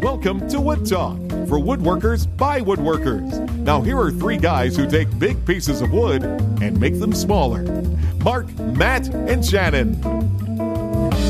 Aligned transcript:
Welcome 0.00 0.48
to 0.50 0.60
Wood 0.60 0.86
Talk 0.86 1.18
for 1.48 1.58
woodworkers 1.58 2.36
by 2.36 2.60
woodworkers. 2.60 3.48
Now, 3.58 3.80
here 3.80 3.98
are 3.98 4.12
three 4.12 4.36
guys 4.36 4.76
who 4.76 4.88
take 4.88 5.18
big 5.18 5.44
pieces 5.44 5.80
of 5.80 5.90
wood 5.92 6.22
and 6.22 6.78
make 6.78 7.00
them 7.00 7.12
smaller 7.12 7.62
Mark, 8.22 8.56
Matt, 8.58 9.08
and 9.08 9.44
Shannon. 9.44 9.96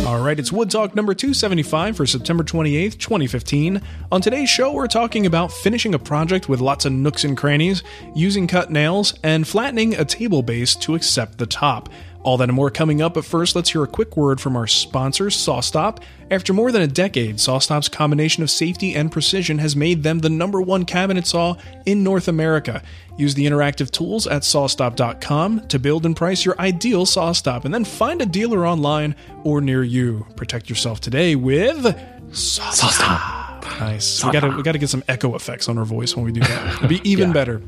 All 0.07 0.21
right, 0.21 0.39
it's 0.39 0.51
Wood 0.53 0.71
Talk 0.71 0.95
number 0.95 1.15
275 1.15 1.97
for 1.97 2.07
September 2.07 2.43
28th, 2.43 2.99
2015. 2.99 3.81
On 4.11 4.21
today's 4.21 4.51
show, 4.51 4.73
we're 4.73 4.87
talking 4.87 5.27
about 5.27 5.53
finishing 5.53 5.95
a 5.95 5.99
project 5.99 6.49
with 6.49 6.61
lots 6.61 6.85
of 6.85 6.93
nooks 6.93 7.25
and 7.25 7.37
crannies, 7.37 7.83
using 8.15 8.47
cut 8.47 8.71
nails, 8.71 9.15
and 9.23 9.47
flattening 9.47 9.95
a 9.95 10.05
table 10.05 10.43
base 10.43 10.75
to 10.77 10.95
accept 10.95 11.39
the 11.39 11.47
top. 11.47 11.89
All 12.23 12.37
that 12.37 12.49
and 12.49 12.57
more 12.57 12.71
coming 12.71 13.01
up, 13.01 13.15
but 13.15 13.25
first, 13.25 13.55
let's 13.55 13.71
hear 13.71 13.85
a 13.85 13.89
quick 13.89 14.17
word 14.17 14.41
from 14.41 14.57
our 14.57 14.67
sponsors, 14.67 15.37
SawStop. 15.37 16.03
After 16.31 16.53
more 16.53 16.73
than 16.73 16.83
a 16.83 16.87
decade, 16.87 17.37
SawStop's 17.37 17.89
combination 17.89 18.43
of 18.43 18.51
safety 18.51 18.95
and 18.95 19.11
precision 19.11 19.59
has 19.59 19.77
made 19.77 20.03
them 20.03 20.19
the 20.19 20.29
number 20.29 20.61
one 20.61 20.85
cabinet 20.85 21.27
saw 21.27 21.57
in 21.87 22.03
North 22.03 22.29
America. 22.29 22.83
Use 23.17 23.35
the 23.35 23.47
interactive 23.47 23.91
tools 23.91 24.27
at 24.27 24.43
sawstop.com 24.43 25.69
to 25.69 25.79
build 25.79 26.05
and 26.07 26.17
price 26.17 26.45
your 26.45 26.61
ideal 26.61 27.07
SawStop, 27.07 27.65
and 27.65 27.73
then 27.73 27.85
find 27.85 28.21
a 28.21 28.27
dealer 28.27 28.67
online 28.67 29.15
or 29.45 29.61
near 29.61 29.83
you. 29.83 30.27
Protect 30.37 30.69
yourself 30.69 31.01
today 31.01 31.37
with 31.37 31.85
SawStop. 32.31 33.38
Nice. 33.63 34.25
We 34.25 34.33
gotta 34.33 34.49
we 34.51 34.63
gotta 34.63 34.79
get 34.79 34.89
some 34.89 35.05
echo 35.09 35.35
effects 35.35 35.69
on 35.69 35.79
our 35.79 35.85
voice 35.85 36.17
when 36.17 36.25
we 36.25 36.33
do 36.33 36.41
that. 36.41 36.77
It'd 36.77 36.89
be 36.89 37.01
even 37.09 37.33
better. 37.33 37.63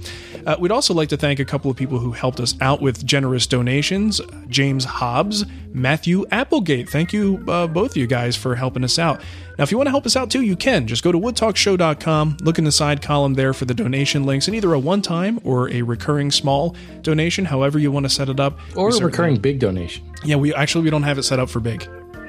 Uh, 0.46 0.56
we'd 0.58 0.72
also 0.72 0.94
like 0.94 1.08
to 1.10 1.16
thank 1.16 1.38
a 1.38 1.44
couple 1.44 1.70
of 1.70 1.76
people 1.76 1.98
who 1.98 2.12
helped 2.12 2.40
us 2.40 2.54
out 2.60 2.80
with 2.80 3.04
generous 3.04 3.46
donations: 3.46 4.20
James 4.48 4.84
Hobbs, 4.84 5.44
Matthew 5.72 6.26
Applegate. 6.30 6.88
Thank 6.88 7.12
you, 7.12 7.44
uh, 7.48 7.66
both 7.66 7.92
of 7.92 7.96
you 7.96 8.06
guys, 8.06 8.36
for 8.36 8.54
helping 8.54 8.84
us 8.84 8.98
out. 8.98 9.20
Now, 9.58 9.64
if 9.64 9.70
you 9.70 9.76
want 9.76 9.88
to 9.88 9.90
help 9.92 10.06
us 10.06 10.16
out 10.16 10.30
too, 10.30 10.42
you 10.42 10.56
can. 10.56 10.86
Just 10.86 11.04
go 11.04 11.12
to 11.12 11.18
woodtalkshow.com, 11.18 12.38
look 12.42 12.58
in 12.58 12.64
the 12.64 12.72
side 12.72 13.02
column 13.02 13.34
there 13.34 13.52
for 13.52 13.66
the 13.66 13.74
donation 13.74 14.24
links, 14.24 14.46
and 14.48 14.56
either 14.56 14.72
a 14.72 14.78
one-time 14.78 15.38
or 15.44 15.68
a 15.70 15.82
recurring 15.82 16.30
small 16.30 16.74
donation, 17.02 17.44
however 17.44 17.78
you 17.78 17.92
want 17.92 18.04
to 18.04 18.10
set 18.10 18.28
it 18.28 18.40
up. 18.40 18.58
Or 18.74 18.88
a 18.88 18.98
recurring 18.98 19.36
big 19.36 19.58
donation. 19.58 20.04
Yeah, 20.24 20.36
we 20.36 20.54
actually 20.54 20.84
we 20.84 20.90
don't 20.90 21.02
have 21.02 21.18
it 21.18 21.24
set 21.24 21.38
up 21.38 21.50
for 21.50 21.60
big. 21.60 21.86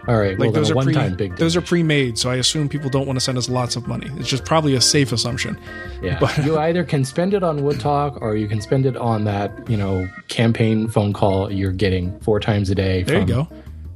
All 0.07 0.17
right, 0.17 0.37
well, 0.37 0.47
Like 0.47 0.53
then 0.53 0.61
those 0.63 0.71
are 0.71 0.75
one-time 0.75 1.15
pre, 1.15 1.27
big 1.29 1.37
those 1.37 1.55
are 1.55 1.61
pre-made, 1.61 2.17
so 2.17 2.29
I 2.29 2.35
assume 2.35 2.67
people 2.69 2.89
don't 2.89 3.05
want 3.05 3.17
to 3.17 3.21
send 3.21 3.37
us 3.37 3.49
lots 3.49 3.75
of 3.75 3.87
money. 3.87 4.09
It's 4.17 4.27
just 4.29 4.45
probably 4.45 4.73
a 4.75 4.81
safe 4.81 5.11
assumption. 5.11 5.57
Yeah, 6.01 6.17
But- 6.19 6.43
you 6.43 6.57
either 6.67 6.83
can 6.83 7.05
spend 7.05 7.33
it 7.33 7.43
on 7.43 7.63
Wood 7.63 7.79
Talk 7.79 8.19
or 8.21 8.35
you 8.35 8.47
can 8.47 8.61
spend 8.61 8.85
it 8.85 8.97
on 8.97 9.25
that, 9.25 9.51
you 9.69 9.77
know, 9.77 10.07
campaign 10.27 10.87
phone 10.87 11.13
call 11.13 11.51
you're 11.51 11.71
getting 11.71 12.19
four 12.21 12.39
times 12.39 12.69
a 12.69 12.75
day 12.75 13.03
There 13.03 13.19
you 13.19 13.25
go. 13.27 13.47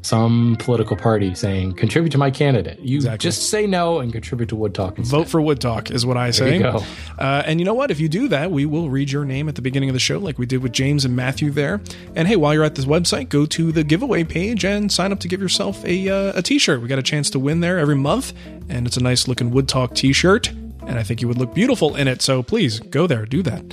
Some 0.06 0.56
political 0.60 0.96
party 0.96 1.34
saying, 1.34 1.74
contribute 1.74 2.12
to 2.12 2.18
my 2.18 2.30
candidate. 2.30 2.80
You 2.80 2.98
Exactly. 2.98 3.18
just 3.28 3.50
say 3.50 3.66
no 3.66 4.00
and 4.00 4.12
contribute 4.12 4.50
to 4.50 4.56
Wood 4.56 4.74
Talk. 4.76 4.98
instead. 5.00 5.18
Vote 5.18 5.28
for 5.28 5.42
Wood 5.42 5.60
Talk 5.60 5.90
is 5.90 6.06
what 6.06 6.16
I 6.16 6.32
say. 6.32 6.62
Uh, 6.64 6.82
and 7.46 7.60
you 7.60 7.66
know 7.66 7.74
what? 7.74 7.90
If 7.90 8.00
you 8.00 8.08
do 8.08 8.28
that, 8.28 8.52
we 8.52 8.66
will 8.66 8.90
read 8.90 9.12
your 9.12 9.26
name 9.26 9.50
at 9.50 9.56
the 9.56 9.62
beginning 9.62 9.90
of 9.90 9.94
the 9.94 10.00
show, 10.00 10.20
like 10.20 10.38
we 10.38 10.46
did 10.46 10.62
with 10.62 10.74
James 10.74 11.06
and 11.06 11.16
Matthew 11.16 11.50
there. 11.50 11.82
And 12.16 12.28
hey, 12.28 12.36
while 12.36 12.54
you're 12.54 12.64
at 12.64 12.76
this 12.76 12.86
website, 12.86 13.30
go 13.30 13.46
to 13.48 13.72
the 13.72 13.84
giveaway 13.84 14.24
page 14.24 14.64
and 14.64 14.92
sign 14.92 15.12
up 15.12 15.20
to 15.22 15.28
give 15.28 15.42
yourself 15.42 15.84
a 15.86 16.08
uh, 16.10 16.38
a 16.40 16.42
T-shirt. 16.42 16.82
We 16.82 16.88
got 16.88 17.00
a 17.00 17.04
chance 17.04 17.30
to 17.32 17.40
win 17.40 17.62
there 17.62 17.80
every 17.80 17.96
month, 17.96 18.34
and 18.70 18.86
it's 18.86 18.98
a 18.98 19.02
nice 19.04 19.28
looking 19.28 19.50
Wood 19.52 19.68
Talk 19.68 19.96
T-shirt, 19.96 20.50
and 20.86 21.00
I 21.00 21.04
think 21.04 21.22
you 21.22 21.28
would 21.28 21.38
look 21.38 21.54
beautiful 21.54 21.96
in 21.96 22.08
it. 22.08 22.22
So 22.22 22.44
please 22.44 22.80
go 22.80 23.08
there, 23.08 23.26
do 23.26 23.42
that. 23.44 23.64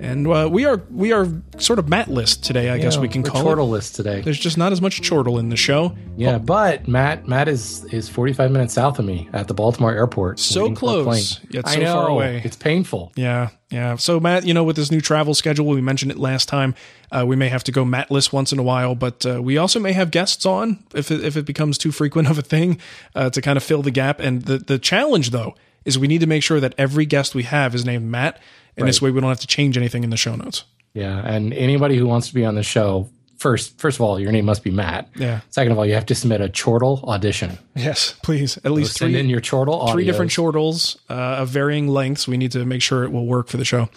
And 0.00 0.26
uh, 0.26 0.48
we 0.50 0.64
are 0.64 0.82
we 0.90 1.12
are 1.12 1.26
sort 1.58 1.78
of 1.78 1.88
mat 1.88 2.08
list 2.08 2.44
today, 2.44 2.70
I 2.70 2.78
guess 2.78 2.98
we 2.98 3.08
can 3.08 3.22
call 3.22 3.42
chortle 3.42 3.68
it. 3.68 3.70
list 3.72 3.94
today. 3.94 4.20
There's 4.20 4.38
just 4.38 4.58
not 4.58 4.72
as 4.72 4.80
much 4.80 5.02
chortle 5.08 5.38
in 5.38 5.48
the 5.48 5.56
show. 5.56 5.96
Yeah, 6.16 6.38
but 6.38 6.86
Matt 6.88 7.26
Matt 7.28 7.48
is 7.48 7.84
is 7.92 8.08
45 8.08 8.50
minutes 8.50 8.74
south 8.74 8.98
of 8.98 9.04
me 9.04 9.28
at 9.32 9.48
the 9.48 9.54
Baltimore 9.54 9.92
airport. 9.92 10.38
So 10.38 10.62
waiting 10.62 10.76
for 10.76 11.00
a 11.00 11.02
close, 11.02 11.40
yet 11.50 11.68
so 11.68 11.84
far 11.84 12.08
away. 12.08 12.42
It's 12.44 12.56
painful. 12.56 13.12
Yeah, 13.16 13.50
yeah. 13.70 13.96
So 13.96 14.20
Matt, 14.20 14.46
you 14.46 14.54
know, 14.54 14.64
with 14.64 14.76
this 14.76 14.90
new 14.90 15.00
travel 15.00 15.34
schedule, 15.34 15.66
we 15.66 15.80
mentioned 15.80 16.10
it 16.10 16.18
last 16.18 16.48
time. 16.48 16.74
Uh, 17.10 17.24
we 17.26 17.36
may 17.36 17.48
have 17.48 17.64
to 17.64 17.72
go 17.72 17.84
matless 17.84 18.32
once 18.32 18.52
in 18.52 18.58
a 18.58 18.62
while, 18.62 18.94
but 18.94 19.24
uh, 19.24 19.40
we 19.42 19.58
also 19.58 19.78
may 19.80 19.92
have 19.92 20.10
guests 20.10 20.44
on 20.44 20.84
if 20.94 21.10
it, 21.10 21.24
if 21.24 21.36
it 21.36 21.46
becomes 21.46 21.78
too 21.78 21.92
frequent 21.92 22.28
of 22.30 22.38
a 22.38 22.42
thing 22.42 22.78
uh, 23.14 23.30
to 23.30 23.40
kind 23.40 23.56
of 23.56 23.62
fill 23.62 23.82
the 23.82 23.90
gap. 23.90 24.20
And 24.20 24.42
the 24.42 24.58
the 24.58 24.78
challenge 24.78 25.30
though 25.30 25.54
is 25.84 25.98
we 25.98 26.08
need 26.08 26.20
to 26.20 26.26
make 26.26 26.42
sure 26.42 26.60
that 26.60 26.74
every 26.76 27.06
guest 27.06 27.34
we 27.34 27.44
have 27.44 27.74
is 27.74 27.84
named 27.84 28.10
Matt, 28.10 28.40
and 28.76 28.88
this 28.88 29.00
way 29.00 29.10
we 29.10 29.20
don't 29.20 29.30
have 29.30 29.40
to 29.40 29.46
change 29.46 29.76
anything 29.76 30.04
in 30.04 30.10
the 30.10 30.16
show 30.16 30.34
notes. 30.34 30.64
Yeah, 30.94 31.18
and 31.24 31.52
anybody 31.52 31.96
who 31.96 32.06
wants 32.06 32.28
to 32.28 32.34
be 32.34 32.44
on 32.44 32.54
the 32.54 32.62
show, 32.62 33.10
first 33.38 33.78
first 33.78 33.98
of 33.98 34.00
all, 34.00 34.18
your 34.18 34.32
name 34.32 34.46
must 34.46 34.64
be 34.64 34.70
Matt. 34.70 35.08
Yeah. 35.14 35.40
Second 35.50 35.72
of 35.72 35.78
all, 35.78 35.84
you 35.86 35.94
have 35.94 36.06
to 36.06 36.14
submit 36.14 36.40
a 36.40 36.48
chortle 36.48 37.04
audition. 37.06 37.58
Yes, 37.74 38.14
please. 38.22 38.56
At 38.64 38.72
least 38.72 38.96
Send 38.96 39.12
three 39.12 39.20
in 39.20 39.28
your 39.28 39.40
chortle 39.42 39.88
three 39.92 40.04
different 40.04 40.34
chortles 40.34 40.98
uh, 41.10 41.12
of 41.12 41.48
varying 41.48 41.88
lengths. 41.88 42.26
We 42.26 42.36
need 42.38 42.52
to 42.52 42.64
make 42.64 42.82
sure 42.82 43.04
it 43.04 43.12
will 43.12 43.26
work 43.26 43.48
for 43.48 43.58
the 43.58 43.64
show. 43.64 43.88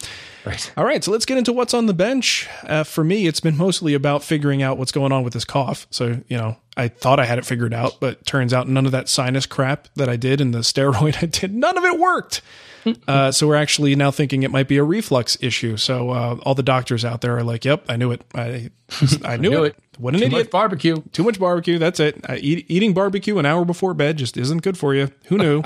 Right. 0.46 0.72
All 0.78 0.86
right, 0.86 1.04
so 1.04 1.12
let's 1.12 1.26
get 1.26 1.38
into 1.38 1.54
what's 1.54 1.74
on 1.74 1.86
the 1.86 1.94
bench. 1.94 2.48
Uh, 2.64 2.84
for 2.84 3.04
me, 3.04 3.28
it's 3.28 3.40
been 3.40 3.58
mostly 3.58 3.94
about 3.94 4.24
figuring 4.24 4.62
out 4.62 4.78
what's 4.78 4.92
going 4.92 5.12
on 5.12 5.24
with 5.24 5.34
this 5.34 5.46
cough. 5.46 5.86
So, 5.90 6.22
you 6.28 6.38
know, 6.38 6.58
I 6.80 6.88
thought 6.88 7.20
I 7.20 7.26
had 7.26 7.38
it 7.38 7.46
figured 7.46 7.74
out, 7.74 8.00
but 8.00 8.26
turns 8.26 8.54
out 8.54 8.68
none 8.68 8.86
of 8.86 8.92
that 8.94 9.10
sinus 9.10 9.46
crap 9.46 9.88
that 9.96 10.10
I 10.10 10.16
did 10.16 10.42
and 10.42 10.54
the 10.54 10.60
steroid 10.74 11.22
I 11.22 11.26
did, 11.28 11.54
none 11.54 11.78
of 11.78 11.84
it 11.84 12.00
worked. 12.00 12.42
uh, 13.08 13.30
so 13.32 13.46
we're 13.48 13.56
actually 13.56 13.94
now 13.96 14.10
thinking 14.10 14.44
it 14.44 14.52
might 14.52 14.68
be 14.70 14.78
a 14.78 14.84
reflux 14.84 15.38
issue. 15.42 15.76
So 15.78 16.12
uh, 16.12 16.38
all 16.44 16.56
the 16.56 16.64
doctors 16.64 17.04
out 17.04 17.20
there 17.20 17.38
are 17.38 17.44
like, 17.44 17.66
"Yep, 17.66 17.84
I 17.90 17.98
knew 17.98 18.12
it. 18.12 18.22
I, 18.34 18.70
I 19.26 19.36
knew, 19.36 19.50
Knew 19.50 19.64
it. 19.66 19.76
it. 19.76 20.00
What 20.00 20.14
an 20.14 20.22
Too 20.22 20.28
idiot! 20.28 20.46
much 20.46 20.52
barbecue. 20.52 20.96
Too 21.12 21.24
much 21.24 21.40
barbecue. 21.40 21.78
That's 21.78 22.00
it. 22.00 22.24
Eat, 22.38 22.66
eating 22.70 22.94
barbecue 22.94 23.38
an 23.38 23.46
hour 23.46 23.66
before 23.66 23.94
bed 23.94 24.18
just 24.18 24.38
isn't 24.38 24.62
good 24.62 24.78
for 24.78 24.96
you. 24.96 25.10
Who 25.26 25.38
knew? 25.38 25.62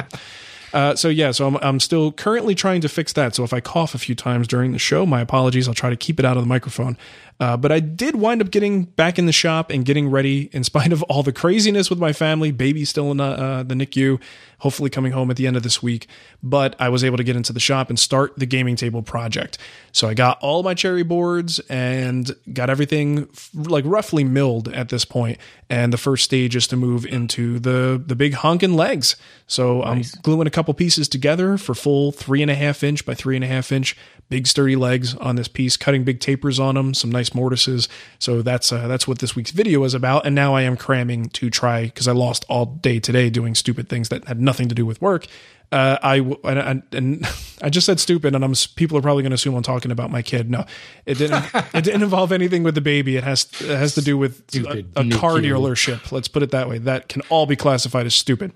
Uh, 0.73 0.95
so 0.95 1.07
yeah, 1.07 1.29
so 1.29 1.45
I'm, 1.45 1.57
I'm 1.57 1.79
still 1.79 2.11
currently 2.11 2.55
trying 2.55 2.81
to 2.81 2.89
fix 2.89 3.13
that. 3.13 3.35
So 3.35 3.43
if 3.43 3.53
I 3.53 3.59
cough 3.59 3.93
a 3.93 3.99
few 3.99 4.15
times 4.15 4.47
during 4.47 4.71
the 4.71 4.79
show, 4.79 5.05
my 5.05 5.21
apologies. 5.21 5.67
I'll 5.67 5.75
try 5.75 5.91
to 5.91 5.95
keep 5.95 6.17
it 6.19 6.25
out 6.25 6.35
of 6.35 6.41
the 6.41 6.47
microphone. 6.49 6.97
Uh, 7.39 7.57
but 7.57 7.71
I 7.71 7.79
did 7.79 8.15
wind 8.15 8.41
up 8.41 8.51
getting 8.51 8.83
back 8.83 9.17
in 9.17 9.25
the 9.25 9.31
shop 9.31 9.69
and 9.71 9.83
getting 9.83 10.09
ready 10.09 10.49
in 10.53 10.63
spite 10.63 10.93
of 10.93 11.03
all 11.03 11.23
the 11.23 11.33
craziness 11.33 11.89
with 11.89 11.99
my 11.99 12.13
family. 12.13 12.51
Baby 12.51 12.85
still 12.85 13.11
in 13.11 13.19
uh, 13.19 13.63
the 13.63 13.75
NICU, 13.75 14.21
hopefully 14.63 14.89
coming 14.89 15.11
home 15.11 15.29
at 15.29 15.35
the 15.35 15.45
end 15.45 15.57
of 15.57 15.63
this 15.63 15.83
week. 15.83 16.07
But 16.41 16.73
I 16.79 16.87
was 16.87 17.03
able 17.03 17.17
to 17.17 17.23
get 17.23 17.35
into 17.35 17.51
the 17.51 17.59
shop 17.59 17.89
and 17.89 17.99
start 17.99 18.33
the 18.37 18.45
gaming 18.45 18.77
table 18.77 19.01
project. 19.01 19.57
So 19.91 20.07
I 20.07 20.13
got 20.13 20.39
all 20.41 20.63
my 20.63 20.73
cherry 20.73 21.03
boards 21.03 21.59
and 21.69 22.33
got 22.53 22.69
everything 22.69 23.27
like 23.53 23.83
roughly 23.85 24.23
milled 24.23 24.69
at 24.69 24.87
this 24.87 25.03
point. 25.03 25.37
And 25.69 25.91
the 25.91 25.97
first 25.97 26.23
stage 26.23 26.55
is 26.55 26.65
to 26.67 26.77
move 26.77 27.05
into 27.05 27.59
the 27.59 28.01
the 28.03 28.15
big 28.15 28.35
honking 28.35 28.75
legs. 28.75 29.17
So 29.47 29.81
nice. 29.81 30.15
I'm 30.15 30.21
gluing 30.21 30.47
a 30.47 30.51
couple 30.51 30.73
pieces 30.73 31.09
together 31.09 31.57
for 31.57 31.75
full 31.75 32.13
three 32.13 32.41
and 32.41 32.49
a 32.49 32.55
half 32.55 32.83
inch 32.83 33.05
by 33.05 33.13
three 33.13 33.35
and 33.35 33.43
a 33.43 33.47
half 33.47 33.71
inch 33.71 33.97
big 34.29 34.47
sturdy 34.47 34.75
legs 34.75 35.15
on 35.17 35.35
this 35.35 35.47
piece, 35.47 35.77
cutting 35.77 36.03
big 36.03 36.19
tapers 36.19 36.59
on 36.59 36.73
them, 36.73 36.93
some 36.93 37.11
nice 37.11 37.35
mortises. 37.35 37.87
So 38.17 38.41
that's 38.41 38.71
uh, 38.71 38.87
that's 38.87 39.07
what 39.07 39.19
this 39.19 39.35
week's 39.35 39.51
video 39.51 39.83
is 39.83 39.93
about. 39.93 40.25
And 40.25 40.33
now 40.33 40.55
I 40.55 40.63
am 40.63 40.75
cramming 40.75 41.29
to 41.29 41.51
try 41.51 41.85
because 41.85 42.07
I 42.07 42.13
lost 42.13 42.45
all 42.49 42.65
day 42.65 42.99
today 42.99 43.29
doing 43.29 43.53
stupid 43.53 43.89
things 43.89 44.09
that 44.09 44.27
had 44.27 44.41
nothing 44.41 44.52
to 44.53 44.75
do 44.75 44.85
with 44.85 45.01
work. 45.01 45.27
Uh, 45.71 45.97
I 46.03 46.17
and, 46.43 46.83
and, 46.91 47.27
I 47.63 47.69
just 47.69 47.87
said 47.87 47.99
stupid, 47.99 48.35
and 48.35 48.45
I'm 48.45 48.53
people 48.75 48.97
are 48.97 49.01
probably 49.01 49.23
going 49.23 49.31
to 49.31 49.35
assume 49.35 49.55
I'm 49.55 49.63
talking 49.63 49.89
about 49.89 50.11
my 50.11 50.21
kid. 50.21 50.49
No, 50.49 50.65
it 51.05 51.17
didn't. 51.17 51.45
it 51.53 51.83
didn't 51.83 52.03
involve 52.03 52.31
anything 52.31 52.61
with 52.61 52.75
the 52.75 52.81
baby. 52.81 53.17
It 53.17 53.23
has 53.23 53.47
it 53.59 53.75
has 53.75 53.95
to 53.95 54.01
do 54.01 54.15
with 54.17 54.43
a, 54.55 54.85
a 54.95 55.09
car 55.09 55.37
dealership. 55.37 56.11
Let's 56.11 56.27
put 56.27 56.43
it 56.43 56.51
that 56.51 56.69
way. 56.69 56.77
That 56.77 57.09
can 57.09 57.23
all 57.29 57.47
be 57.47 57.55
classified 57.55 58.05
as 58.05 58.13
stupid. 58.13 58.53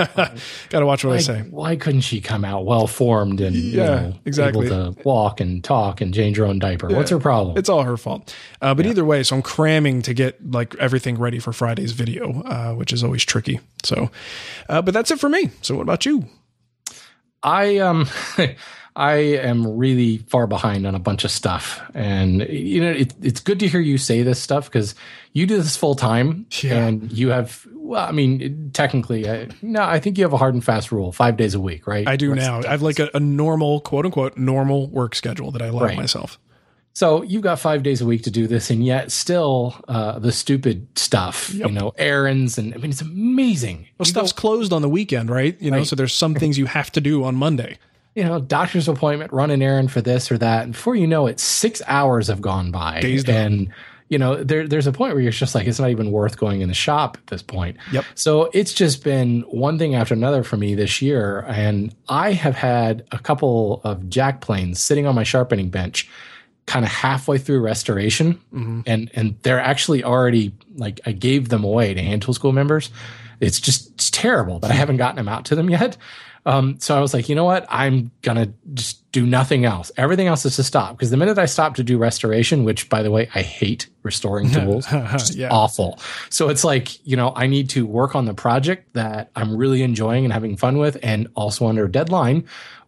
Got 0.69 0.81
to 0.81 0.87
watch 0.87 1.05
what 1.05 1.10
why, 1.10 1.16
I 1.16 1.20
say. 1.20 1.40
Why 1.50 1.76
couldn't 1.76 2.02
she 2.02 2.20
come 2.20 2.44
out 2.44 2.64
well 2.64 2.87
formed 2.87 3.40
and 3.40 3.55
yeah, 3.55 3.70
you 3.70 4.08
know, 4.08 4.14
exactly 4.25 4.66
able 4.66 4.94
to 4.94 5.02
walk 5.02 5.40
and 5.40 5.62
talk 5.62 6.00
and 6.00 6.14
change 6.14 6.37
her 6.37 6.44
own 6.44 6.58
diaper? 6.58 6.90
Yeah, 6.90 6.96
What's 6.96 7.10
her 7.10 7.19
problem? 7.19 7.56
It's 7.56 7.69
all 7.69 7.82
her 7.82 7.96
fault. 7.96 8.34
Uh, 8.60 8.75
but 8.75 8.84
yeah. 8.84 8.93
either 8.93 9.05
way, 9.05 9.22
so 9.22 9.37
I'm 9.37 9.43
cramming 9.43 10.02
to 10.02 10.14
get 10.14 10.50
like 10.50 10.75
everything 10.76 11.19
ready 11.19 11.38
for 11.38 11.52
Friday's 11.52 11.93
video, 11.93 12.43
uh, 12.43 12.75
which 12.75 12.93
is 12.93 13.05
always 13.05 13.25
tricky. 13.25 13.60
So, 13.84 14.10
uh, 14.69 14.82
but 14.82 14.94
that's 14.94 15.10
it 15.10 15.20
for 15.20 15.28
me. 15.28 15.50
So, 15.62 15.76
what 15.76 15.82
about 15.82 16.06
you? 16.06 16.26
I 17.43 17.78
um. 17.78 18.08
I 18.99 19.14
am 19.14 19.76
really 19.76 20.19
far 20.19 20.49
behind 20.49 20.84
on 20.84 20.96
a 20.96 20.99
bunch 20.99 21.25
of 21.25 21.31
stuff, 21.31 21.81
and 21.94 22.40
you 22.49 22.81
know 22.81 22.90
it, 22.90 23.14
it's 23.22 23.38
good 23.38 23.60
to 23.60 23.69
hear 23.69 23.78
you 23.78 23.96
say 23.96 24.22
this 24.22 24.40
stuff 24.43 24.64
because 24.64 24.96
you 25.32 25.46
do 25.46 25.56
this 25.56 25.76
full 25.76 25.94
time, 25.94 26.46
yeah. 26.62 26.87
and 26.88 27.12
you 27.12 27.28
have 27.28 27.64
well, 27.88 28.06
I 28.06 28.12
mean, 28.12 28.70
technically, 28.75 29.29
I, 29.31 29.49
no, 29.62 29.82
I 29.82 29.99
think 29.99 30.19
you 30.19 30.25
have 30.25 30.35
a 30.35 30.37
hard 30.37 30.52
and 30.52 30.62
fast 30.62 30.93
rule, 30.93 31.11
five 31.11 31.38
days 31.38 31.55
a 31.55 31.61
week, 31.61 31.87
right? 31.87 32.06
I 32.06 32.17
do 32.17 32.35
now. 32.35 32.61
I 32.61 32.73
have 32.73 32.82
like 32.82 32.99
a, 32.99 33.08
a, 33.14 33.20
normal, 33.20 33.81
quote 33.81 34.05
unquote, 34.05 34.37
normal 34.37 34.88
work 34.88 35.14
schedule 35.14 35.50
that 35.52 35.62
I 35.62 35.69
allow 35.69 35.85
right. 35.85 35.96
myself. 35.96 36.38
So 36.93 37.23
you've 37.23 37.40
got 37.43 37.58
five 37.58 37.82
days 37.82 38.02
a 38.02 38.05
week 38.05 38.25
to 38.25 38.31
do 38.31 38.46
this, 38.46 38.69
and 38.69 38.85
yet 38.85 39.11
still 39.11 39.75
uh, 39.88 40.19
the 40.19 40.32
stupid 40.32 40.87
stuff, 40.99 41.49
yep. 41.55 41.69
you 41.69 41.75
know, 41.75 41.94
errands, 41.96 42.58
and 42.58 42.75
I 42.75 42.76
mean, 42.76 42.90
it's 42.90 43.00
amazing. 43.00 43.87
Well, 43.96 44.05
stuff's 44.05 44.32
go, 44.32 44.41
closed 44.41 44.75
on 44.75 44.82
the 44.82 44.88
weekend, 44.88 45.31
right? 45.31 45.58
You 45.58 45.70
know, 45.70 45.82
so 45.82 45.96
there's 45.96 46.12
some 46.12 46.34
things 46.34 46.58
you 46.58 46.67
have 46.67 46.93
to 46.93 47.00
do 47.00 47.25
on 47.25 47.37
Monday. 47.37 47.79
You 48.14 48.25
know, 48.25 48.38
doctor's 48.38 48.88
appointment, 48.88 49.32
run 49.32 49.50
an 49.50 49.62
errand 49.62 49.93
for 49.93 50.02
this 50.02 50.31
or 50.31 50.37
that, 50.37 50.64
and 50.64 50.73
before 50.73 50.94
you 50.94 51.06
know 51.06 51.26
it, 51.26 51.41
six 51.41 51.81
hours 51.87 52.26
have 52.26 52.43
gone 52.43 52.70
by, 52.70 53.00
Days 53.00 53.26
and. 53.29 53.69
Done 53.69 53.75
you 54.08 54.19
know, 54.19 54.43
there, 54.43 54.66
there's 54.66 54.87
a 54.87 54.93
point 54.93 55.14
where 55.14 55.22
you're 55.22 55.32
just 55.32 55.55
like, 55.55 55.66
it's 55.66 55.78
not 55.78 55.90
even 55.90 56.10
worth 56.10 56.38
going 56.38 56.60
in 56.60 56.69
the 56.69 56.75
shop 56.75 57.19
at 57.19 57.26
this 57.26 57.43
point. 57.43 57.76
Yep. 57.93 58.05
So 58.14 58.50
it's 58.55 58.72
just 58.72 59.05
been 59.05 59.43
one 59.43 59.78
thing 59.78 59.94
after 59.94 60.14
another 60.14 60.43
for 60.43 60.56
me 60.56 60.75
this 60.75 61.02
year. 61.02 61.44
And 61.49 61.94
I 62.08 62.32
have 62.32 62.55
had 62.55 63.06
a 63.12 63.19
couple 63.19 63.81
of 63.84 64.08
jack 64.08 64.40
planes 64.40 64.81
sitting 64.81 65.06
on 65.06 65.14
my 65.14 65.25
sharpening 65.25 65.69
bench 65.69 66.08
kind 66.66 66.84
of 66.84 66.90
halfway 66.90 67.38
through 67.38 67.60
restoration. 67.60 68.34
Mm-hmm. 68.52 68.81
And, 68.87 69.10
and 69.14 69.38
they're 69.43 69.60
actually 69.60 70.05
already 70.05 70.52
like, 70.76 71.00
I 71.05 71.12
gave 71.12 71.50
them 71.50 71.64
away 71.64 71.93
to 71.93 72.02
hand 72.02 72.22
tool 72.22 72.34
school 72.34 72.52
members. 72.52 72.90
It's 73.40 73.60
just 73.60 73.93
it's 73.93 74.10
terrible 74.10 74.58
that 74.60 74.70
I 74.70 74.75
haven't 74.75 74.96
gotten 74.96 75.16
them 75.16 75.28
out 75.28 75.44
to 75.46 75.55
them 75.55 75.70
yet. 75.70 75.96
Um, 76.49 76.81
so 76.81 76.97
I 76.97 77.00
was 77.00 77.12
like, 77.12 77.29
you 77.29 77.35
know 77.35 77.45
what? 77.45 77.67
I'm 77.69 78.11
gonna 78.23 78.50
just 78.73 79.12
do 79.12 79.27
nothing 79.27 79.67
else. 79.67 79.93
Everything 79.99 80.29
else 80.29 80.47
is 80.47 80.56
to 80.56 80.65
stop 80.65 80.97
because 80.97 81.11
the 81.11 81.19
minute 81.19 81.37
I 81.37 81.45
stop 81.45 81.75
to 81.75 81.85
do 81.85 81.99
restoration, 81.99 82.65
which 82.65 82.89
by 82.89 83.03
the 83.03 83.11
way, 83.11 83.29
I 83.35 83.43
hate 83.43 83.87
restoring 84.03 84.50
tools, 84.50 84.87
it's 84.91 85.35
yeah. 85.37 85.50
awful. 85.50 85.99
So 86.31 86.49
it's 86.49 86.65
like, 86.65 87.06
you 87.06 87.17
know, 87.17 87.35
I 87.37 87.49
need 87.49 87.69
to 87.71 87.85
work 87.85 88.15
on 88.15 88.25
the 88.25 88.33
project 88.33 88.95
that 88.95 89.31
I'm 89.37 89.59
really 89.59 89.83
enjoying 89.83 90.25
and 90.25 90.33
having 90.33 90.56
fun 90.56 90.79
with, 90.79 90.97
and 91.03 91.29
also 91.35 91.67
under 91.67 91.85
a 91.85 91.93
deadline. 91.93 92.47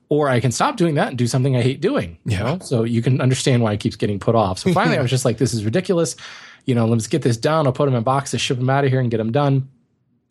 Or 0.08 0.30
I 0.30 0.40
can 0.40 0.52
stop 0.52 0.78
doing 0.78 0.94
that 0.94 1.08
and 1.08 1.18
do 1.18 1.26
something 1.26 1.54
I 1.54 1.60
hate 1.60 1.82
doing. 1.82 2.16
Yeah. 2.24 2.38
You 2.38 2.44
know? 2.44 2.58
So 2.60 2.84
you 2.84 3.02
can 3.02 3.20
understand 3.20 3.62
why 3.62 3.74
it 3.74 3.80
keeps 3.80 3.94
getting 3.94 4.18
put 4.18 4.34
off. 4.34 4.58
So 4.58 4.72
finally, 4.74 4.96
I 4.96 5.02
was 5.02 5.10
just 5.10 5.26
like, 5.26 5.36
this 5.36 5.52
is 5.52 5.66
ridiculous. 5.66 6.16
You 6.64 6.74
know, 6.74 6.86
let's 6.86 7.08
get 7.08 7.20
this 7.20 7.36
done. 7.36 7.66
I'll 7.66 7.74
put 7.74 7.84
them 7.84 7.94
in 7.94 8.04
boxes, 8.04 8.40
ship 8.40 8.56
them 8.56 8.70
out 8.70 8.84
of 8.84 8.90
here, 8.90 9.00
and 9.00 9.10
get 9.10 9.18
them 9.18 9.32
done. 9.32 9.68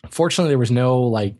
Fortunately, 0.10 0.50
there 0.50 0.58
was 0.58 0.72
no 0.72 1.02
like 1.04 1.36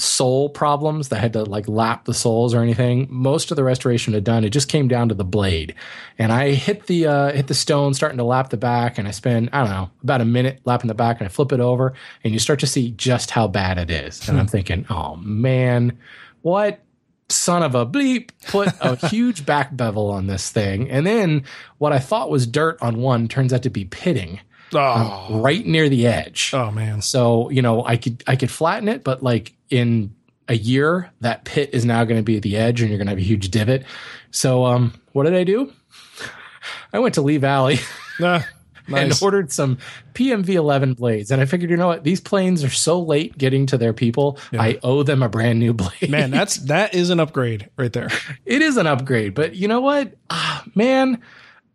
sole 0.00 0.48
problems 0.48 1.08
that 1.08 1.18
had 1.18 1.32
to 1.32 1.42
like 1.42 1.66
lap 1.66 2.04
the 2.04 2.14
soles 2.14 2.54
or 2.54 2.62
anything. 2.62 3.08
Most 3.10 3.50
of 3.50 3.56
the 3.56 3.64
restoration 3.64 4.14
had 4.14 4.22
done. 4.22 4.44
It 4.44 4.50
just 4.50 4.68
came 4.68 4.86
down 4.86 5.08
to 5.08 5.14
the 5.14 5.24
blade, 5.24 5.74
and 6.18 6.32
I 6.32 6.50
hit 6.50 6.86
the 6.86 7.06
uh, 7.06 7.32
hit 7.32 7.48
the 7.48 7.54
stone, 7.54 7.94
starting 7.94 8.18
to 8.18 8.24
lap 8.24 8.50
the 8.50 8.56
back, 8.56 8.98
and 8.98 9.08
I 9.08 9.10
spend 9.10 9.50
I 9.52 9.60
don't 9.60 9.70
know 9.70 9.90
about 10.02 10.20
a 10.20 10.24
minute 10.24 10.60
lapping 10.64 10.88
the 10.88 10.94
back, 10.94 11.20
and 11.20 11.26
I 11.26 11.28
flip 11.28 11.52
it 11.52 11.60
over, 11.60 11.94
and 12.22 12.32
you 12.32 12.38
start 12.38 12.60
to 12.60 12.66
see 12.66 12.92
just 12.92 13.30
how 13.30 13.48
bad 13.48 13.78
it 13.78 13.90
is. 13.90 14.28
And 14.28 14.38
I'm 14.38 14.46
thinking, 14.46 14.86
oh 14.88 15.16
man, 15.16 15.98
what 16.42 16.80
son 17.28 17.62
of 17.62 17.74
a 17.74 17.84
bleep 17.84 18.30
put 18.46 18.68
a 18.80 18.94
huge 19.08 19.44
back 19.44 19.76
bevel 19.76 20.10
on 20.10 20.28
this 20.28 20.50
thing, 20.50 20.88
and 20.90 21.06
then 21.06 21.42
what 21.78 21.92
I 21.92 21.98
thought 21.98 22.30
was 22.30 22.46
dirt 22.46 22.78
on 22.80 22.98
one 23.00 23.26
turns 23.26 23.52
out 23.52 23.64
to 23.64 23.70
be 23.70 23.84
pitting. 23.84 24.40
Oh. 24.74 25.28
Um, 25.30 25.40
right 25.42 25.64
near 25.64 25.88
the 25.88 26.06
edge. 26.06 26.50
Oh 26.52 26.70
man. 26.70 27.02
So, 27.02 27.50
you 27.50 27.62
know, 27.62 27.84
I 27.84 27.96
could 27.96 28.22
I 28.26 28.36
could 28.36 28.50
flatten 28.50 28.88
it, 28.88 29.04
but 29.04 29.22
like 29.22 29.54
in 29.70 30.14
a 30.48 30.54
year, 30.54 31.10
that 31.20 31.44
pit 31.44 31.70
is 31.72 31.84
now 31.84 32.04
going 32.04 32.18
to 32.18 32.22
be 32.22 32.36
at 32.36 32.42
the 32.42 32.56
edge 32.56 32.80
and 32.80 32.90
you're 32.90 32.98
going 32.98 33.06
to 33.06 33.12
have 33.12 33.18
a 33.18 33.22
huge 33.22 33.50
divot. 33.50 33.84
So, 34.30 34.64
um, 34.64 34.94
what 35.12 35.24
did 35.24 35.34
I 35.34 35.44
do? 35.44 35.72
I 36.92 36.98
went 36.98 37.14
to 37.14 37.22
Lee 37.22 37.36
Valley. 37.38 37.78
Nah, 38.20 38.42
nice. 38.88 39.02
and 39.12 39.22
ordered 39.22 39.52
some 39.52 39.78
PMV 40.14 40.48
11 40.48 40.94
blades. 40.94 41.30
And 41.30 41.40
I 41.40 41.44
figured, 41.44 41.70
you 41.70 41.76
know 41.76 41.86
what? 41.86 42.02
These 42.02 42.20
planes 42.20 42.64
are 42.64 42.68
so 42.68 43.00
late 43.00 43.38
getting 43.38 43.64
to 43.66 43.78
their 43.78 43.92
people. 43.92 44.40
Yeah. 44.50 44.60
I 44.60 44.80
owe 44.82 45.04
them 45.04 45.22
a 45.22 45.28
brand 45.28 45.60
new 45.60 45.72
blade. 45.74 46.10
Man, 46.10 46.32
that's 46.32 46.56
that 46.64 46.94
is 46.94 47.10
an 47.10 47.20
upgrade 47.20 47.70
right 47.76 47.92
there. 47.92 48.08
it 48.44 48.60
is 48.60 48.76
an 48.76 48.88
upgrade, 48.88 49.34
but 49.34 49.54
you 49.54 49.68
know 49.68 49.80
what? 49.80 50.16
Ah, 50.30 50.64
man, 50.74 51.22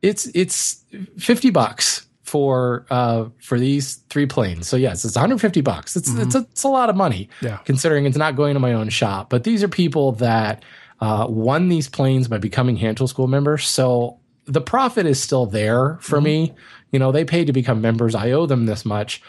it's 0.02 0.26
it's 0.36 0.84
50 1.18 1.50
bucks 1.52 2.06
for 2.24 2.86
uh 2.90 3.26
for 3.40 3.60
these 3.60 3.96
three 4.10 4.26
planes. 4.26 4.68
So 4.68 4.78
yes, 4.78 5.06
it's 5.06 5.16
150 5.16 5.62
bucks. 5.62 5.96
It's 5.96 6.10
mm-hmm. 6.10 6.22
it's, 6.22 6.36
a, 6.36 6.40
it's 6.40 6.64
a 6.64 6.70
lot 6.70 6.90
of 6.90 6.96
money. 6.96 7.30
Yeah. 7.42 7.58
Considering 7.66 8.06
it's 8.06 8.18
not 8.18 8.36
going 8.36 8.54
to 8.56 8.60
my 8.60 8.74
own 8.74 8.90
shop. 8.90 9.30
But 9.30 9.44
these 9.44 9.64
are 9.64 9.68
people 9.68 10.14
that 10.14 10.64
uh, 11.00 11.28
won 11.30 11.68
these 11.68 11.90
planes 11.90 12.28
by 12.28 12.38
becoming 12.38 12.78
hand 12.78 12.98
tool 12.98 13.08
school 13.08 13.28
members. 13.28 13.68
So 13.68 14.20
the 14.46 14.62
profit 14.62 15.06
is 15.06 15.22
still 15.22 15.46
there 15.46 15.98
for 16.02 16.18
mm-hmm. 16.18 16.24
me. 16.24 16.54
You 16.92 17.00
know, 17.00 17.12
they 17.12 17.26
paid 17.26 17.48
to 17.48 17.54
become 17.54 17.82
members. 17.82 18.16
I 18.16 18.32
owe 18.32 18.46
them 18.46 18.66
this 18.66 18.86
much. 18.86 19.22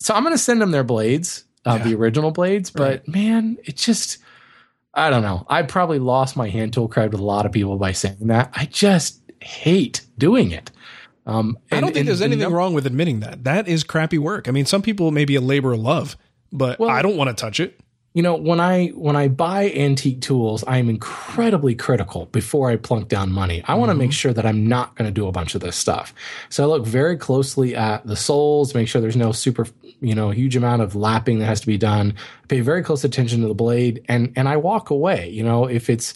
So 0.00 0.14
I'm 0.14 0.24
going 0.24 0.34
to 0.34 0.38
send 0.38 0.60
them 0.60 0.72
their 0.72 0.84
blades, 0.84 1.44
uh, 1.64 1.76
yeah. 1.78 1.84
the 1.84 1.94
original 1.94 2.32
blades. 2.32 2.70
But 2.70 2.82
right. 2.82 3.08
man, 3.08 3.58
it 3.64 3.76
just, 3.76 4.18
I 4.94 5.10
don't 5.10 5.22
know. 5.22 5.46
I 5.48 5.62
probably 5.62 6.00
lost 6.00 6.36
my 6.36 6.48
hand 6.48 6.72
tool 6.72 6.88
cred 6.88 7.12
with 7.12 7.20
a 7.20 7.24
lot 7.24 7.46
of 7.46 7.52
people 7.52 7.76
by 7.76 7.92
saying 7.92 8.26
that. 8.26 8.50
I 8.54 8.64
just 8.66 9.20
hate 9.40 10.00
doing 10.18 10.50
it. 10.50 10.70
Um, 11.26 11.58
and, 11.70 11.78
I 11.78 11.80
don't 11.80 11.92
think 11.92 12.00
and, 12.00 12.08
there's 12.08 12.22
anything 12.22 12.50
wrong 12.52 12.74
with 12.74 12.86
admitting 12.86 13.20
that. 13.20 13.44
That 13.44 13.68
is 13.68 13.84
crappy 13.84 14.18
work. 14.18 14.48
I 14.48 14.50
mean, 14.50 14.66
some 14.66 14.82
people 14.82 15.10
may 15.10 15.24
be 15.24 15.36
a 15.36 15.40
labor 15.40 15.72
of 15.72 15.80
love, 15.80 16.16
but 16.52 16.78
well, 16.78 16.90
I 16.90 17.02
don't 17.02 17.16
want 17.16 17.28
to 17.28 17.40
touch 17.40 17.60
it. 17.60 17.78
You 18.14 18.22
know, 18.22 18.34
when 18.34 18.60
I 18.60 18.88
when 18.88 19.16
I 19.16 19.28
buy 19.28 19.70
antique 19.70 20.20
tools, 20.20 20.64
I'm 20.66 20.90
incredibly 20.90 21.74
critical 21.74 22.26
before 22.26 22.70
I 22.70 22.76
plunk 22.76 23.08
down 23.08 23.32
money. 23.32 23.62
I 23.66 23.74
want 23.74 23.88
to 23.88 23.94
mm-hmm. 23.94 24.00
make 24.00 24.12
sure 24.12 24.34
that 24.34 24.44
I'm 24.44 24.66
not 24.66 24.94
going 24.96 25.08
to 25.08 25.14
do 25.14 25.28
a 25.28 25.32
bunch 25.32 25.54
of 25.54 25.62
this 25.62 25.76
stuff. 25.76 26.12
So 26.50 26.62
I 26.62 26.66
look 26.66 26.84
very 26.84 27.16
closely 27.16 27.74
at 27.74 28.06
the 28.06 28.16
soles, 28.16 28.74
make 28.74 28.88
sure 28.88 29.00
there's 29.00 29.16
no 29.16 29.32
super, 29.32 29.66
you 30.02 30.14
know, 30.14 30.30
huge 30.30 30.56
amount 30.56 30.82
of 30.82 30.94
lapping 30.94 31.38
that 31.38 31.46
has 31.46 31.62
to 31.62 31.66
be 31.66 31.78
done. 31.78 32.14
Pay 32.48 32.60
very 32.60 32.82
close 32.82 33.02
attention 33.02 33.40
to 33.40 33.48
the 33.48 33.54
blade, 33.54 34.04
and 34.08 34.30
and 34.36 34.46
I 34.46 34.58
walk 34.58 34.90
away. 34.90 35.30
You 35.30 35.44
know, 35.44 35.66
if 35.66 35.88
it's 35.88 36.12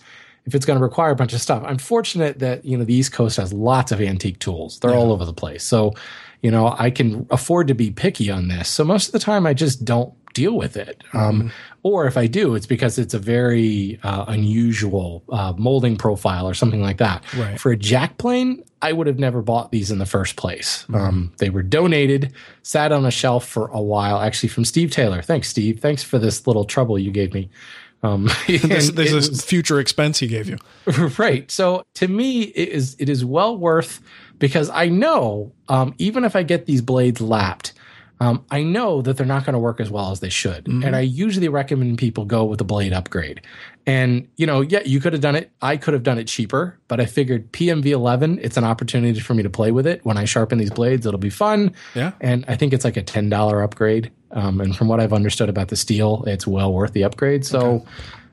if 0.46 0.54
it's 0.54 0.64
going 0.64 0.78
to 0.78 0.82
require 0.82 1.10
a 1.10 1.16
bunch 1.16 1.32
of 1.32 1.40
stuff. 1.40 1.62
I'm 1.66 1.78
fortunate 1.78 2.38
that, 2.38 2.64
you 2.64 2.78
know, 2.78 2.84
the 2.84 2.94
East 2.94 3.12
Coast 3.12 3.36
has 3.36 3.52
lots 3.52 3.92
of 3.92 4.00
antique 4.00 4.38
tools. 4.38 4.78
They're 4.78 4.92
yeah. 4.92 4.96
all 4.96 5.12
over 5.12 5.24
the 5.24 5.34
place. 5.34 5.64
So, 5.64 5.92
you 6.40 6.50
know, 6.50 6.74
I 6.78 6.90
can 6.90 7.26
afford 7.30 7.68
to 7.68 7.74
be 7.74 7.90
picky 7.90 8.30
on 8.30 8.48
this. 8.48 8.68
So 8.68 8.84
most 8.84 9.08
of 9.08 9.12
the 9.12 9.18
time 9.18 9.46
I 9.46 9.54
just 9.54 9.84
don't 9.84 10.14
deal 10.32 10.54
with 10.54 10.76
it. 10.76 11.02
Um, 11.14 11.38
mm-hmm. 11.38 11.48
or 11.82 12.06
if 12.06 12.16
I 12.16 12.26
do, 12.26 12.54
it's 12.54 12.66
because 12.66 12.98
it's 12.98 13.14
a 13.14 13.18
very 13.18 13.98
uh, 14.02 14.26
unusual 14.28 15.24
uh, 15.30 15.54
molding 15.56 15.96
profile 15.96 16.46
or 16.46 16.54
something 16.54 16.82
like 16.82 16.98
that. 16.98 17.24
Right. 17.34 17.58
For 17.58 17.72
a 17.72 17.76
jack 17.76 18.18
plane, 18.18 18.62
I 18.82 18.92
would 18.92 19.06
have 19.06 19.18
never 19.18 19.40
bought 19.40 19.72
these 19.72 19.90
in 19.90 19.98
the 19.98 20.06
first 20.06 20.36
place. 20.36 20.84
Mm-hmm. 20.84 20.94
Um, 20.94 21.32
they 21.38 21.48
were 21.48 21.62
donated, 21.62 22.34
sat 22.62 22.92
on 22.92 23.06
a 23.06 23.10
shelf 23.10 23.48
for 23.48 23.68
a 23.68 23.80
while, 23.80 24.20
actually 24.20 24.50
from 24.50 24.66
Steve 24.66 24.90
Taylor. 24.90 25.22
Thanks, 25.22 25.48
Steve. 25.48 25.80
Thanks 25.80 26.02
for 26.02 26.18
this 26.18 26.46
little 26.46 26.66
trouble 26.66 26.98
you 26.98 27.10
gave 27.10 27.32
me 27.32 27.48
Um, 28.02 28.28
there's, 28.46 28.88
it 28.90 28.98
is 28.98 29.12
was- 29.12 29.44
future 29.44 29.80
expense 29.80 30.18
he 30.18 30.26
gave 30.26 30.48
you. 30.48 30.58
right. 31.18 31.50
So 31.50 31.84
to 31.94 32.08
me, 32.08 32.42
it 32.42 32.68
is 32.68 32.96
it 32.98 33.08
is 33.08 33.24
well 33.24 33.56
worth 33.56 34.00
because 34.38 34.70
I 34.70 34.88
know 34.88 35.52
um, 35.68 35.94
even 35.98 36.24
if 36.24 36.36
I 36.36 36.42
get 36.42 36.66
these 36.66 36.82
blades 36.82 37.20
lapped, 37.20 37.72
um, 38.20 38.44
I 38.50 38.62
know 38.62 39.02
that 39.02 39.16
they're 39.16 39.26
not 39.26 39.44
going 39.44 39.54
to 39.54 39.58
work 39.58 39.78
as 39.80 39.90
well 39.90 40.10
as 40.10 40.20
they 40.20 40.30
should. 40.30 40.66
And 40.68 40.96
I 40.96 41.00
usually 41.00 41.48
recommend 41.48 41.98
people 41.98 42.24
go 42.24 42.44
with 42.44 42.60
a 42.62 42.64
blade 42.64 42.94
upgrade. 42.94 43.42
And 43.86 44.28
you 44.36 44.46
know, 44.46 44.62
yeah, 44.62 44.80
you 44.84 45.00
could 45.00 45.12
have 45.12 45.20
done 45.22 45.36
it. 45.36 45.50
I 45.60 45.76
could 45.76 45.94
have 45.94 46.02
done 46.02 46.18
it 46.18 46.26
cheaper, 46.26 46.78
but 46.88 46.98
I 46.98 47.06
figured 47.06 47.52
PMV 47.52 47.86
11. 47.86 48.40
It's 48.42 48.56
an 48.56 48.64
opportunity 48.64 49.20
for 49.20 49.34
me 49.34 49.42
to 49.42 49.50
play 49.50 49.70
with 49.70 49.86
it. 49.86 50.04
When 50.04 50.16
I 50.16 50.24
sharpen 50.24 50.58
these 50.58 50.70
blades, 50.70 51.06
it'll 51.06 51.20
be 51.20 51.30
fun. 51.30 51.72
Yeah. 51.94 52.12
And 52.20 52.44
I 52.48 52.56
think 52.56 52.72
it's 52.72 52.84
like 52.84 52.96
a 52.96 53.02
ten 53.02 53.28
dollar 53.28 53.62
upgrade. 53.62 54.10
Um, 54.32 54.60
and 54.60 54.76
from 54.76 54.88
what 54.88 55.00
I've 55.00 55.12
understood 55.12 55.48
about 55.48 55.68
the 55.68 55.76
steel, 55.76 56.24
it's 56.26 56.46
well 56.46 56.72
worth 56.72 56.92
the 56.92 57.04
upgrade. 57.04 57.44
So. 57.46 57.84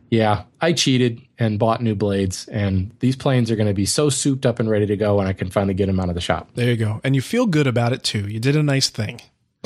Yeah, 0.10 0.44
I 0.62 0.74
cheated 0.74 1.24
and 1.40 1.58
bought 1.58 1.82
new 1.82 1.96
blades, 1.96 2.48
and 2.50 2.92
these 3.00 3.16
planes 3.16 3.50
are 3.50 3.56
going 3.56 3.68
to 3.68 3.74
be 3.74 3.88
so 3.88 4.10
souped 4.12 4.46
up 4.46 4.60
and 4.60 4.70
ready 4.70 4.86
to 4.86 4.96
go 4.96 5.18
when 5.18 5.26
I 5.26 5.34
can 5.34 5.50
finally 5.50 5.74
get 5.74 5.88
them 5.88 6.00
out 6.00 6.08
of 6.08 6.14
the 6.14 6.22
shop. 6.22 6.52
There 6.54 6.70
you 6.70 6.78
go. 6.78 7.02
And 7.04 7.16
you 7.16 7.22
feel 7.24 7.48
good 7.48 7.66
about 7.66 7.94
it 7.94 8.04
too. 8.04 8.28
You 8.28 8.40
did 8.40 8.56
a 8.56 8.62
nice 8.62 8.90
thing. 8.90 9.22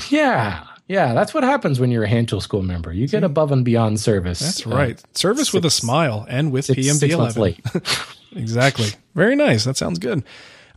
Yeah, 0.10 0.64
yeah, 0.88 1.14
that's 1.14 1.34
what 1.34 1.44
happens 1.44 1.82
when 1.82 1.92
you're 1.92 2.06
a 2.06 2.08
hand 2.08 2.30
tool 2.30 2.40
school 2.40 2.62
member. 2.62 2.94
You 2.94 3.10
get 3.10 3.26
above 3.26 3.52
and 3.52 3.66
beyond 3.66 4.00
service. 4.00 4.40
That's 4.40 4.66
Uh, 4.66 4.70
right. 4.70 5.18
Service 5.18 5.52
with 5.52 5.66
a 5.66 5.70
smile 5.70 6.26
and 6.30 6.54
with 6.54 6.64
six- 6.64 6.98
six 6.98 7.18
months 7.18 7.36
11. 7.36 7.42
late. 7.42 7.60
Exactly. 8.34 8.88
Very 9.16 9.36
nice. 9.36 9.66
That 9.66 9.76
sounds 9.76 10.00
good. 10.00 10.24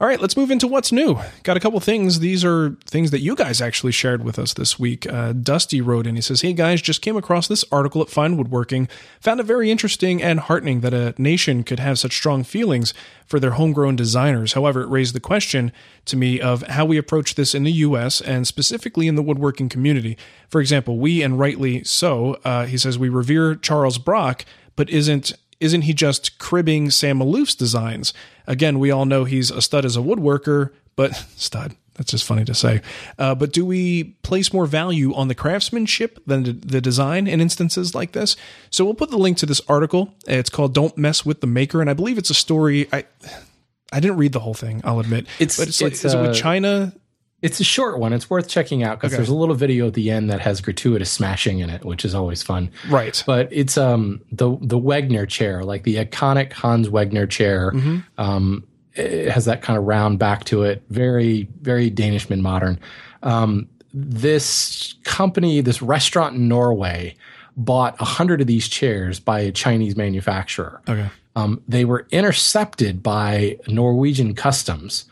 All 0.00 0.06
right, 0.06 0.18
let's 0.18 0.34
move 0.34 0.50
into 0.50 0.66
what's 0.66 0.92
new. 0.92 1.18
Got 1.42 1.58
a 1.58 1.60
couple 1.60 1.78
things. 1.78 2.20
These 2.20 2.42
are 2.42 2.70
things 2.86 3.10
that 3.10 3.20
you 3.20 3.36
guys 3.36 3.60
actually 3.60 3.92
shared 3.92 4.24
with 4.24 4.38
us 4.38 4.54
this 4.54 4.78
week. 4.78 5.06
Uh, 5.06 5.34
Dusty 5.34 5.82
wrote 5.82 6.06
in. 6.06 6.14
He 6.14 6.22
says, 6.22 6.40
Hey 6.40 6.54
guys, 6.54 6.80
just 6.80 7.02
came 7.02 7.18
across 7.18 7.46
this 7.46 7.66
article 7.70 8.00
at 8.00 8.08
Fine 8.08 8.38
Woodworking. 8.38 8.88
Found 9.20 9.40
it 9.40 9.42
very 9.42 9.70
interesting 9.70 10.22
and 10.22 10.40
heartening 10.40 10.80
that 10.80 10.94
a 10.94 11.14
nation 11.18 11.64
could 11.64 11.80
have 11.80 11.98
such 11.98 12.16
strong 12.16 12.44
feelings 12.44 12.94
for 13.26 13.38
their 13.38 13.50
homegrown 13.50 13.96
designers. 13.96 14.54
However, 14.54 14.80
it 14.80 14.88
raised 14.88 15.14
the 15.14 15.20
question 15.20 15.70
to 16.06 16.16
me 16.16 16.40
of 16.40 16.62
how 16.62 16.86
we 16.86 16.96
approach 16.96 17.34
this 17.34 17.54
in 17.54 17.64
the 17.64 17.72
U.S. 17.72 18.22
and 18.22 18.46
specifically 18.46 19.06
in 19.06 19.16
the 19.16 19.22
woodworking 19.22 19.68
community. 19.68 20.16
For 20.48 20.62
example, 20.62 20.98
we, 20.98 21.20
and 21.20 21.38
rightly 21.38 21.84
so, 21.84 22.40
uh, 22.42 22.64
he 22.64 22.78
says, 22.78 22.98
we 22.98 23.10
revere 23.10 23.54
Charles 23.54 23.98
Brock, 23.98 24.46
but 24.76 24.88
isn't 24.88 25.34
isn't 25.60 25.82
he 25.82 25.92
just 25.94 26.38
cribbing 26.38 26.90
Sam 26.90 27.18
Maloof's 27.18 27.54
designs? 27.54 28.12
Again, 28.46 28.78
we 28.78 28.90
all 28.90 29.04
know 29.04 29.24
he's 29.24 29.50
a 29.50 29.62
stud 29.62 29.84
as 29.84 29.96
a 29.96 30.00
woodworker, 30.00 30.70
but 30.96 31.14
stud. 31.36 31.76
That's 31.94 32.12
just 32.12 32.24
funny 32.24 32.46
to 32.46 32.54
say. 32.54 32.80
Uh, 33.18 33.34
but 33.34 33.52
do 33.52 33.66
we 33.66 34.04
place 34.22 34.54
more 34.54 34.64
value 34.64 35.12
on 35.14 35.28
the 35.28 35.34
craftsmanship 35.34 36.18
than 36.26 36.44
the- 36.60 36.80
design 36.80 37.26
in 37.26 37.42
instances 37.42 37.94
like 37.94 38.12
this? 38.12 38.36
So 38.70 38.86
we'll 38.86 38.94
put 38.94 39.10
the 39.10 39.18
link 39.18 39.36
to 39.38 39.46
this 39.46 39.60
article. 39.68 40.14
It's 40.26 40.48
called 40.48 40.72
"Don't 40.72 40.96
Mess 40.96 41.26
with 41.26 41.42
the 41.42 41.46
Maker," 41.46 41.82
and 41.82 41.90
I 41.90 41.94
believe 41.94 42.16
it's 42.16 42.30
a 42.30 42.34
story. 42.34 42.88
I 42.90 43.04
I 43.92 44.00
didn't 44.00 44.16
read 44.16 44.32
the 44.32 44.40
whole 44.40 44.54
thing. 44.54 44.80
I'll 44.84 45.00
admit. 45.00 45.26
It's- 45.38 45.58
but 45.58 45.68
it's, 45.68 45.82
like, 45.82 45.92
it's, 45.92 46.04
is 46.06 46.14
it 46.14 46.20
with 46.22 46.30
uh, 46.30 46.34
China? 46.34 46.94
It's 47.42 47.58
a 47.58 47.64
short 47.64 47.98
one. 47.98 48.12
It's 48.12 48.28
worth 48.28 48.48
checking 48.48 48.82
out 48.82 48.98
because 48.98 49.12
Okay. 49.12 49.16
there's 49.18 49.28
a 49.30 49.34
little 49.34 49.54
video 49.54 49.86
at 49.86 49.94
the 49.94 50.10
end 50.10 50.30
that 50.30 50.40
has 50.40 50.60
gratuitous 50.60 51.10
smashing 51.10 51.60
in 51.60 51.70
it, 51.70 51.84
which 51.84 52.04
is 52.04 52.14
always 52.14 52.42
fun. 52.42 52.70
Right. 52.88 53.22
But 53.26 53.48
it's 53.50 53.78
um 53.78 54.20
the 54.30 54.56
the 54.60 54.78
Wegner 54.78 55.26
chair, 55.28 55.64
like 55.64 55.84
the 55.84 55.96
iconic 55.96 56.52
Hans 56.52 56.88
Wegner 56.88 57.28
chair. 57.28 57.72
Um, 58.18 58.64
it 58.94 59.30
has 59.30 59.44
that 59.46 59.62
kind 59.62 59.78
of 59.78 59.84
round 59.84 60.18
back 60.18 60.44
to 60.44 60.64
it. 60.64 60.82
Very 60.90 61.48
very 61.62 61.90
Danishman 61.90 62.40
modern. 62.40 62.78
Um, 63.22 63.68
this 63.94 64.94
company, 65.04 65.60
this 65.62 65.80
restaurant 65.82 66.36
in 66.36 66.46
Norway, 66.48 67.16
bought 67.56 67.96
a 68.00 68.04
hundred 68.04 68.40
of 68.40 68.46
these 68.46 68.68
chairs 68.68 69.18
by 69.18 69.40
a 69.40 69.50
Chinese 69.52 69.96
manufacturer. 69.96 70.80
Okay. 70.88 71.08
Um, 71.36 71.62
they 71.68 71.84
were 71.84 72.06
intercepted 72.10 73.02
by 73.02 73.56
Norwegian 73.68 74.34
customs, 74.34 75.04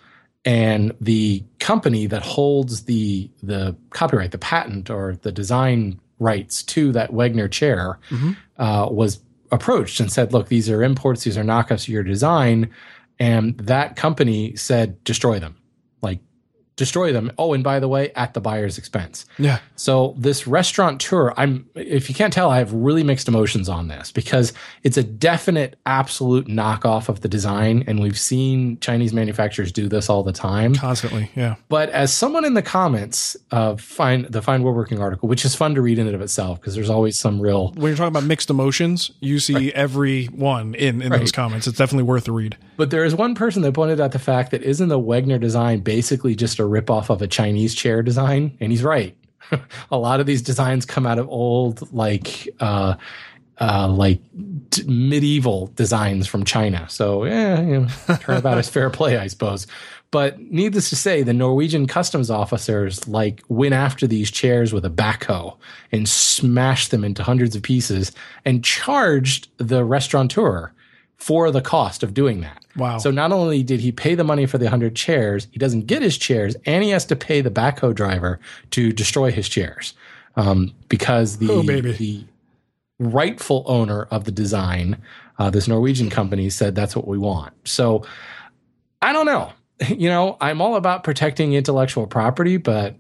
and 0.45 0.95
the 1.01 1.45
company 1.59 2.07
that 2.07 2.23
holds 2.23 2.85
the 2.85 3.31
the 3.43 3.77
copyright, 3.91 4.31
the 4.31 4.39
patent, 4.39 4.91
or 4.91 5.17
the 5.17 5.33
design 5.33 6.01
rights 6.19 6.63
to 6.65 6.93
that 6.93 7.11
Wegner 7.13 7.51
chair 7.51 7.99
uh, 8.59 8.89
was 8.91 9.21
approached 9.51 10.01
and 10.01 10.11
said, 10.11 10.33
"Look, 10.33 10.49
these 10.49 10.71
are 10.71 10.83
imports. 10.83 11.25
These 11.25 11.39
are 11.39 11.45
knockoffs 11.45 11.83
of 11.83 11.89
your 11.89 12.03
design." 12.03 12.71
And 13.19 13.57
that 13.59 13.97
company 13.97 14.55
said, 14.57 15.03
"Destroy 15.05 15.39
them, 15.39 15.57
like 16.03 16.21
destroy 16.79 17.13
them." 17.13 17.31
Oh, 17.37 17.53
and 17.53 17.63
by 17.63 17.81
the 17.81 17.89
way, 17.89 18.11
at 18.15 18.33
the 18.33 18.41
buyer's 18.41 18.79
expense. 18.79 19.27
Yeah. 19.39 19.59
So 19.77 20.15
this 20.17 20.47
restaurant 20.47 21.01
tour, 21.01 21.35
I'm 21.37 21.69
if 21.75 22.09
you 22.09 22.15
can't 22.15 22.33
tell, 22.33 22.51
I 22.51 22.59
have 22.59 22.73
really 22.73 23.03
mixed 23.03 23.29
emotions 23.29 23.69
on 23.69 23.89
this 23.89 24.11
because 24.11 24.53
it's 24.83 24.97
a 24.97 25.03
definite 25.03 25.79
absolute 25.85 26.47
knockoff 26.47 27.09
of 27.09 27.21
the 27.21 27.29
design 27.29 27.85
and 27.87 28.01
we've 28.01 28.19
seen 28.19 28.79
Chinese 28.81 29.13
manufacturers 29.13 29.73
do 29.73 29.89
this 29.89 30.09
all 30.09 30.23
the 30.23 30.33
time. 30.33 30.75
Constantly. 30.75 31.31
Yeah. 31.35 31.57
But 31.69 31.91
as 31.91 32.13
someone 32.13 32.45
in 32.45 32.55
the 32.55 32.63
comments 32.63 33.37
of 33.51 33.81
Fine 33.81 34.27
the 34.31 34.43
Fine 34.43 34.63
Woodworking 34.63 35.01
article, 35.01 35.29
which 35.29 35.45
is 35.45 35.55
fun 35.55 35.75
to 35.75 35.83
read 35.83 35.99
in 35.99 36.07
and 36.07 36.15
of 36.15 36.23
itself 36.23 36.61
because 36.61 36.75
there's 36.75 36.91
always 36.91 37.19
some 37.19 37.41
real 37.41 37.73
When 37.73 37.89
you're 37.89 37.97
talking 37.97 38.09
about 38.09 38.25
mixed 38.25 38.51
emotions, 38.51 39.11
you 39.21 39.39
see 39.39 39.73
every 39.73 40.27
one 40.27 40.75
in 40.75 41.03
in 41.03 41.11
those 41.11 41.33
comments. 41.33 41.67
It's 41.67 41.79
definitely 41.79 42.05
worth 42.05 42.29
a 42.29 42.33
read. 42.33 42.57
But 42.77 42.91
there 42.91 43.05
is 43.05 43.15
one 43.15 43.35
person 43.35 43.63
that 43.63 43.73
pointed 43.73 44.01
out 44.01 44.13
the 44.13 44.19
fact 44.19 44.53
that 44.53 44.63
isn't 44.63 44.89
the 44.89 45.01
Wegner 45.01 45.41
design 45.41 45.81
basically 45.81 46.35
just 46.35 46.59
a 46.59 46.65
ripoff 46.69 47.11
of 47.11 47.23
a 47.23 47.27
Chinese 47.27 47.75
chair 47.75 48.03
design? 48.03 48.57
And 48.61 48.71
he's 48.73 48.83
right. 48.83 49.17
a 49.91 49.99
lot 49.99 50.21
of 50.21 50.27
these 50.27 50.43
designs 50.43 50.85
come 50.85 51.07
out 51.07 51.19
of 51.19 51.29
old, 51.29 51.93
like, 51.93 52.49
uh, 52.61 52.95
uh, 53.61 53.89
like 53.89 54.21
medieval 54.87 55.69
designs 55.75 56.27
from 56.27 56.45
China. 56.45 56.87
So, 56.89 57.25
yeah, 57.25 57.61
you 57.61 57.81
know, 57.81 58.17
turnabout 58.21 58.59
is 58.59 58.69
fair 58.69 58.91
play, 58.91 59.19
I 59.19 59.27
suppose. 59.27 59.67
But 60.11 60.41
needless 60.41 60.89
to 60.91 60.97
say, 60.97 61.23
the 61.23 61.35
Norwegian 61.35 61.87
customs 61.87 62.31
officers 62.31 63.07
like 63.09 63.43
went 63.49 63.75
after 63.75 64.07
these 64.07 64.31
chairs 64.31 64.73
with 64.73 64.85
a 64.85 64.91
backhoe 64.91 65.57
and 65.93 66.09
smashed 66.09 66.91
them 66.91 67.05
into 67.05 67.23
hundreds 67.23 67.55
of 67.55 67.63
pieces 67.63 68.13
and 68.45 68.65
charged 68.65 69.49
the 69.59 69.85
restaurateur 69.85 70.73
for 71.17 71.51
the 71.51 71.61
cost 71.61 72.03
of 72.03 72.15
doing 72.15 72.41
that. 72.41 72.65
Wow. 72.79 72.99
So 72.99 73.11
not 73.11 73.33
only 73.33 73.63
did 73.63 73.81
he 73.81 73.93
pay 73.93 74.15
the 74.15 74.25
money 74.25 74.47
for 74.47 74.57
the 74.59 74.65
100 74.67 74.97
chairs, 74.97 75.47
he 75.51 75.59
doesn't 75.59 75.87
get 75.87 76.01
his 76.01 76.17
chairs 76.17 76.57
and 76.65 76.83
he 76.83 76.91
has 76.91 77.05
to 77.07 77.17
pay 77.17 77.41
the 77.43 77.51
backhoe 77.51 77.95
driver 77.95 78.41
to 78.71 78.93
destroy 78.93 79.31
his 79.31 79.49
chairs. 79.49 79.93
Um, 80.37 80.73
because 80.89 81.39
the, 81.39 81.51
Oh, 81.51 81.63
the 81.63 82.25
rightful 82.99 83.65
owner 83.67 84.03
of 84.11 84.25
the 84.25 84.33
design, 84.33 84.99
uh, 85.39 85.51
this 85.51 85.69
Norwegian 85.69 86.11
company 86.11 86.51
said 86.51 86.75
that's 86.75 86.97
what 86.97 87.07
we 87.07 87.19
want. 87.19 87.53
So 87.65 88.05
I 89.03 89.13
don't 89.13 89.27
know. 89.27 89.53
You 89.89 90.09
know, 90.09 90.37
I'm 90.41 90.61
all 90.61 90.75
about 90.75 91.05
protecting 91.05 91.53
intellectual 91.53 92.09
property, 92.09 92.57
but 92.57 92.97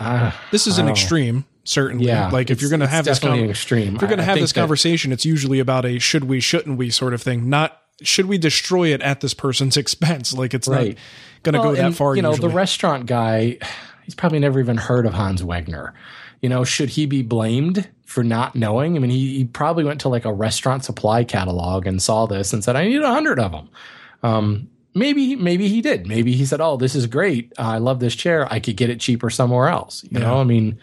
uh, 0.00 0.32
This 0.50 0.66
is 0.66 0.78
an 0.78 0.84
I 0.84 0.86
don't 0.86 0.86
know. 0.86 0.92
extreme, 0.92 1.44
certainly. 1.64 2.06
Yeah, 2.06 2.30
like 2.30 2.48
if 2.50 2.62
you're 2.62 2.70
going 2.70 2.80
to 2.80 2.86
have 2.86 3.04
this 3.04 3.22
an 3.22 3.50
extreme. 3.50 3.96
if 3.96 4.00
you're 4.00 4.08
going 4.08 4.16
to 4.18 4.24
have 4.24 4.38
this 4.38 4.50
that- 4.52 4.58
conversation, 4.60 5.12
it's 5.12 5.26
usually 5.26 5.58
about 5.58 5.84
a 5.84 5.98
should 5.98 6.24
we, 6.24 6.40
shouldn't 6.40 6.78
we 6.78 6.88
sort 6.88 7.12
of 7.12 7.20
thing. 7.20 7.50
Not 7.50 7.78
should 8.06 8.26
we 8.26 8.38
destroy 8.38 8.92
it 8.92 9.00
at 9.02 9.20
this 9.20 9.34
person's 9.34 9.76
expense. 9.82 10.32
Like 10.34 10.54
it's 10.54 10.68
Right. 10.68 10.96
not 10.96 11.42
going 11.42 11.52
to 11.54 11.58
Well, 11.60 11.70
go 11.70 11.76
that 11.76 11.84
and, 11.86 11.96
far. 11.96 12.16
You 12.16 12.22
know, 12.22 12.30
usually. 12.30 12.48
the 12.48 12.54
restaurant 12.54 13.06
guy, 13.06 13.58
he's 14.04 14.14
probably 14.14 14.38
never 14.38 14.60
even 14.60 14.76
heard 14.76 15.06
of 15.06 15.14
Hans 15.14 15.42
Wegner. 15.42 15.92
You 16.40 16.48
know, 16.48 16.64
should 16.64 16.88
he 16.90 17.06
be 17.06 17.22
blamed 17.22 17.88
for 18.04 18.24
not 18.24 18.54
knowing? 18.56 18.96
I 18.96 18.98
mean, 18.98 19.10
he, 19.12 19.38
he 19.38 19.44
probably 19.44 19.84
went 19.84 20.00
to 20.00 20.08
like 20.08 20.24
a 20.24 20.32
restaurant 20.32 20.84
supply 20.84 21.22
catalog 21.24 21.86
and 21.86 22.02
saw 22.02 22.26
this 22.26 22.52
and 22.52 22.64
said, 22.64 22.74
"I 22.76 22.84
need 22.88 23.00
a 23.00 23.12
hundred 23.12 23.38
of 23.38 23.52
them." 23.52 23.68
Um, 24.24 24.68
maybe, 24.94 25.36
maybe 25.36 25.68
he 25.68 25.80
did. 25.80 26.06
Maybe 26.08 26.32
he 26.32 26.44
said, 26.44 26.60
"Oh, 26.60 26.76
this 26.76 26.94
is 26.96 27.06
great. 27.06 27.52
I 27.58 27.78
love 27.78 28.00
this 28.00 28.16
chair. 28.16 28.52
I 28.52 28.58
could 28.58 28.76
get 28.76 28.90
it 28.90 28.98
cheaper 28.98 29.30
somewhere 29.30 29.68
else." 29.68 30.04
You 30.10 30.18
know, 30.18 30.40
I 30.40 30.44
mean, 30.44 30.78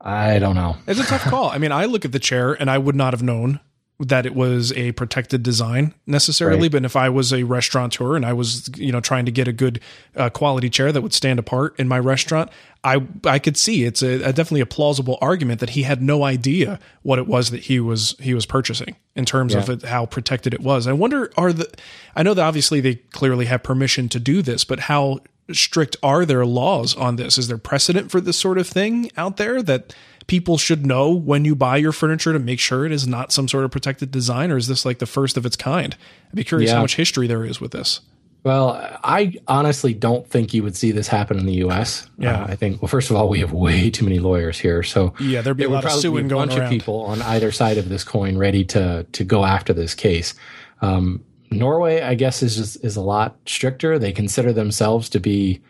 I 0.00 0.38
don't 0.40 0.56
know. 0.56 0.76
It's 0.88 0.98
a 0.98 1.04
tough 1.04 1.22
call. 1.24 1.50
I 1.50 1.58
mean, 1.58 1.70
I 1.72 1.84
look 1.84 2.04
at 2.04 2.10
the 2.12 2.18
chair 2.18 2.54
and 2.54 2.68
I 2.70 2.78
would 2.78 2.96
not 2.96 3.12
have 3.12 3.22
known 3.22 3.60
that 4.00 4.24
it 4.24 4.34
was 4.34 4.72
a 4.72 4.92
protected 4.92 5.42
design 5.42 5.94
necessarily. 6.06 6.62
Right. 6.62 6.72
But 6.72 6.84
if 6.84 6.96
I 6.96 7.10
was 7.10 7.32
a 7.32 7.42
restaurateur 7.42 8.16
and 8.16 8.24
I 8.24 8.32
was, 8.32 8.70
you 8.76 8.90
know, 8.92 9.00
trying 9.00 9.26
to 9.26 9.30
get 9.30 9.46
a 9.46 9.52
good 9.52 9.80
uh, 10.16 10.30
quality 10.30 10.70
chair 10.70 10.90
that 10.90 11.02
would 11.02 11.12
stand 11.12 11.38
apart 11.38 11.78
in 11.78 11.86
my 11.86 11.98
restaurant, 11.98 12.50
I 12.82 13.06
I 13.24 13.38
could 13.38 13.58
see 13.58 13.84
it's 13.84 14.02
a, 14.02 14.22
a 14.22 14.32
definitely 14.32 14.62
a 14.62 14.66
plausible 14.66 15.18
argument 15.20 15.60
that 15.60 15.70
he 15.70 15.82
had 15.82 16.02
no 16.02 16.24
idea 16.24 16.78
what 17.02 17.18
it 17.18 17.26
was 17.26 17.50
that 17.50 17.64
he 17.64 17.78
was 17.78 18.16
he 18.18 18.32
was 18.32 18.46
purchasing 18.46 18.96
in 19.14 19.26
terms 19.26 19.54
of 19.54 19.68
it, 19.68 19.82
how 19.82 20.06
protected 20.06 20.54
it 20.54 20.60
was. 20.60 20.86
I 20.86 20.92
wonder 20.94 21.30
are 21.36 21.52
the 21.52 21.70
I 22.16 22.22
know 22.22 22.32
that 22.32 22.42
obviously 22.42 22.80
they 22.80 22.94
clearly 22.94 23.44
have 23.46 23.62
permission 23.62 24.08
to 24.08 24.18
do 24.18 24.40
this, 24.40 24.64
but 24.64 24.80
how 24.80 25.20
strict 25.52 25.96
are 26.02 26.24
their 26.24 26.46
laws 26.46 26.94
on 26.96 27.16
this? 27.16 27.36
Is 27.36 27.48
there 27.48 27.58
precedent 27.58 28.10
for 28.10 28.20
this 28.20 28.38
sort 28.38 28.56
of 28.56 28.66
thing 28.66 29.10
out 29.16 29.36
there 29.36 29.62
that 29.62 29.94
people 30.30 30.56
should 30.56 30.86
know 30.86 31.10
when 31.10 31.44
you 31.44 31.56
buy 31.56 31.76
your 31.76 31.90
furniture 31.90 32.32
to 32.32 32.38
make 32.38 32.60
sure 32.60 32.86
it 32.86 32.92
is 32.92 33.04
not 33.04 33.32
some 33.32 33.48
sort 33.48 33.64
of 33.64 33.70
protected 33.72 34.12
design, 34.12 34.52
or 34.52 34.56
is 34.56 34.68
this 34.68 34.84
like 34.84 35.00
the 35.00 35.06
first 35.06 35.36
of 35.36 35.44
its 35.44 35.56
kind? 35.56 35.96
I'd 36.28 36.36
be 36.36 36.44
curious 36.44 36.70
how 36.70 36.82
much 36.82 36.94
history 36.94 37.26
there 37.26 37.44
is 37.44 37.60
with 37.60 37.72
this. 37.72 38.00
Well, 38.44 38.80
I 39.02 39.34
honestly 39.48 39.92
don't 39.92 40.24
think 40.30 40.54
you 40.54 40.62
would 40.62 40.76
see 40.76 40.92
this 40.92 41.08
happen 41.08 41.36
in 41.36 41.46
the 41.46 41.54
U.S. 41.54 42.08
Yeah. 42.16 42.42
Uh, 42.42 42.46
I 42.46 42.54
think. 42.54 42.80
Well, 42.80 42.88
first 42.88 43.10
of 43.10 43.16
all, 43.16 43.28
we 43.28 43.40
have 43.40 43.50
way 43.50 43.90
too 43.90 44.04
many 44.04 44.20
lawyers 44.20 44.56
here, 44.56 44.84
so 44.84 45.14
Yeah, 45.18 45.42
there'd 45.42 45.56
be 45.56 45.64
a 45.64 45.66
there 45.66 45.74
lot 45.74 45.84
of 45.84 45.90
suing 45.90 46.26
a 46.26 46.28
going 46.28 46.48
bunch 46.48 46.60
around. 46.60 46.66
of 46.66 46.70
people 46.70 47.00
on 47.02 47.20
either 47.22 47.50
side 47.50 47.76
of 47.76 47.88
this 47.88 48.04
coin 48.04 48.38
ready 48.38 48.64
to 48.66 49.04
to 49.10 49.24
go 49.24 49.44
after 49.44 49.72
this 49.72 49.96
case. 49.96 50.34
Um, 50.80 51.24
Norway, 51.50 52.02
I 52.02 52.14
guess, 52.14 52.40
is 52.40 52.54
just 52.54 52.84
is 52.84 52.94
a 52.94 53.02
lot 53.02 53.36
stricter. 53.46 53.98
They 53.98 54.12
consider 54.12 54.52
themselves 54.52 55.08
to 55.08 55.18
be 55.18 55.60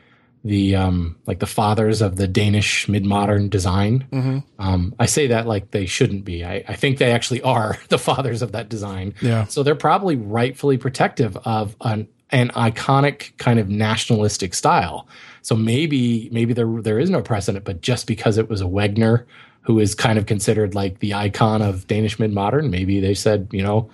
the 0.45 0.77
um, 0.77 1.17
like 1.27 1.39
the 1.39 1.47
fathers 1.47 2.01
of 2.01 2.17
the 2.17 2.27
Danish 2.27 2.89
mid 2.89 3.05
modern 3.05 3.49
design. 3.49 4.07
Mm-hmm. 4.11 4.39
Um, 4.59 4.95
I 4.99 5.07
say 5.07 5.29
that 5.29 5.47
like 5.47 5.71
they 5.71 5.87
shouldn't 5.87 6.25
be. 6.25 6.45
I, 6.45 6.65
I 6.67 6.77
think 6.77 6.99
they 6.99 7.13
actually 7.13 7.43
are 7.43 7.79
the 7.89 7.99
fathers 7.99 8.43
of 8.43 8.53
that 8.53 8.69
design. 8.69 9.15
Yeah. 9.21 9.45
So 9.47 9.63
they're 9.63 9.75
probably 9.75 10.17
rightfully 10.17 10.79
protective 10.79 11.37
of 11.39 11.77
an 11.83 12.09
an 12.31 12.51
iconic 12.51 13.37
kind 13.39 13.59
of 13.59 13.69
nationalistic 13.69 14.55
style. 14.55 15.07
So 15.43 15.55
maybe 15.55 16.29
maybe 16.33 16.55
there 16.55 16.69
there 16.81 16.99
is 16.99 17.11
no 17.11 17.23
precedent, 17.23 17.65
but 17.65 17.81
just 17.81 18.07
because 18.07 18.39
it 18.39 18.49
was 18.49 18.61
a 18.61 18.67
Wegner 18.67 19.27
who 19.63 19.79
is 19.79 19.95
kind 19.95 20.19
of 20.19 20.27
considered 20.27 20.75
like 20.75 21.01
the 21.01 21.13
icon 21.15 21.61
of 21.61 21.87
Danish 21.87 22.19
mid 22.19 22.33
modern, 22.33 22.71
maybe 22.71 22.99
they 23.01 23.15
said, 23.15 23.49
you 23.53 23.63
know, 23.63 23.91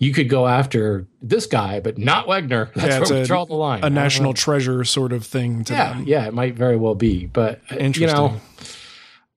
you 0.00 0.12
could 0.12 0.28
go 0.28 0.48
after 0.48 1.06
this 1.22 1.46
guy, 1.46 1.78
but 1.78 1.96
not 1.98 2.26
Wegner. 2.26 2.72
That's 2.74 2.88
Yeah, 2.88 3.00
where 3.00 3.18
we 3.18 3.20
a- 3.20 3.26
draw 3.26 3.44
the 3.44 3.54
line. 3.54 3.78
A 3.78 3.82
don't 3.82 3.94
national 3.94 4.34
treasure 4.34 4.82
sort 4.82 5.12
of 5.12 5.24
thing 5.24 5.62
to 5.64 5.72
Yeah, 5.74 5.92
them. 5.92 6.04
yeah, 6.08 6.26
it 6.26 6.34
might 6.34 6.54
very 6.56 6.76
well 6.76 6.94
be. 6.96 7.26
But 7.26 7.60
uh, 7.70 7.76
you 7.84 8.06
know, 8.08 8.40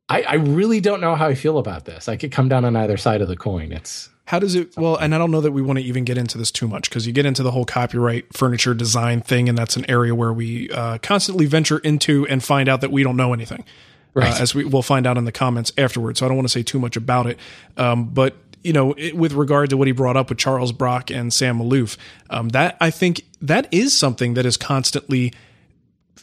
I, 0.09 0.23
I 0.23 0.33
really 0.35 0.79
don't 0.81 1.01
know 1.01 1.15
how 1.15 1.27
I 1.27 1.35
feel 1.35 1.57
about 1.57 1.85
this. 1.85 2.07
I 2.09 2.17
could 2.17 2.31
come 2.31 2.49
down 2.49 2.65
on 2.65 2.75
either 2.75 2.97
side 2.97 3.21
of 3.21 3.27
the 3.27 3.35
coin. 3.37 3.71
It's 3.71 4.09
How 4.25 4.39
does 4.39 4.55
it? 4.55 4.75
Well, 4.77 4.95
and 4.97 5.13
I 5.15 5.17
don't 5.17 5.31
know 5.31 5.41
that 5.41 5.51
we 5.51 5.61
want 5.61 5.79
to 5.79 5.85
even 5.85 6.03
get 6.03 6.17
into 6.17 6.37
this 6.37 6.51
too 6.51 6.67
much 6.67 6.89
because 6.89 7.07
you 7.07 7.13
get 7.13 7.25
into 7.25 7.43
the 7.43 7.51
whole 7.51 7.65
copyright 7.65 8.33
furniture 8.35 8.73
design 8.73 9.21
thing, 9.21 9.47
and 9.49 9.57
that's 9.57 9.75
an 9.77 9.89
area 9.89 10.13
where 10.13 10.33
we 10.33 10.69
uh, 10.71 10.97
constantly 10.99 11.45
venture 11.45 11.79
into 11.79 12.27
and 12.27 12.43
find 12.43 12.67
out 12.69 12.81
that 12.81 12.91
we 12.91 13.03
don't 13.03 13.17
know 13.17 13.33
anything. 13.33 13.63
Right. 14.15 14.31
Uh, 14.31 14.43
as 14.43 14.53
we 14.53 14.63
will 14.63 14.83
find 14.83 15.07
out 15.07 15.17
in 15.17 15.25
the 15.25 15.31
comments 15.31 15.71
afterwards. 15.75 16.19
So 16.19 16.25
I 16.25 16.29
don't 16.29 16.37
want 16.37 16.47
to 16.47 16.51
say 16.51 16.61
too 16.61 16.77
much 16.77 16.95
about 16.95 17.25
it. 17.25 17.39
Um, 17.77 18.05
but 18.09 18.35
you 18.63 18.73
know, 18.73 18.93
it, 18.97 19.15
with 19.15 19.33
regard 19.33 19.69
to 19.71 19.77
what 19.77 19.87
he 19.87 19.91
brought 19.91 20.17
up 20.17 20.29
with 20.29 20.37
Charles 20.37 20.71
Brock 20.71 21.11
and 21.11 21.33
Sam 21.33 21.59
Maloof, 21.59 21.97
um, 22.29 22.49
that 22.49 22.77
I 22.79 22.89
think 22.89 23.23
that 23.41 23.67
is 23.71 23.97
something 23.97 24.35
that 24.35 24.45
is 24.45 24.57
constantly 24.57 25.33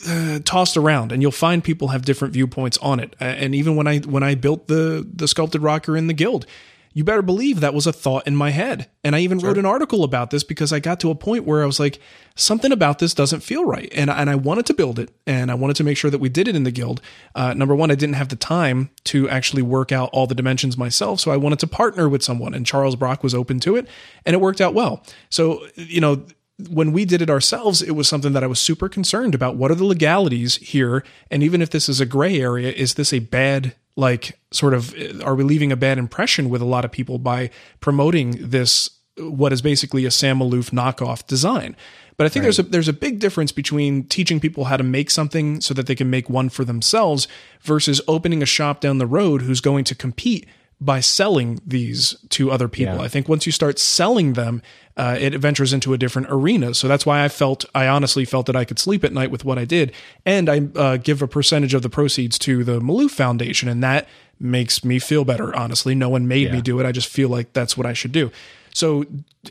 uh, 0.08 0.40
tossed 0.44 0.76
around, 0.76 1.12
and 1.12 1.22
you'll 1.22 1.30
find 1.30 1.62
people 1.62 1.88
have 1.88 2.04
different 2.04 2.34
viewpoints 2.34 2.78
on 2.78 3.00
it. 3.00 3.14
And 3.20 3.54
even 3.54 3.76
when 3.76 3.86
I 3.86 3.98
when 3.98 4.22
I 4.22 4.34
built 4.34 4.68
the 4.68 5.06
the 5.12 5.28
sculpted 5.28 5.62
rocker 5.62 5.96
in 5.96 6.06
the 6.06 6.14
guild, 6.14 6.46
you 6.92 7.04
better 7.04 7.22
believe 7.22 7.60
that 7.60 7.74
was 7.74 7.86
a 7.86 7.92
thought 7.92 8.26
in 8.26 8.34
my 8.34 8.50
head. 8.50 8.90
And 9.04 9.14
I 9.14 9.20
even 9.20 9.38
wrote 9.38 9.58
an 9.58 9.66
article 9.66 10.02
about 10.02 10.30
this 10.30 10.42
because 10.42 10.72
I 10.72 10.80
got 10.80 10.98
to 11.00 11.10
a 11.10 11.14
point 11.14 11.44
where 11.44 11.62
I 11.62 11.66
was 11.66 11.78
like, 11.78 12.00
something 12.34 12.72
about 12.72 12.98
this 12.98 13.14
doesn't 13.14 13.40
feel 13.40 13.64
right, 13.64 13.92
and 13.94 14.10
and 14.10 14.28
I 14.28 14.34
wanted 14.34 14.66
to 14.66 14.74
build 14.74 14.98
it, 14.98 15.10
and 15.26 15.50
I 15.50 15.54
wanted 15.54 15.76
to 15.76 15.84
make 15.84 15.96
sure 15.96 16.10
that 16.10 16.18
we 16.18 16.28
did 16.28 16.48
it 16.48 16.56
in 16.56 16.64
the 16.64 16.70
guild. 16.70 17.00
Uh, 17.34 17.54
number 17.54 17.74
one, 17.74 17.90
I 17.90 17.94
didn't 17.94 18.14
have 18.14 18.28
the 18.28 18.36
time 18.36 18.90
to 19.04 19.28
actually 19.28 19.62
work 19.62 19.92
out 19.92 20.10
all 20.12 20.26
the 20.26 20.34
dimensions 20.34 20.76
myself, 20.76 21.20
so 21.20 21.30
I 21.30 21.36
wanted 21.36 21.58
to 21.60 21.66
partner 21.66 22.08
with 22.08 22.22
someone, 22.22 22.54
and 22.54 22.66
Charles 22.66 22.96
Brock 22.96 23.22
was 23.22 23.34
open 23.34 23.60
to 23.60 23.76
it, 23.76 23.86
and 24.24 24.34
it 24.34 24.40
worked 24.40 24.60
out 24.60 24.74
well. 24.74 25.04
So 25.28 25.66
you 25.76 26.00
know 26.00 26.24
when 26.68 26.92
we 26.92 27.04
did 27.04 27.22
it 27.22 27.30
ourselves, 27.30 27.82
it 27.82 27.92
was 27.92 28.08
something 28.08 28.32
that 28.32 28.44
I 28.44 28.48
was 28.48 28.60
super 28.60 28.88
concerned 28.88 29.34
about. 29.34 29.56
What 29.56 29.70
are 29.70 29.76
the 29.76 29.84
legalities 29.84 30.56
here? 30.56 31.04
And 31.30 31.42
even 31.42 31.62
if 31.62 31.70
this 31.70 31.88
is 31.88 32.00
a 32.00 32.06
gray 32.06 32.40
area, 32.40 32.70
is 32.70 32.94
this 32.94 33.12
a 33.12 33.20
bad, 33.20 33.74
like, 33.96 34.38
sort 34.50 34.74
of, 34.74 34.94
are 35.22 35.34
we 35.34 35.44
leaving 35.44 35.72
a 35.72 35.76
bad 35.76 35.98
impression 35.98 36.48
with 36.48 36.62
a 36.62 36.66
lot 36.66 36.84
of 36.84 36.92
people 36.92 37.18
by 37.18 37.50
promoting 37.80 38.36
this, 38.40 38.90
what 39.18 39.52
is 39.52 39.62
basically 39.62 40.04
a 40.04 40.10
Sam 40.10 40.38
Maloof 40.38 40.70
knockoff 40.70 41.26
design? 41.26 41.76
But 42.16 42.26
I 42.26 42.28
think 42.28 42.42
there's 42.42 42.58
a 42.58 42.64
there's 42.64 42.86
a 42.86 42.92
big 42.92 43.18
difference 43.18 43.50
between 43.50 44.04
teaching 44.04 44.40
people 44.40 44.66
how 44.66 44.76
to 44.76 44.84
make 44.84 45.10
something 45.10 45.62
so 45.62 45.72
that 45.72 45.86
they 45.86 45.94
can 45.94 46.10
make 46.10 46.28
one 46.28 46.50
for 46.50 46.66
themselves 46.66 47.26
versus 47.62 48.02
opening 48.06 48.42
a 48.42 48.46
shop 48.46 48.82
down 48.82 48.98
the 48.98 49.06
road 49.06 49.40
who's 49.40 49.62
going 49.62 49.84
to 49.84 49.94
compete 49.94 50.46
by 50.80 51.00
selling 51.00 51.60
these 51.66 52.16
to 52.30 52.50
other 52.50 52.68
people. 52.68 52.96
Yeah. 52.96 53.02
I 53.02 53.08
think 53.08 53.28
once 53.28 53.44
you 53.44 53.52
start 53.52 53.78
selling 53.78 54.32
them, 54.32 54.62
uh, 54.96 55.16
it 55.20 55.34
ventures 55.34 55.72
into 55.72 55.92
a 55.92 55.98
different 55.98 56.28
arena. 56.30 56.74
So 56.74 56.88
that's 56.88 57.04
why 57.04 57.22
I 57.24 57.28
felt, 57.28 57.64
I 57.74 57.86
honestly 57.86 58.24
felt 58.24 58.46
that 58.46 58.56
I 58.56 58.64
could 58.64 58.78
sleep 58.78 59.04
at 59.04 59.12
night 59.12 59.30
with 59.30 59.44
what 59.44 59.58
I 59.58 59.64
did. 59.64 59.92
And 60.24 60.48
I 60.48 60.60
uh, 60.74 60.96
give 60.96 61.20
a 61.22 61.28
percentage 61.28 61.74
of 61.74 61.82
the 61.82 61.90
proceeds 61.90 62.38
to 62.40 62.64
the 62.64 62.80
Maloof 62.80 63.10
Foundation. 63.10 63.68
And 63.68 63.82
that 63.82 64.08
makes 64.38 64.84
me 64.84 64.98
feel 64.98 65.24
better, 65.24 65.54
honestly. 65.54 65.94
No 65.94 66.08
one 66.08 66.26
made 66.26 66.50
me 66.50 66.62
do 66.62 66.80
it. 66.80 66.86
I 66.86 66.92
just 66.92 67.08
feel 67.08 67.28
like 67.28 67.52
that's 67.52 67.76
what 67.76 67.86
I 67.86 67.92
should 67.92 68.12
do. 68.12 68.30
So, 68.72 69.04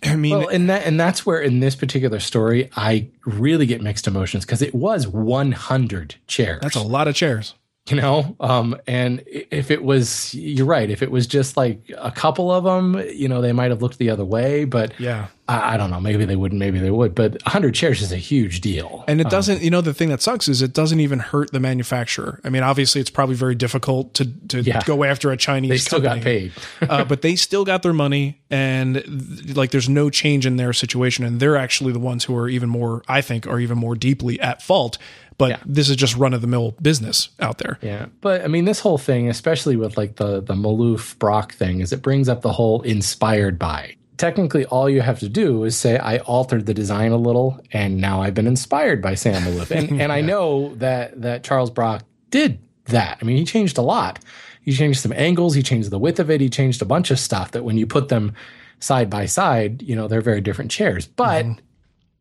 I 0.03 0.15
mean, 0.15 0.37
well, 0.37 0.47
and 0.47 0.69
that 0.69 0.85
and 0.85 0.97
that's 0.99 1.25
where 1.25 1.41
in 1.41 1.59
this 1.59 1.75
particular 1.75 2.19
story 2.21 2.69
I 2.77 3.09
really 3.25 3.65
get 3.65 3.81
mixed 3.81 4.07
emotions 4.07 4.45
because 4.45 4.61
it 4.61 4.73
was 4.73 5.07
100 5.07 6.15
chairs. 6.27 6.59
that's 6.61 6.75
a 6.77 6.81
lot 6.81 7.07
of 7.09 7.15
chairs. 7.15 7.53
You 7.87 7.95
know 7.95 8.35
um 8.39 8.75
and 8.85 9.23
if 9.27 9.71
it 9.71 9.83
was 9.83 10.33
you're 10.35 10.65
right 10.65 10.91
if 10.91 11.01
it 11.01 11.09
was 11.09 11.25
just 11.25 11.57
like 11.57 11.79
a 11.97 12.11
couple 12.11 12.51
of 12.51 12.63
them 12.63 12.95
you 13.15 13.27
know 13.27 13.41
they 13.41 13.51
might 13.53 13.71
have 13.71 13.81
looked 13.81 13.97
the 13.97 14.09
other 14.11 14.25
way 14.25 14.63
but 14.65 14.93
Yeah. 14.99 15.27
I, 15.47 15.73
I 15.73 15.77
don't 15.77 15.89
know 15.89 15.99
maybe 15.99 16.25
they 16.25 16.35
wouldn't 16.35 16.59
maybe 16.59 16.77
they 16.79 16.91
would 16.91 17.15
but 17.15 17.31
100 17.45 17.73
chairs 17.73 18.01
is 18.03 18.11
a 18.11 18.17
huge 18.17 18.61
deal 18.61 19.03
And 19.07 19.19
it 19.19 19.29
doesn't, 19.31 19.63
you 19.63 19.71
know, 19.71 19.81
the 19.81 19.93
thing 19.95 20.09
that 20.09 20.21
sucks 20.21 20.47
is 20.47 20.61
it 20.61 20.71
doesn't 20.73 20.99
even 20.99 21.17
hurt 21.17 21.51
the 21.51 21.59
manufacturer. 21.59 22.39
I 22.43 22.49
mean, 22.49 22.61
obviously, 22.61 23.01
it's 23.01 23.09
probably 23.09 23.33
very 23.35 23.55
difficult 23.55 24.13
to 24.15 24.25
to 24.49 24.61
Yeah. 24.61 24.81
go 24.85 25.03
after 25.03 25.31
a 25.31 25.37
Chinese. 25.37 25.71
they 25.71 25.77
still 25.79 25.99
got 25.99 26.17
company. 26.21 26.51
paid 26.79 26.89
uh, 26.91 27.03
but 27.11 27.23
they 27.23 27.35
still 27.35 27.65
got 27.65 27.81
their 27.81 27.93
money, 27.93 28.39
and 28.51 28.95
th- 28.95 29.55
like 29.55 29.71
there's 29.71 29.89
no 29.89 30.11
change 30.11 30.45
in 30.45 30.57
their 30.57 30.73
situation, 30.73 31.25
and 31.25 31.39
they're 31.39 31.57
actually 31.57 31.93
the 31.93 31.99
ones 31.99 32.25
who 32.25 32.35
are 32.37 32.47
even 32.47 32.69
more, 32.69 33.01
I 33.07 33.21
think, 33.21 33.47
are 33.47 33.59
even 33.59 33.77
more 33.79 33.95
deeply 33.95 34.39
at 34.39 34.61
fault. 34.61 34.99
But 35.39 35.49
Yeah. 35.49 35.57
this 35.65 35.89
is 35.89 35.95
just 35.95 36.15
run 36.15 36.35
of 36.35 36.41
the 36.41 36.47
mill 36.47 36.75
business 36.81 37.29
out 37.39 37.57
there. 37.57 37.79
yeah. 37.81 38.05
But 38.21 38.43
i 38.43 38.47
mean 38.47 38.65
this 38.65 38.79
whole 38.81 38.99
thing 38.99 39.27
especially 39.29 39.75
with 39.75 39.97
like 39.97 40.17
the 40.17 40.41
the 40.41 40.53
maloof 40.53 41.17
brock 41.17 41.53
thing 41.53 41.79
is 41.81 41.91
it 41.91 42.03
brings 42.03 42.29
up 42.29 42.41
the 42.41 42.51
whole 42.53 42.83
inspired 42.83 43.57
by. 43.57 43.95
Technically 44.17 44.65
all 44.65 44.87
you 44.89 45.01
have 45.01 45.19
to 45.21 45.29
do 45.29 45.63
is 45.63 45.75
say 45.77 45.97
i 45.97 46.17
altered 46.19 46.65
the 46.67 46.73
design 46.73 47.11
a 47.11 47.17
little 47.17 47.57
and 47.71 47.97
now 47.99 48.21
i've 48.21 48.33
been 48.35 48.47
inspired 48.47 49.01
by 49.01 49.15
sam 49.15 49.41
maloof 49.43 49.71
and 49.71 49.99
and 50.01 50.11
i 50.11 50.21
know 50.31 50.75
that 50.75 51.19
that 51.21 51.43
charles 51.43 51.71
brock 51.71 52.03
did 52.29 52.59
that. 52.85 53.17
I 53.21 53.25
mean 53.25 53.37
he 53.37 53.45
changed 53.45 53.77
a 53.77 53.81
lot. 53.81 54.19
He 54.61 54.73
changed 54.73 54.99
some 54.99 55.13
angles 55.13 55.55
he 55.55 55.63
changed 55.63 55.89
the 55.89 55.99
width 55.99 56.19
of 56.19 56.29
it 56.29 56.41
he 56.41 56.49
changed 56.49 56.81
a 56.81 56.85
bunch 56.85 57.11
of 57.11 57.19
stuff 57.19 57.51
that 57.51 57.63
when 57.63 57.77
you 57.77 57.87
put 57.87 58.09
them 58.09 58.33
side 58.79 59.09
by 59.09 59.25
side 59.25 59.81
you 59.83 59.95
know 59.95 60.07
they're 60.09 60.21
very 60.21 60.41
different 60.41 60.69
chairs. 60.71 61.07
But 61.07 61.45
mm-hmm. 61.45 61.59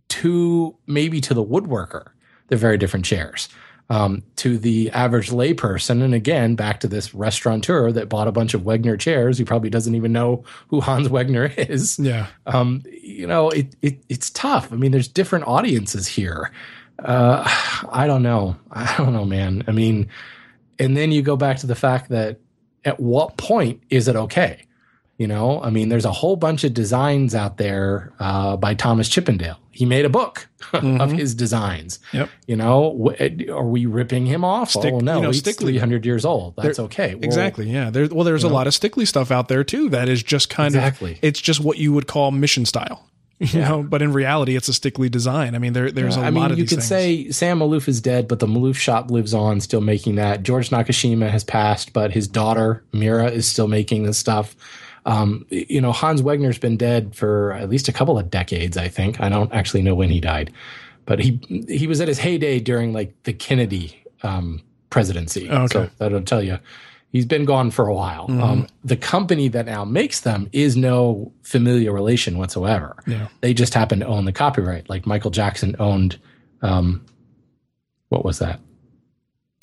to 0.09 0.77
maybe 0.87 1.21
to 1.23 1.35
the 1.35 1.45
woodworker 1.45 2.11
they're 2.49 2.59
very 2.59 2.79
different 2.79 3.05
chairs 3.05 3.49
um, 3.91 4.23
to 4.37 4.59
the 4.59 4.91
average 4.91 5.31
layperson, 5.31 6.03
and 6.03 6.13
again, 6.15 6.55
back 6.55 6.81
to 6.81 6.89
this 6.89 7.15
restaurateur 7.15 7.91
that 7.93 8.09
bought 8.09 8.29
a 8.29 8.33
bunch 8.33 8.55
of 8.55 8.63
Wegner 8.63 8.99
chairs, 8.99 9.39
who 9.39 9.45
probably 9.45 9.71
doesn't 9.71 9.95
even 9.95 10.13
know 10.13 10.45
who 10.69 10.81
Hans 10.81 11.09
Wegner 11.11 11.57
is. 11.71 11.99
Yeah. 11.99 12.27
Um, 12.47 12.83
you 13.01 13.27
know, 13.27 13.49
it, 13.51 13.75
it 13.81 14.03
it's 14.09 14.31
tough. 14.31 14.73
I 14.73 14.77
mean, 14.77 14.93
there's 14.93 15.09
different 15.09 15.47
audiences 15.47 16.07
here. 16.07 16.53
Uh, 16.99 17.45
I 17.91 18.07
don't 18.07 18.23
know. 18.23 18.57
I 18.71 18.95
don't 18.99 19.13
know, 19.13 19.25
man. 19.25 19.65
I 19.67 19.73
mean, 19.73 20.09
and 20.79 20.97
then 20.97 21.13
you 21.13 21.23
go 21.23 21.37
back 21.37 21.59
to 21.59 21.67
the 21.67 21.75
fact 21.75 22.11
that 22.11 22.41
at 22.85 23.01
what 23.01 23.37
point 23.37 23.83
is 23.89 24.09
it 24.09 24.17
okay? 24.17 24.65
You 25.17 25.27
know, 25.27 25.61
I 25.63 25.71
mean, 25.71 25.89
there's 25.89 26.05
a 26.05 26.13
whole 26.13 26.37
bunch 26.37 26.63
of 26.63 26.75
designs 26.75 27.35
out 27.35 27.57
there 27.57 28.13
uh, 28.21 28.57
by 28.57 28.75
Thomas 28.75 29.09
Chippendale. 29.09 29.59
He 29.79 29.87
made 29.87 30.05
a 30.05 30.09
book 30.09 30.49
of 30.73 30.83
mm-hmm. 30.83 31.17
his 31.17 31.37
designs. 31.37 32.01
Yep. 32.13 32.29
You 32.49 32.57
know, 32.57 32.93
w- 32.99 33.53
are 33.53 33.65
we 33.65 33.87
ripping 33.87 34.27
him 34.27 34.45
off? 34.45 34.73
Stick- 34.73 34.93
oh 34.93 34.99
no, 34.99 35.17
you 35.19 35.23
know, 35.23 35.31
he's 35.31 35.41
Stickley. 35.41 35.71
300 35.79 36.05
years 36.05 36.25
old. 36.25 36.57
That's 36.57 36.81
okay. 36.81 37.15
Well, 37.15 37.23
exactly. 37.23 37.71
Yeah. 37.71 37.91
There, 37.91 38.09
well, 38.09 38.25
there's 38.25 38.43
a 38.43 38.49
lot 38.49 38.67
of 38.67 38.73
Stickley 38.73 39.07
stuff 39.07 39.31
out 39.31 39.47
there 39.47 39.63
too 39.63 39.89
that 39.91 40.09
is 40.09 40.21
just 40.21 40.51
kind 40.51 40.75
Exactly. 40.75 41.13
of, 41.13 41.19
it's 41.23 41.41
just 41.41 41.61
what 41.61 41.79
you 41.79 41.93
would 41.93 42.09
call 42.09 42.33
mission 42.33 42.67
style. 42.67 43.05
You 43.41 43.61
know, 43.61 43.85
but 43.85 44.03
in 44.03 44.13
reality, 44.13 44.57
it's 44.57 44.69
a 44.69 44.73
Stickley 44.73 45.09
design. 45.09 45.55
I 45.55 45.59
mean, 45.59 45.73
there, 45.73 45.93
there's 45.93 46.17
a 46.17 46.23
I 46.23 46.31
lot 46.31 46.33
mean, 46.33 46.51
of 46.51 46.59
you 46.59 46.65
could 46.65 46.79
things. 46.79 46.89
say 46.89 47.31
Sam 47.31 47.61
Maloof 47.61 47.87
is 47.87 48.01
dead, 48.01 48.27
but 48.27 48.41
the 48.41 48.49
Maloof 48.49 48.75
shop 48.75 49.13
lives 49.13 49.33
on, 49.33 49.61
still 49.61 49.81
making 49.81 50.17
that. 50.17 50.43
George 50.43 50.71
Nakashima 50.71 51.31
has 51.31 51.45
passed, 51.45 51.93
but 51.93 52.11
his 52.11 52.27
daughter 52.27 52.83
Mira 52.93 53.31
is 53.31 53.47
still 53.47 53.69
making 53.69 54.03
this 54.03 54.19
stuff. 54.19 54.57
Um, 55.07 55.47
you 55.51 55.81
know, 55.81 55.93
Hans 55.93 56.23
Wegner's 56.23 56.59
been 56.59 56.77
dead 56.77 57.15
for 57.15 57.53
at 57.53 57.69
least 57.69 57.89
a 57.89 57.93
couple 57.93 58.19
of 58.19 58.31
decades. 58.31 58.77
I 58.77 58.89
think 58.89 59.21
I 59.21 59.29
don't 59.29 59.53
actually 59.53 59.83
know 59.83 59.95
when 59.95 60.11
he 60.11 60.21
died, 60.21 60.53
but 61.07 61.19
he 61.19 61.41
he 61.69 61.87
was 61.87 62.01
at 62.01 62.09
his 62.09 62.19
heyday 62.19 62.61
during 62.61 62.93
like 62.93 63.15
the 63.23 63.33
Kennedy 63.33 64.03
um, 64.23 64.63
presidency. 64.91 65.49
Oh, 65.49 65.63
okay. 65.65 65.73
So 65.73 65.91
that'll 65.99 66.23
tell 66.23 66.43
you. 66.43 66.59
He's 67.11 67.25
been 67.25 67.47
gone 67.47 67.71
for 67.71 67.89
a 67.89 67.95
while. 67.95 68.29
Mm-hmm. 68.29 68.43
Um, 68.43 68.67
the 68.85 68.97
company 68.97 69.49
that 69.49 69.65
now 69.65 69.83
makes 69.83 70.21
them 70.21 70.51
is 70.53 70.77
no 70.77 71.33
familiar 71.43 71.91
relation 71.91 72.37
whatsoever. 72.37 73.03
Yeah. 73.07 73.29
They 73.41 73.55
just 73.55 73.73
happen 73.73 74.01
to 74.01 74.07
own 74.07 74.27
the 74.27 74.33
copyright. 74.33 74.91
Like 74.91 75.07
Michael 75.07 75.31
Jackson 75.31 75.75
owned, 75.79 76.19
um, 76.61 77.07
what 78.11 78.27
was 78.27 78.41
that? 78.41 78.61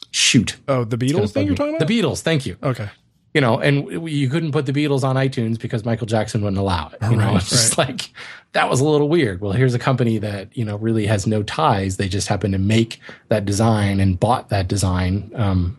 Shoot. 0.09 0.57
oh, 0.67 0.85
the 0.85 0.97
Beatles 0.97 1.33
thing 1.33 1.45
you're 1.45 1.55
talking 1.55 1.75
about? 1.75 1.87
The 1.87 2.01
Beatles. 2.01 2.21
Thank 2.21 2.47
you. 2.47 2.57
Okay. 2.63 2.89
You 3.35 3.41
know, 3.41 3.59
and 3.59 4.09
you 4.09 4.29
couldn't 4.29 4.51
put 4.53 4.65
the 4.65 4.71
Beatles 4.71 5.03
on 5.03 5.15
iTunes 5.17 5.59
because 5.59 5.85
Michael 5.85 6.07
Jackson 6.07 6.41
wouldn't 6.41 6.57
allow 6.57 6.87
it. 6.93 6.97
You 7.11 7.17
know, 7.17 7.25
Right, 7.27 7.35
it's 7.41 7.49
just 7.49 7.77
like 7.77 8.09
that 8.53 8.69
was 8.69 8.79
a 8.79 8.85
little 8.85 9.09
weird. 9.09 9.41
Well, 9.41 9.51
here's 9.51 9.73
a 9.73 9.79
company 9.79 10.17
that 10.19 10.55
you 10.57 10.65
know 10.65 10.77
really 10.77 11.05
has 11.05 11.27
no 11.27 11.43
ties. 11.43 11.97
They 11.97 12.07
just 12.07 12.27
happen 12.29 12.53
to 12.53 12.57
make 12.57 12.99
that 13.27 13.45
design 13.45 13.99
and 13.99 14.19
bought 14.19 14.49
that 14.49 14.67
design. 14.67 15.31
Um, 15.35 15.77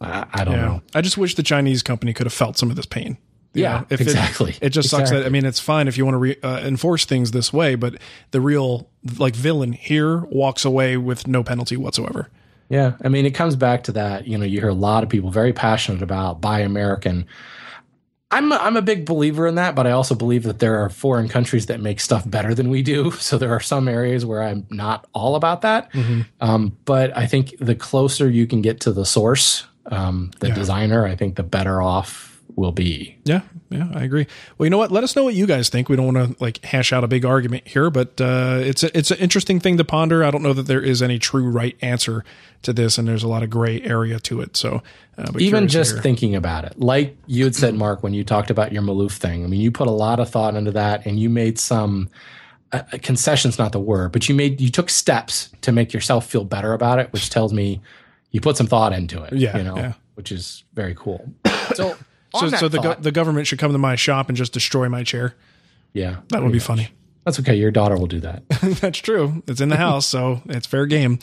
I, 0.00 0.26
I 0.32 0.44
don't 0.44 0.54
Yeah. 0.54 0.60
know. 0.66 0.82
I 0.94 1.00
just 1.00 1.18
wish 1.18 1.34
the 1.34 1.42
Chinese 1.42 1.82
company 1.82 2.12
could 2.12 2.26
have 2.26 2.32
felt 2.32 2.56
some 2.56 2.70
of 2.70 2.76
this 2.76 2.86
pain. 2.86 3.18
You 3.54 3.62
Yeah, 3.62 3.78
know, 3.80 3.86
if 3.90 4.00
it- 4.00 4.06
exactly. 4.08 4.54
It, 4.60 4.68
just 4.70 4.88
sucks 4.90 5.10
that 5.10 5.26
I 5.26 5.28
mean 5.30 5.44
it's 5.46 5.58
fine 5.60 5.88
if 5.88 5.96
you 5.98 6.04
want 6.04 6.14
to 6.14 6.18
re, 6.18 6.36
uh, 6.42 6.60
enforce 6.60 7.04
things 7.04 7.30
this 7.32 7.52
way, 7.52 7.74
but 7.74 7.94
the 8.30 8.40
real 8.40 8.88
like 9.18 9.34
villain 9.34 9.72
here 9.72 10.18
walks 10.26 10.64
away 10.64 10.96
with 10.98 11.26
no 11.26 11.42
penalty 11.42 11.76
whatsoever. 11.76 12.28
Yeah, 12.68 12.96
I 13.02 13.08
mean, 13.08 13.26
it 13.26 13.34
comes 13.34 13.56
back 13.56 13.84
to 13.84 13.92
that. 13.92 14.26
You 14.26 14.38
know, 14.38 14.44
you 14.44 14.60
hear 14.60 14.68
a 14.68 14.74
lot 14.74 15.02
of 15.02 15.08
people 15.08 15.30
very 15.30 15.52
passionate 15.52 16.02
about 16.02 16.40
buy 16.40 16.60
American. 16.60 17.26
I'm 18.30 18.50
a, 18.50 18.56
I'm 18.56 18.76
a 18.76 18.82
big 18.82 19.06
believer 19.06 19.46
in 19.46 19.54
that, 19.54 19.76
but 19.76 19.86
I 19.86 19.92
also 19.92 20.16
believe 20.16 20.42
that 20.42 20.58
there 20.58 20.82
are 20.82 20.90
foreign 20.90 21.28
countries 21.28 21.66
that 21.66 21.80
make 21.80 22.00
stuff 22.00 22.28
better 22.28 22.54
than 22.54 22.70
we 22.70 22.82
do. 22.82 23.10
So 23.20 23.38
there 23.38 23.52
are 23.52 23.60
some 23.60 23.86
areas 23.88 24.26
where 24.26 24.42
I'm 24.42 24.66
not 24.68 25.06
all 25.12 25.36
about 25.36 25.62
that. 25.62 25.94
Um, 26.40 26.76
but 26.84 27.16
I 27.16 27.26
think 27.26 27.54
the 27.60 27.76
closer 27.76 28.28
you 28.28 28.46
can 28.46 28.62
get 28.62 28.80
to 28.80 28.92
the 28.92 29.04
source, 29.04 29.64
um, 29.86 30.32
the 30.40 30.48
designer, 30.50 31.06
I 31.06 31.14
think 31.14 31.36
the 31.36 31.44
better 31.44 31.80
off 31.80 32.35
will 32.56 32.72
be. 32.72 33.16
Yeah, 33.24 33.42
yeah, 33.70 33.88
I 33.94 34.02
agree. 34.04 34.26
Well, 34.56 34.66
you 34.66 34.70
know 34.70 34.78
what? 34.78 34.90
Let 34.90 35.04
us 35.04 35.14
know 35.14 35.22
what 35.24 35.34
you 35.34 35.46
guys 35.46 35.68
think. 35.68 35.88
We 35.88 35.96
don't 35.96 36.14
want 36.14 36.38
to 36.38 36.42
like 36.42 36.64
hash 36.64 36.92
out 36.92 37.04
a 37.04 37.08
big 37.08 37.24
argument 37.24 37.68
here, 37.68 37.90
but 37.90 38.18
uh, 38.20 38.60
it's 38.62 38.82
a, 38.82 38.96
it's 38.96 39.10
an 39.10 39.18
interesting 39.18 39.60
thing 39.60 39.76
to 39.76 39.84
ponder. 39.84 40.24
I 40.24 40.30
don't 40.30 40.42
know 40.42 40.54
that 40.54 40.62
there 40.66 40.80
is 40.80 41.02
any 41.02 41.18
true 41.18 41.48
right 41.48 41.76
answer 41.82 42.24
to 42.62 42.72
this, 42.72 42.96
and 42.98 43.06
there's 43.06 43.22
a 43.22 43.28
lot 43.28 43.42
of 43.42 43.50
gray 43.50 43.80
area 43.82 44.18
to 44.20 44.40
it. 44.40 44.56
So, 44.56 44.82
uh, 45.18 45.30
Even 45.38 45.68
just 45.68 45.92
hear. 45.92 46.02
thinking 46.02 46.34
about 46.34 46.64
it, 46.64 46.80
like 46.80 47.16
you 47.26 47.44
had 47.44 47.54
said, 47.54 47.74
Mark, 47.74 48.02
when 48.02 48.14
you 48.14 48.24
talked 48.24 48.50
about 48.50 48.72
your 48.72 48.82
Maloof 48.82 49.12
thing, 49.12 49.44
I 49.44 49.46
mean, 49.48 49.60
you 49.60 49.70
put 49.70 49.86
a 49.86 49.92
lot 49.92 50.18
of 50.18 50.28
thought 50.30 50.54
into 50.56 50.72
that 50.72 51.04
and 51.06 51.20
you 51.20 51.28
made 51.28 51.58
some 51.58 52.08
uh, 52.72 52.82
concessions, 53.02 53.58
not 53.58 53.72
the 53.72 53.78
word, 53.80 54.12
but 54.12 54.28
you 54.28 54.34
made, 54.34 54.60
you 54.60 54.70
took 54.70 54.88
steps 54.90 55.50
to 55.60 55.72
make 55.72 55.92
yourself 55.92 56.26
feel 56.26 56.44
better 56.44 56.72
about 56.72 56.98
it, 56.98 57.12
which 57.12 57.28
tells 57.30 57.52
me 57.52 57.80
you 58.30 58.40
put 58.40 58.56
some 58.56 58.66
thought 58.66 58.92
into 58.94 59.22
it, 59.22 59.34
Yeah, 59.34 59.56
you 59.58 59.62
know, 59.62 59.76
yeah. 59.76 59.92
which 60.14 60.32
is 60.32 60.64
very 60.74 60.94
cool. 60.96 61.32
So, 61.74 61.96
So, 62.40 62.50
that 62.50 62.60
so 62.60 62.68
the 62.68 62.78
go- 62.80 62.94
the 62.94 63.12
government 63.12 63.46
should 63.46 63.58
come 63.58 63.72
to 63.72 63.78
my 63.78 63.96
shop 63.96 64.28
and 64.28 64.36
just 64.36 64.52
destroy 64.52 64.88
my 64.88 65.02
chair. 65.04 65.34
yeah, 65.92 66.16
That 66.28 66.42
would 66.42 66.52
be 66.52 66.58
funny. 66.58 66.88
that's 67.24 67.40
okay. 67.40 67.54
Your 67.56 67.70
daughter 67.72 67.96
will 67.96 68.06
do 68.06 68.20
that. 68.20 68.48
That's 68.80 68.98
true. 68.98 69.42
It's 69.48 69.60
in 69.60 69.68
the 69.68 69.76
house, 69.76 70.06
so 70.06 70.42
it's 70.46 70.66
fair 70.66 70.86
game. 70.86 71.18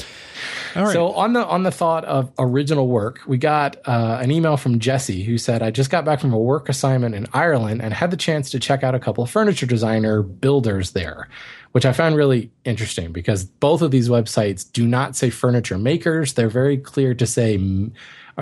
All 0.75 0.83
right. 0.83 0.91
So 0.93 1.11
on 1.13 1.31
the 1.33 1.45
on 1.45 1.63
the 1.63 1.71
thought 1.71 2.03
of 2.05 2.29
original 2.37 2.87
work, 2.89 3.21
we 3.25 3.37
got 3.37 3.77
uh, 3.87 4.17
an 4.21 4.29
email 4.31 4.57
from 4.57 4.79
Jesse 4.79 5.23
who 5.23 5.37
said, 5.37 5.61
"I 5.63 5.71
just 5.71 5.89
got 5.89 6.03
back 6.03 6.19
from 6.19 6.33
a 6.33 6.37
work 6.39 6.67
assignment 6.67 7.15
in 7.15 7.27
Ireland 7.33 7.81
and 7.81 7.93
had 7.93 8.11
the 8.11 8.17
chance 8.17 8.49
to 8.51 8.59
check 8.59 8.83
out 8.83 8.95
a 8.95 8.99
couple 8.99 9.23
of 9.23 9.29
furniture 9.29 9.65
designer 9.65 10.21
builders 10.21 10.91
there, 10.91 11.29
which 11.71 11.85
I 11.85 11.93
found 11.93 12.17
really 12.17 12.51
interesting 12.65 13.13
because 13.13 13.45
both 13.45 13.81
of 13.81 13.91
these 13.91 14.09
websites 14.09 14.69
do 14.69 14.85
not 14.85 15.15
say 15.15 15.29
furniture 15.29 15.77
makers; 15.77 16.33
they're 16.33 16.49
very 16.49 16.77
clear 16.77 17.13
to 17.13 17.25
say, 17.25 17.55
uh, 17.55 17.87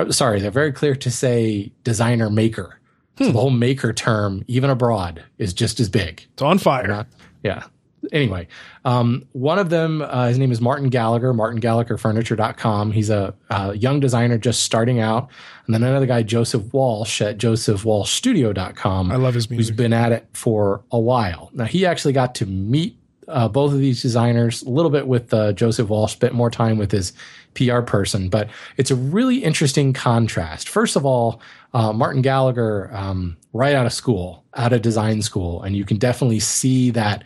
sorry, 0.10 0.39
they're 0.39 0.51
very 0.51 0.71
clear 0.71 0.95
to 0.95 1.12
say 1.12 1.71
designer 1.84 2.30
maker. 2.30 2.80
So 3.17 3.32
the 3.32 3.39
whole 3.39 3.49
maker 3.51 3.93
term, 3.93 4.43
even 4.47 4.69
abroad, 4.69 5.23
is 5.38 5.54
just 5.54 5.80
as 5.80 5.89
big. 5.89 6.25
it's 6.34 6.41
on 6.41 6.58
fire. 6.58 6.88
Not, 6.88 7.08
yeah. 7.43 7.65
Anyway, 8.12 8.47
um, 8.84 9.23
one 9.34 9.60
of 9.60 9.69
them, 9.69 10.01
uh, 10.01 10.27
his 10.27 10.39
name 10.39 10.51
is 10.51 10.60
Martin 10.60 10.89
Gallagher, 10.89 11.34
martingallagherfurniture.com. 11.34 12.91
He's 12.91 13.12
a, 13.12 13.36
a 13.51 13.75
young 13.75 13.99
designer 13.99 14.39
just 14.39 14.63
starting 14.63 14.99
out. 14.99 15.30
And 15.67 15.75
then 15.75 15.84
another 15.84 16.08
guy, 16.08 16.23
Joseph 16.23 16.73
Walsh 16.73 17.21
at 17.21 17.38
josephwalshstudio.com. 17.38 19.12
I 19.12 19.15
love 19.17 19.36
his 19.36 19.45
Who's 19.45 19.51
music. 19.51 19.75
been 19.75 19.93
at 19.93 20.12
it 20.12 20.27
for 20.34 20.84
a 20.91 20.99
while. 20.99 21.51
Now, 21.54 21.65
he 21.65 21.86
actually 21.86 22.13
got 22.13 22.34
to 22.36 22.47
meet 22.47 22.97
uh, 23.31 23.47
both 23.47 23.73
of 23.73 23.79
these 23.79 24.01
designers 24.01 24.61
a 24.63 24.69
little 24.69 24.91
bit 24.91 25.07
with 25.07 25.33
uh, 25.33 25.53
Joseph 25.53 25.89
Walsh, 25.89 26.13
spent 26.13 26.33
more 26.33 26.51
time 26.51 26.77
with 26.77 26.91
his 26.91 27.13
PR 27.55 27.81
person, 27.81 28.29
but 28.29 28.49
it's 28.77 28.91
a 28.91 28.95
really 28.95 29.43
interesting 29.43 29.93
contrast. 29.93 30.69
First 30.69 30.95
of 30.95 31.05
all, 31.05 31.41
uh, 31.73 31.93
Martin 31.93 32.21
Gallagher, 32.21 32.89
um, 32.93 33.37
right 33.53 33.75
out 33.75 33.85
of 33.85 33.93
school, 33.93 34.43
out 34.55 34.73
of 34.73 34.81
design 34.81 35.21
school, 35.21 35.61
and 35.63 35.75
you 35.75 35.85
can 35.85 35.97
definitely 35.97 36.39
see 36.39 36.91
that 36.91 37.23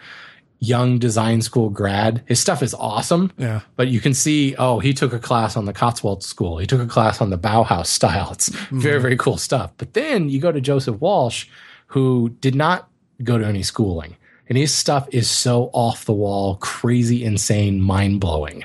young 0.59 0.97
design 0.97 1.41
school 1.41 1.69
grad. 1.69 2.23
His 2.25 2.39
stuff 2.39 2.63
is 2.63 2.73
awesome. 2.73 3.31
Yeah. 3.37 3.61
But 3.75 3.89
you 3.89 3.99
can 3.99 4.13
see, 4.13 4.55
oh, 4.57 4.79
he 4.79 4.93
took 4.93 5.13
a 5.13 5.19
class 5.19 5.57
on 5.57 5.65
the 5.65 5.73
Cotswold 5.73 6.23
School. 6.23 6.57
He 6.57 6.65
took 6.65 6.81
a 6.81 6.87
class 6.87 7.21
on 7.21 7.29
the 7.29 7.37
Bauhaus 7.37 7.87
style. 7.87 8.29
It's 8.31 8.49
very, 8.71 8.99
very 8.99 9.17
cool 9.17 9.37
stuff. 9.37 9.71
But 9.77 9.93
then 9.93 10.29
you 10.29 10.39
go 10.39 10.51
to 10.51 10.61
Joseph 10.61 10.99
Walsh, 11.01 11.47
who 11.87 12.29
did 12.41 12.55
not 12.55 12.89
go 13.23 13.37
to 13.37 13.45
any 13.45 13.63
schooling. 13.63 14.15
And 14.47 14.57
his 14.57 14.73
stuff 14.73 15.07
is 15.11 15.29
so 15.29 15.69
off 15.73 16.05
the 16.05 16.13
wall, 16.13 16.57
crazy, 16.57 17.23
insane, 17.23 17.81
mind 17.81 18.19
blowing. 18.21 18.63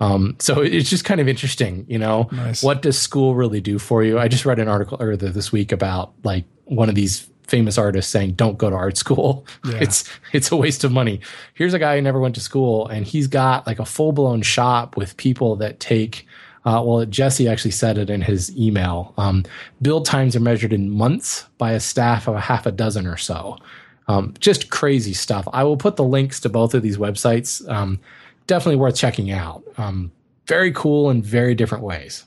Um, 0.00 0.36
so 0.38 0.60
it's 0.60 0.90
just 0.90 1.04
kind 1.04 1.20
of 1.20 1.28
interesting, 1.28 1.86
you 1.88 1.98
know, 1.98 2.28
Nice. 2.32 2.62
what 2.62 2.82
does 2.82 2.98
school 2.98 3.34
really 3.34 3.60
do 3.60 3.78
for 3.78 4.02
you? 4.02 4.18
I 4.18 4.28
just 4.28 4.44
read 4.44 4.58
an 4.58 4.68
article 4.68 4.98
earlier 5.00 5.16
this 5.30 5.50
week 5.52 5.72
about 5.72 6.12
like 6.24 6.44
one 6.64 6.88
of 6.88 6.94
these 6.94 7.28
famous 7.46 7.78
artists 7.78 8.10
saying, 8.10 8.32
"Don't 8.32 8.58
go 8.58 8.68
to 8.70 8.76
art 8.76 8.96
school. 8.98 9.46
Yeah. 9.64 9.78
It's 9.80 10.04
it's 10.32 10.50
a 10.50 10.56
waste 10.56 10.82
of 10.84 10.92
money." 10.92 11.20
Here's 11.54 11.74
a 11.74 11.78
guy 11.78 11.94
who 11.96 12.02
never 12.02 12.18
went 12.18 12.34
to 12.34 12.40
school, 12.40 12.86
and 12.88 13.06
he's 13.06 13.28
got 13.28 13.66
like 13.66 13.78
a 13.78 13.84
full 13.86 14.12
blown 14.12 14.42
shop 14.42 14.96
with 14.96 15.16
people 15.16 15.56
that 15.56 15.78
take. 15.80 16.26
Uh, 16.66 16.82
well, 16.84 17.04
Jesse 17.06 17.46
actually 17.48 17.70
said 17.70 17.96
it 17.98 18.08
in 18.10 18.20
his 18.22 18.54
email. 18.58 19.14
Um, 19.16 19.44
build 19.80 20.06
times 20.06 20.34
are 20.34 20.40
measured 20.40 20.72
in 20.72 20.90
months 20.90 21.46
by 21.58 21.72
a 21.72 21.80
staff 21.80 22.26
of 22.26 22.34
a 22.34 22.40
half 22.40 22.64
a 22.66 22.72
dozen 22.72 23.06
or 23.06 23.16
so. 23.18 23.58
Um, 24.06 24.34
just 24.38 24.70
crazy 24.70 25.14
stuff. 25.14 25.48
I 25.52 25.64
will 25.64 25.76
put 25.76 25.96
the 25.96 26.04
links 26.04 26.40
to 26.40 26.48
both 26.48 26.74
of 26.74 26.82
these 26.82 26.98
websites. 26.98 27.66
Um, 27.68 27.98
definitely 28.46 28.76
worth 28.76 28.96
checking 28.96 29.30
out. 29.30 29.62
Um, 29.78 30.12
very 30.46 30.72
cool 30.72 31.10
in 31.10 31.22
very 31.22 31.54
different 31.54 31.84
ways. 31.84 32.24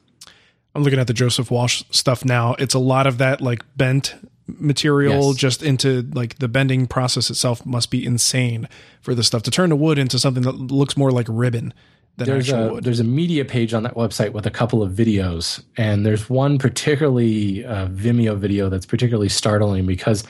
I'm 0.73 0.83
looking 0.83 0.99
at 0.99 1.07
the 1.07 1.13
Joseph 1.13 1.49
Walsh 1.51 1.83
stuff 1.91 2.25
now. 2.25 2.55
It's 2.59 2.73
a 2.73 2.79
lot 2.79 3.05
of 3.07 3.17
that 3.19 3.41
like 3.41 3.63
bent 3.75 4.15
material 4.47 5.27
Yes. 5.29 5.35
just 5.35 5.63
into 5.63 6.03
like 6.13 6.39
the 6.39 6.47
bending 6.47 6.87
process 6.87 7.29
itself 7.29 7.65
must 7.65 7.91
be 7.91 8.05
insane 8.05 8.67
for 9.01 9.13
this 9.13 9.27
stuff 9.27 9.43
to 9.43 9.51
turn 9.51 9.69
the 9.69 9.75
wood 9.75 9.97
into 9.99 10.17
something 10.17 10.43
that 10.43 10.53
looks 10.55 10.95
more 10.95 11.11
like 11.11 11.27
ribbon 11.29 11.73
than 12.15 12.27
There's 12.27 12.49
actual 12.49 12.69
a 12.69 12.73
wood. 12.73 12.83
there's 12.85 12.99
a 13.01 13.03
media 13.03 13.43
page 13.43 13.73
on 13.73 13.83
that 13.83 13.95
website 13.95 14.31
with 14.31 14.45
a 14.45 14.51
couple 14.51 14.81
of 14.81 14.93
videos, 14.93 15.61
and 15.75 16.05
there's 16.05 16.29
one 16.29 16.57
particularly 16.59 17.65
uh, 17.65 17.87
Vimeo 17.87 18.37
video 18.37 18.69
that's 18.69 18.85
particularly 18.85 19.29
startling 19.29 19.85
because 19.85 20.23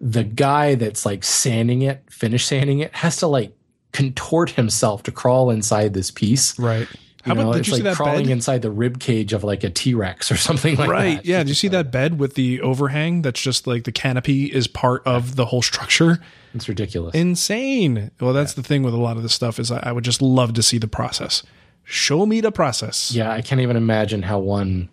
the 0.00 0.24
guy 0.24 0.74
that's 0.76 1.04
like 1.06 1.24
sanding 1.24 1.82
it, 1.82 2.02
finish 2.10 2.44
sanding 2.46 2.80
it, 2.80 2.94
has 2.94 3.16
to 3.18 3.26
like 3.26 3.52
contort 3.92 4.50
himself 4.50 5.02
to 5.04 5.12
crawl 5.12 5.50
inside 5.50 5.94
this 5.94 6.10
piece. 6.10 6.58
Right. 6.58 6.86
How 7.24 7.32
You 7.32 7.40
know, 7.40 7.48
about 7.50 7.58
it's 7.58 7.68
you 7.68 7.74
see 7.74 7.82
like 7.82 7.90
that 7.92 7.96
crawling 7.96 8.26
bed? 8.26 8.32
inside 8.32 8.62
the 8.62 8.70
rib 8.70 9.00
cage 9.00 9.32
of 9.32 9.42
like 9.42 9.64
a 9.64 9.70
T 9.70 9.94
Rex 9.94 10.30
or 10.30 10.36
something 10.48 10.76
like 10.76 10.88
that. 10.88 10.92
right. 10.92 11.24
Yeah. 11.24 11.38
Did 11.38 11.48
you 11.48 11.54
see 11.54 11.68
that 11.68 11.90
bed 11.90 12.18
with 12.20 12.34
the 12.34 12.60
overhang? 12.60 13.22
That's 13.22 13.40
just 13.40 13.66
like 13.66 13.84
the 13.84 13.92
canopy 13.92 14.46
is 14.46 14.68
part 14.68 15.02
of 15.06 15.34
the 15.36 15.46
whole 15.46 15.62
structure. 15.62 16.18
It's 16.54 16.68
ridiculous. 16.68 17.14
Insane. 17.14 18.10
Well, 18.20 18.32
that's 18.32 18.54
the 18.54 18.62
thing 18.62 18.82
with 18.82 18.94
a 18.94 18.98
lot 18.98 19.16
of 19.16 19.22
this 19.22 19.34
stuff 19.34 19.58
is 19.58 19.70
I 19.70 19.90
would 19.92 20.04
just 20.04 20.22
love 20.22 20.52
to 20.54 20.62
see 20.62 20.78
the 20.78 20.88
process. 20.88 21.42
Show 21.84 22.24
me 22.26 22.40
the 22.40 22.52
process. 22.52 23.10
yeah, 23.12 23.32
I 23.32 23.40
can't 23.42 23.60
even 23.62 23.76
imagine 23.76 24.22
how 24.22 24.38
one 24.38 24.88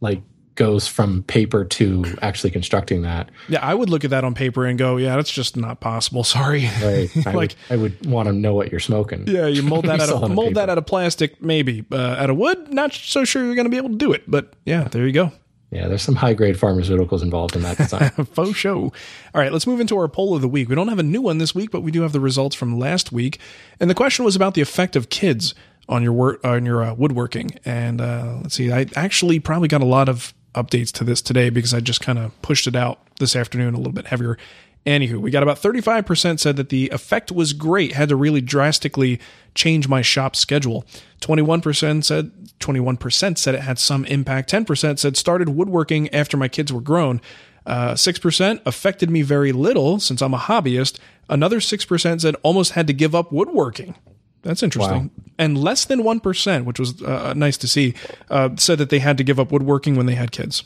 like 0.00 0.20
goes 0.60 0.86
from 0.86 1.22
paper 1.22 1.64
to 1.64 2.04
actually 2.20 2.50
constructing 2.50 3.00
that. 3.00 3.30
Yeah, 3.48 3.60
I 3.64 3.72
would 3.72 3.88
look 3.88 4.04
at 4.04 4.10
that 4.10 4.24
on 4.24 4.34
paper 4.34 4.66
and 4.66 4.78
go, 4.78 4.98
yeah, 4.98 5.16
that's 5.16 5.32
just 5.32 5.56
not 5.56 5.80
possible. 5.80 6.22
Sorry. 6.38 6.68
Right. 6.82 7.10
I 7.26 7.30
like, 7.30 7.34
would, 7.34 7.54
I 7.70 7.76
would 7.76 8.06
want 8.06 8.28
to 8.28 8.34
know 8.34 8.52
what 8.52 8.70
you're 8.70 8.78
smoking. 8.78 9.26
yeah, 9.26 9.46
you 9.46 9.62
mold 9.62 9.86
that 9.86 10.00
out 10.02 10.10
of 10.10 10.30
mold 10.30 10.48
paper. 10.48 10.54
that 10.56 10.68
out 10.68 10.76
of 10.76 10.84
plastic, 10.84 11.40
maybe. 11.40 11.86
Uh, 11.90 11.96
out 11.96 12.28
of 12.28 12.36
wood, 12.36 12.74
not 12.74 12.92
so 12.92 13.24
sure 13.24 13.42
you're 13.42 13.54
going 13.54 13.64
to 13.64 13.70
be 13.70 13.78
able 13.78 13.88
to 13.88 13.96
do 13.96 14.12
it. 14.12 14.30
But 14.30 14.52
yeah, 14.66 14.84
there 14.84 15.06
you 15.06 15.12
go. 15.12 15.32
Yeah, 15.70 15.88
there's 15.88 16.02
some 16.02 16.16
high 16.16 16.34
grade 16.34 16.56
pharmaceuticals 16.56 17.22
involved 17.22 17.56
in 17.56 17.62
that 17.62 17.78
design. 17.78 18.10
Faux 18.10 18.54
show. 18.54 18.92
All 19.34 19.40
right, 19.40 19.52
let's 19.52 19.66
move 19.66 19.80
into 19.80 19.96
our 19.96 20.08
poll 20.08 20.34
of 20.34 20.42
the 20.42 20.48
week. 20.48 20.68
We 20.68 20.74
don't 20.74 20.88
have 20.88 20.98
a 20.98 21.02
new 21.02 21.22
one 21.22 21.38
this 21.38 21.54
week, 21.54 21.70
but 21.70 21.80
we 21.80 21.90
do 21.90 22.02
have 22.02 22.12
the 22.12 22.20
results 22.20 22.54
from 22.54 22.78
last 22.78 23.12
week. 23.12 23.38
And 23.78 23.88
the 23.88 23.94
question 23.94 24.26
was 24.26 24.36
about 24.36 24.52
the 24.52 24.60
effect 24.60 24.94
of 24.94 25.08
kids 25.08 25.54
on 25.88 26.02
your 26.02 26.12
work 26.12 26.44
on 26.44 26.66
your 26.66 26.82
uh, 26.82 26.94
woodworking. 26.94 27.52
And 27.64 28.00
uh, 28.00 28.40
let's 28.42 28.56
see, 28.56 28.70
I 28.70 28.86
actually 28.94 29.40
probably 29.40 29.68
got 29.68 29.80
a 29.80 29.86
lot 29.86 30.08
of 30.08 30.34
updates 30.54 30.92
to 30.92 31.04
this 31.04 31.22
today 31.22 31.50
because 31.50 31.72
I 31.74 31.80
just 31.80 32.00
kind 32.00 32.18
of 32.18 32.40
pushed 32.42 32.66
it 32.66 32.76
out 32.76 33.00
this 33.18 33.36
afternoon 33.36 33.74
a 33.74 33.78
little 33.78 33.92
bit 33.92 34.06
heavier. 34.06 34.38
Anywho, 34.86 35.18
we 35.18 35.30
got 35.30 35.42
about 35.42 35.58
35% 35.58 36.40
said 36.40 36.56
that 36.56 36.70
the 36.70 36.88
effect 36.88 37.30
was 37.30 37.52
great, 37.52 37.92
had 37.92 38.08
to 38.08 38.16
really 38.16 38.40
drastically 38.40 39.20
change 39.54 39.88
my 39.88 40.00
shop 40.00 40.34
schedule. 40.34 40.86
21% 41.20 42.02
said 42.02 42.32
21% 42.60 43.38
said 43.38 43.54
it 43.54 43.60
had 43.60 43.78
some 43.78 44.04
impact. 44.06 44.50
10% 44.50 44.98
said 44.98 45.16
started 45.16 45.50
woodworking 45.50 46.08
after 46.14 46.36
my 46.36 46.48
kids 46.48 46.72
were 46.72 46.80
grown. 46.80 47.20
Uh, 47.66 47.92
6% 47.92 48.60
affected 48.64 49.10
me 49.10 49.20
very 49.20 49.52
little 49.52 50.00
since 50.00 50.22
I'm 50.22 50.32
a 50.32 50.38
hobbyist. 50.38 50.98
Another 51.28 51.60
6% 51.60 52.20
said 52.20 52.36
almost 52.42 52.72
had 52.72 52.86
to 52.86 52.94
give 52.94 53.14
up 53.14 53.30
woodworking. 53.30 53.94
That's 54.42 54.62
interesting. 54.62 55.10
And 55.40 55.56
less 55.56 55.86
than 55.86 56.02
1%, 56.02 56.64
which 56.66 56.78
was 56.78 57.02
uh, 57.02 57.32
nice 57.34 57.56
to 57.56 57.66
see, 57.66 57.94
uh, 58.28 58.50
said 58.56 58.76
that 58.78 58.90
they 58.90 58.98
had 58.98 59.16
to 59.18 59.24
give 59.24 59.40
up 59.40 59.50
woodworking 59.50 59.96
when 59.96 60.04
they 60.06 60.14
had 60.14 60.32
kids. 60.32 60.62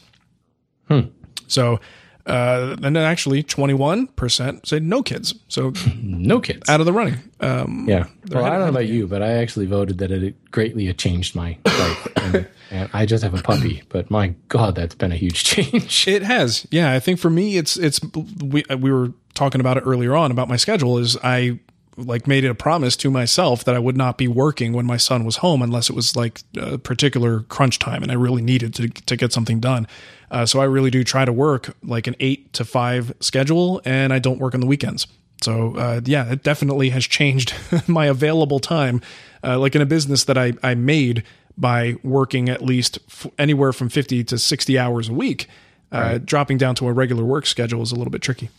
So, 1.46 1.78
uh, 2.26 2.76
and 2.82 2.96
then 2.96 2.96
actually 2.96 3.42
21% 3.42 4.66
said 4.66 4.82
no 4.82 5.02
kids. 5.02 5.34
So 5.48 5.72
No 6.02 6.40
kids. 6.40 6.68
out 6.68 6.80
of 6.80 6.87
the 6.87 6.92
running. 6.92 7.16
Um, 7.40 7.87
yeah. 7.88 8.06
Well, 8.30 8.44
I 8.44 8.50
don't 8.50 8.60
know 8.60 8.68
about 8.68 8.87
you, 8.87 9.06
but 9.06 9.22
I 9.22 9.32
actually 9.34 9.66
voted 9.66 9.98
that 9.98 10.10
it 10.10 10.50
greatly 10.50 10.92
changed 10.94 11.37
my 11.37 11.56
life. 11.66 12.08
and, 12.16 12.48
and 12.70 12.90
I 12.92 13.06
just 13.06 13.22
have 13.22 13.34
a 13.38 13.42
puppy, 13.42 13.82
but 13.90 14.10
my 14.10 14.34
God, 14.48 14.74
that's 14.74 14.94
been 14.94 15.12
a 15.12 15.16
huge 15.16 15.44
change. 15.52 16.08
It 16.08 16.22
has, 16.22 16.66
yeah. 16.70 16.92
I 16.92 16.98
think 17.00 17.20
for 17.20 17.30
me, 17.30 17.58
it's 17.58 17.76
it's 17.76 18.00
we 18.42 18.64
we 18.78 18.90
were 18.90 19.12
talking 19.34 19.60
about 19.60 19.76
it 19.76 19.82
earlier 19.82 20.16
on 20.16 20.30
about 20.30 20.48
my 20.48 20.56
schedule. 20.56 20.96
Is 20.98 21.16
I 21.22 21.58
like 21.96 22.26
made 22.26 22.44
it 22.44 22.48
a 22.48 22.54
promise 22.54 22.96
to 22.98 23.11
myself 23.11 23.64
that 23.64 23.74
I 23.74 23.78
would 23.78 23.96
not 23.96 24.18
be 24.18 24.28
working 24.28 24.72
when 24.72 24.87
my 24.87 24.96
son 24.96 25.24
was 25.24 25.37
home 25.37 25.62
unless 25.62 25.88
it 25.88 25.96
was 25.96 26.16
like 26.16 26.42
a 26.57 26.78
particular 26.78 27.40
crunch 27.40 27.78
time 27.78 28.02
and 28.02 28.11
I 28.11 28.14
really 28.14 28.42
needed 28.42 28.74
to 28.74 28.88
to 28.88 29.16
get 29.16 29.33
something 29.33 29.61
done. 29.61 29.87
Uh, 30.30 30.46
so 30.46 30.61
I 30.61 30.64
really 30.64 30.90
do 30.90 31.04
try 31.04 31.24
to 31.24 31.33
work 31.33 31.76
like 31.83 32.07
an 32.07 32.16
eight 32.18 32.52
to 32.54 32.64
five 32.64 33.12
schedule, 33.20 33.80
and 33.85 34.12
I 34.12 34.18
don't 34.18 34.40
work 34.40 34.54
on 34.54 34.61
the 34.61 34.66
weekends. 34.66 35.07
So 35.42 35.76
uh, 35.76 36.00
yeah, 36.04 36.33
it 36.33 36.42
definitely 36.42 36.90
has 36.90 37.04
changed 37.07 37.54
my 37.87 38.07
available 38.07 38.59
time. 38.59 39.00
Uh, 39.42 39.59
like 39.59 39.74
in 39.76 39.83
a 39.83 39.87
business 39.87 40.24
that 40.24 40.38
I 40.38 40.54
I 40.62 40.74
made 40.74 41.22
by 41.57 41.94
working 42.02 42.48
at 42.48 42.62
least 42.62 42.98
f- 43.09 43.26
anywhere 43.38 43.72
from 43.72 43.88
fifty 43.88 44.24
to 44.24 44.38
sixty 44.38 44.78
hours 44.78 45.09
a 45.09 45.12
week 45.12 45.48
uh, 45.94 46.18
dropping 46.18 46.59
down 46.59 46.74
to 46.74 46.88
a 46.88 46.92
regular 46.92 47.24
work 47.24 47.46
schedule 47.46 47.83
is 47.83 47.92
a 47.92 47.94
little 47.94 48.11
bit 48.11 48.20
tricky. 48.22 48.50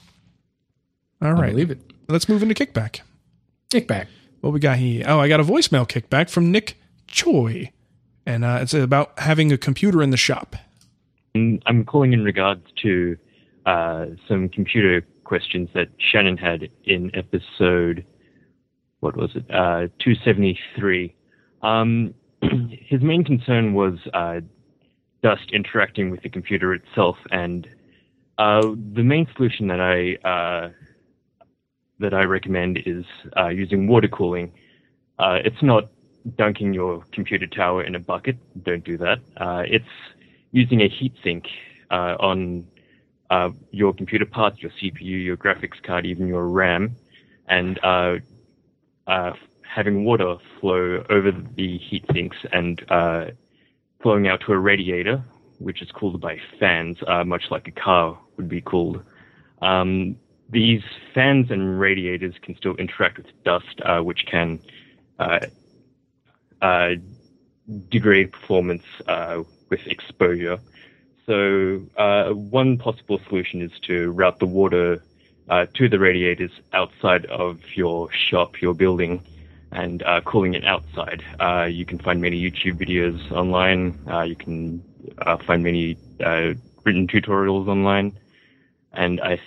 All 1.22 1.34
right, 1.34 1.42
right, 1.42 1.50
believe 1.52 1.72
it. 1.72 1.80
let's 2.08 2.30
move 2.30 2.42
into 2.42 2.56
kickback. 2.56 3.02
Kickback. 3.70 4.08
What 4.42 4.54
we 4.54 4.60
got 4.60 4.78
here? 4.78 5.04
Oh, 5.08 5.20
I 5.20 5.28
got 5.28 5.40
a 5.40 5.44
voicemail 5.44 5.88
kickback 5.88 6.30
from 6.30 6.52
Nick 6.52 6.78
Choi, 7.08 7.72
and 8.26 8.46
uh, 8.46 8.60
it's 8.62 8.74
about 8.74 9.18
having 9.20 9.52
a 9.52 9.58
computer 9.58 10.04
in 10.04 10.12
the 10.12 10.18
shop. 10.18 10.56
Mm, 11.36 11.62
I'm 11.66 11.84
calling 11.84 12.14
in 12.14 12.24
regards 12.24 12.64
to 12.84 13.18
uh, 13.66 14.06
some 14.28 14.50
computer 14.50 15.02
questions 15.24 15.70
that 15.74 15.90
Shannon 15.98 16.38
had 16.38 16.70
in 16.84 17.12
episode, 17.16 18.06
what 19.00 19.18
was 19.18 19.32
it, 19.36 19.44
uh, 19.50 19.90
273. 20.00 21.16
Um, 21.64 22.14
his 22.42 23.02
main 23.02 23.24
concern 23.24 23.74
was 23.74 23.98
uh, 24.14 24.42
dust 25.24 25.50
interacting 25.52 26.12
with 26.12 26.22
the 26.22 26.30
computer 26.30 26.74
itself, 26.74 27.18
and 27.32 27.68
uh, 28.38 28.62
the 28.62 29.04
main 29.04 29.28
solution 29.36 29.68
that 29.68 29.82
I 29.82 30.28
uh, 30.28 30.70
that 32.00 32.14
I 32.14 32.24
recommend 32.24 32.80
is 32.86 33.06
uh, 33.38 33.48
using 33.48 33.88
water 33.88 34.08
cooling. 34.08 34.52
Uh, 35.18 35.40
it's 35.44 35.62
not 35.62 35.90
dunking 36.38 36.74
your 36.74 37.04
computer 37.12 37.48
tower 37.48 37.84
in 37.84 37.96
a 37.96 38.00
bucket. 38.00 38.38
Don't 38.64 38.84
do 38.84 38.98
that. 38.98 39.20
Uh, 39.38 39.64
it's 39.66 39.86
using 40.52 40.82
a 40.82 40.90
heatsink 40.90 41.46
uh, 41.92 42.16
on 42.20 42.66
uh, 43.30 43.50
your 43.72 43.94
computer 43.94 44.26
parts, 44.26 44.62
your 44.62 44.72
CPU, 44.72 45.24
your 45.24 45.38
graphics 45.38 45.82
card, 45.84 46.06
even 46.06 46.28
your 46.28 46.48
RAM, 46.48 46.96
and 47.48 47.80
uh, 47.84 48.16
having 49.62 50.04
water 50.04 50.36
flow 50.60 51.04
over 51.10 51.32
the 51.56 51.78
heat 51.78 52.06
sinks 52.14 52.38
and 52.52 52.82
flowing 54.02 54.28
out 54.28 54.42
to 54.46 54.52
a 54.52 54.58
radiator, 54.58 55.24
which 55.60 55.82
is 55.82 55.90
cooled 55.92 56.20
by 56.20 56.38
fans, 56.60 56.98
much 57.26 57.44
like 57.52 57.68
a 57.68 57.72
car 57.72 58.20
would 58.38 58.50
be 58.50 58.62
cooled. 58.62 59.04
Um, 59.62 60.18
these 60.50 60.84
fans 61.14 61.52
and 61.52 61.80
radiators 61.80 62.36
can 62.42 62.56
still 62.56 62.76
interact 62.76 63.18
with 63.18 63.28
dust, 63.44 63.82
uh, 63.84 64.02
which 64.02 64.26
can 64.26 64.60
uh, 65.20 65.40
uh, 66.62 66.92
degrade 67.90 68.32
performance 68.32 68.84
uh, 69.08 69.44
with 69.70 69.86
exposure. 69.88 70.60
So 71.26 71.78
one 72.34 72.78
possible 72.78 73.20
solution 73.28 73.62
is 73.62 73.72
to 73.88 74.12
route 74.12 74.40
the 74.40 74.46
water 74.46 75.02
to 75.50 75.90
the 75.90 75.98
radiators 75.98 76.52
outside 76.74 77.26
of 77.26 77.60
your 77.76 78.12
shop, 78.12 78.62
your 78.62 78.76
building, 78.76 79.24
and 79.72 80.04
uh, 80.04 80.22
cooling 80.22 80.54
it 80.54 80.64
outside. 80.66 81.24
Uh, 81.40 81.64
you 81.64 81.86
can 81.86 81.98
find 81.98 82.22
many 82.22 82.40
YouTube 82.40 82.80
videos 82.80 83.32
online. 83.32 84.00
Uh, 84.08 84.22
you 84.22 84.36
can 84.36 84.84
find 85.48 85.64
many 85.64 85.98
written 86.84 87.08
tutorials 87.08 87.68
online, 87.68 88.18
and 88.94 89.20
I 89.22 89.40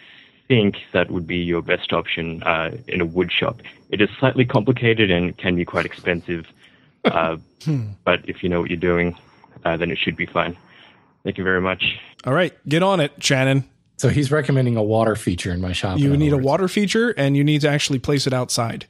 think 0.49 0.77
that 0.93 1.11
would 1.11 1.27
be 1.27 1.37
your 1.37 1.63
best 1.63 1.93
option 1.93 2.43
uh, 2.43 2.73
in 2.89 3.01
a 3.01 3.07
wood 3.07 3.31
shop. 3.31 3.61
It 3.91 4.01
is 4.01 4.09
slightly 4.19 4.45
complicated 4.45 5.11
and 5.11 5.37
can 5.37 5.55
be 5.57 5.65
quite 5.65 5.87
expensive, 5.87 6.47
uh, 7.05 7.37
but 8.05 8.29
if 8.29 8.43
you 8.43 8.49
know 8.49 8.61
what 8.61 8.71
you're 8.71 8.79
doing, 8.79 9.17
uh, 9.65 9.77
then 9.77 9.91
it 9.91 9.99
should 9.99 10.17
be 10.17 10.27
fine. 10.27 10.57
Thank 11.25 11.39
you 11.39 11.45
very 11.45 11.61
much. 11.61 11.99
All 12.25 12.33
right, 12.33 12.53
get 12.69 12.83
on 12.83 13.01
it, 13.01 13.13
Shannon. 13.23 13.69
So 13.97 14.09
he's 14.09 14.31
recommending 14.31 14.77
a 14.77 14.83
water 14.83 15.17
feature 15.17 15.53
in 15.53 15.61
my 15.61 15.73
shop. 15.73 15.99
You 15.99 16.17
need 16.17 16.33
a 16.33 16.39
water 16.39 16.69
feature, 16.69 17.11
and 17.11 17.37
you 17.37 17.43
need 17.43 17.63
to 17.63 17.69
actually 17.69 17.99
place 17.99 18.27
it 18.27 18.33
outside. 18.33 18.87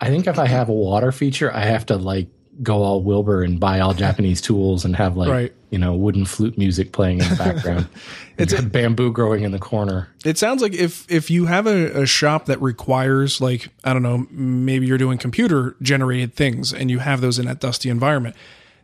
I 0.00 0.08
think 0.08 0.26
if 0.26 0.38
I 0.38 0.46
have 0.46 0.68
a 0.68 0.72
water 0.72 1.12
feature, 1.12 1.52
I 1.52 1.60
have 1.60 1.86
to 1.86 1.96
like 1.96 2.28
go 2.62 2.82
all 2.82 3.02
Wilbur 3.02 3.42
and 3.42 3.60
buy 3.60 3.80
all 3.80 3.94
Japanese 3.94 4.40
tools 4.40 4.84
and 4.84 4.96
have 4.96 5.16
like 5.16 5.28
Right. 5.28 5.54
You 5.70 5.78
know 5.78 5.94
wooden 5.94 6.24
flute 6.24 6.56
music 6.56 6.92
playing 6.92 7.20
in 7.20 7.28
the 7.28 7.36
background. 7.36 7.88
it's 8.38 8.52
a 8.52 8.62
bamboo 8.62 9.12
growing 9.12 9.44
in 9.44 9.52
the 9.52 9.58
corner. 9.58 10.08
It 10.24 10.38
sounds 10.38 10.62
like 10.62 10.74
if 10.74 11.10
if 11.10 11.30
you 11.30 11.46
have 11.46 11.66
a, 11.66 12.02
a 12.02 12.06
shop 12.06 12.46
that 12.46 12.60
requires 12.60 13.40
like 13.40 13.68
I 13.84 13.92
don't 13.92 14.02
know 14.02 14.26
maybe 14.30 14.86
you're 14.86 14.98
doing 14.98 15.18
computer 15.18 15.76
generated 15.82 16.34
things 16.34 16.72
and 16.72 16.90
you 16.90 16.98
have 17.00 17.20
those 17.20 17.38
in 17.38 17.46
that 17.46 17.60
dusty 17.60 17.90
environment. 17.90 18.36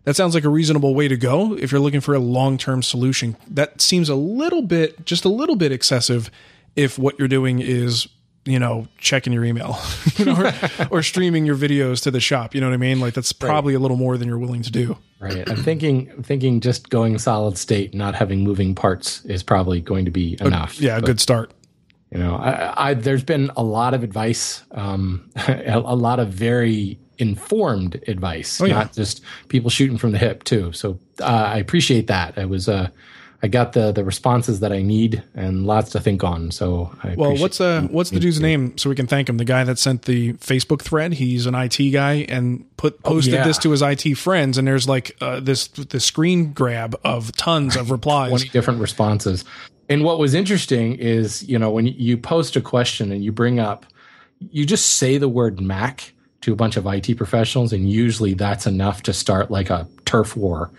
That 0.04 0.16
sounds 0.16 0.34
like 0.34 0.44
a 0.44 0.50
reasonable 0.50 0.94
way 0.94 1.08
to 1.08 1.16
go 1.16 1.56
if 1.56 1.72
you're 1.72 1.80
looking 1.80 2.02
for 2.02 2.14
a 2.14 2.18
long 2.18 2.58
term 2.58 2.82
solution. 2.82 3.36
That 3.48 3.80
seems 3.80 4.08
a 4.08 4.14
little 4.14 4.62
bit, 4.62 5.06
just 5.06 5.24
a 5.24 5.30
little 5.30 5.56
bit 5.56 5.72
excessive 5.72 6.30
if 6.76 6.98
what 6.98 7.18
you're 7.18 7.28
doing 7.28 7.60
is, 7.60 8.06
you 8.46 8.58
know, 8.58 8.86
checking 8.98 9.32
your 9.32 9.44
email 9.44 9.78
you 10.16 10.26
know, 10.26 10.36
or, 10.36 10.52
or 10.90 11.02
streaming 11.02 11.46
your 11.46 11.56
videos 11.56 12.02
to 12.02 12.10
the 12.10 12.20
shop. 12.20 12.54
You 12.54 12.60
know 12.60 12.68
what 12.68 12.74
I 12.74 12.78
mean? 12.78 13.00
Like 13.00 13.14
that's 13.14 13.32
probably 13.32 13.74
a 13.74 13.78
little 13.78 13.96
more 13.96 14.16
than 14.18 14.28
you're 14.28 14.38
willing 14.38 14.62
to 14.62 14.70
do. 14.70 14.98
Right. 15.18 15.48
I'm 15.48 15.62
thinking 15.62 16.10
I'm 16.10 16.22
thinking 16.22 16.60
just 16.60 16.90
going 16.90 17.18
solid 17.18 17.56
state, 17.56 17.94
not 17.94 18.14
having 18.14 18.40
moving 18.44 18.74
parts 18.74 19.24
is 19.24 19.42
probably 19.42 19.80
going 19.80 20.04
to 20.04 20.10
be 20.10 20.36
enough. 20.40 20.78
Yeah, 20.80 20.96
a 20.96 21.00
But, 21.00 21.06
good 21.06 21.20
start. 21.20 21.52
You 22.10 22.18
know, 22.20 22.36
I, 22.36 22.90
I 22.90 22.94
there's 22.94 23.24
been 23.24 23.50
a 23.56 23.62
lot 23.64 23.94
of 23.94 24.04
advice, 24.04 24.62
um, 24.72 25.30
a, 25.48 25.72
a 25.84 25.96
lot 25.96 26.20
of 26.20 26.28
very 26.28 26.98
informed 27.18 28.00
advice, 28.08 28.60
Oh, 28.60 28.66
yeah. 28.66 28.74
not 28.74 28.92
just 28.92 29.22
people 29.48 29.70
shooting 29.70 29.98
from 29.98 30.12
the 30.12 30.18
hip 30.18 30.44
too. 30.44 30.72
So 30.72 30.98
uh, 31.20 31.24
I 31.24 31.58
appreciate 31.58 32.06
that. 32.08 32.38
I 32.38 32.44
was 32.44 32.68
uh, 32.68 32.88
I 33.42 33.48
got 33.48 33.74
the 33.74 33.92
the 33.92 34.04
responses 34.04 34.60
that 34.60 34.72
I 34.72 34.82
need 34.82 35.22
and 35.34 35.66
lots 35.66 35.90
to 35.92 36.00
think 36.00 36.24
on. 36.24 36.50
So 36.50 36.90
I 37.02 37.14
Well, 37.14 37.36
what's 37.36 37.60
uh 37.60 37.82
what's 37.90 38.10
the 38.10 38.20
dude's 38.20 38.40
name 38.40 38.78
so 38.78 38.88
we 38.88 38.96
can 38.96 39.06
thank 39.06 39.28
him? 39.28 39.36
The 39.36 39.44
guy 39.44 39.64
that 39.64 39.78
sent 39.78 40.02
the 40.02 40.32
Facebook 40.34 40.82
thread. 40.82 41.14
He's 41.14 41.46
an 41.46 41.54
IT 41.54 41.90
guy 41.90 42.26
and 42.28 42.64
put 42.76 43.02
posted 43.02 43.34
yeah. 43.34 43.44
this 43.44 43.58
to 43.58 43.70
his 43.70 43.82
IT 43.82 44.16
friends. 44.16 44.56
And 44.56 44.66
there's 44.66 44.88
like 44.88 45.16
uh, 45.20 45.40
this 45.40 45.68
the 45.68 46.00
screen 46.00 46.52
grab 46.52 46.98
of 47.04 47.32
tons 47.32 47.76
of 47.76 47.90
replies. 47.92 48.30
20 48.30 48.48
different 48.48 48.80
responses. 48.80 49.44
And 49.88 50.04
what 50.04 50.18
was 50.18 50.32
interesting 50.34 50.94
is, 50.94 51.46
you 51.46 51.58
know, 51.58 51.70
when 51.70 51.86
you 51.86 52.16
post 52.16 52.56
a 52.56 52.60
question 52.60 53.12
and 53.12 53.22
you 53.22 53.32
bring 53.32 53.60
up, 53.60 53.84
you 54.38 54.64
just 54.64 54.96
say 54.96 55.18
the 55.18 55.28
word 55.28 55.60
Mac 55.60 56.12
to 56.40 56.52
a 56.52 56.56
bunch 56.56 56.76
of 56.76 56.86
IT 56.86 57.16
professionals, 57.16 57.72
and 57.72 57.90
usually 57.90 58.34
that's 58.34 58.66
enough 58.66 59.02
to 59.02 59.12
start 59.12 59.50
like 59.50 59.70
a 59.70 59.88
turf 60.04 60.36
war. 60.36 60.70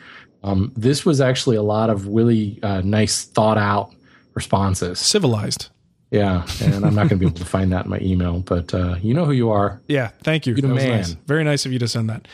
Um, 0.45 0.71
this 0.75 1.05
was 1.05 1.19
actually 1.21 1.55
a 1.55 1.63
lot 1.63 1.89
of 1.89 2.07
really 2.07 2.59
uh, 2.61 2.81
nice, 2.81 3.23
thought 3.23 3.57
out 3.57 3.91
responses. 4.35 4.99
Civilized. 4.99 5.69
Yeah. 6.11 6.45
And 6.61 6.85
I'm 6.85 6.93
not 6.93 7.09
going 7.09 7.09
to 7.09 7.15
be 7.17 7.25
able 7.25 7.37
to 7.37 7.45
find 7.45 7.71
that 7.73 7.85
in 7.85 7.91
my 7.91 7.99
email, 7.99 8.39
but 8.39 8.73
uh, 8.73 8.95
you 9.01 9.13
know 9.13 9.25
who 9.25 9.31
you 9.31 9.49
are. 9.49 9.81
Yeah, 9.87 10.11
thank 10.23 10.45
you. 10.45 10.53
The 10.53 10.61
That 10.61 10.73
was 10.73 10.83
man. 10.83 10.97
nice. 10.97 11.11
Very 11.25 11.43
nice 11.43 11.65
of 11.65 11.73
you 11.73 11.79
to 11.79 11.87
send 11.87 12.09
that. 12.09 12.27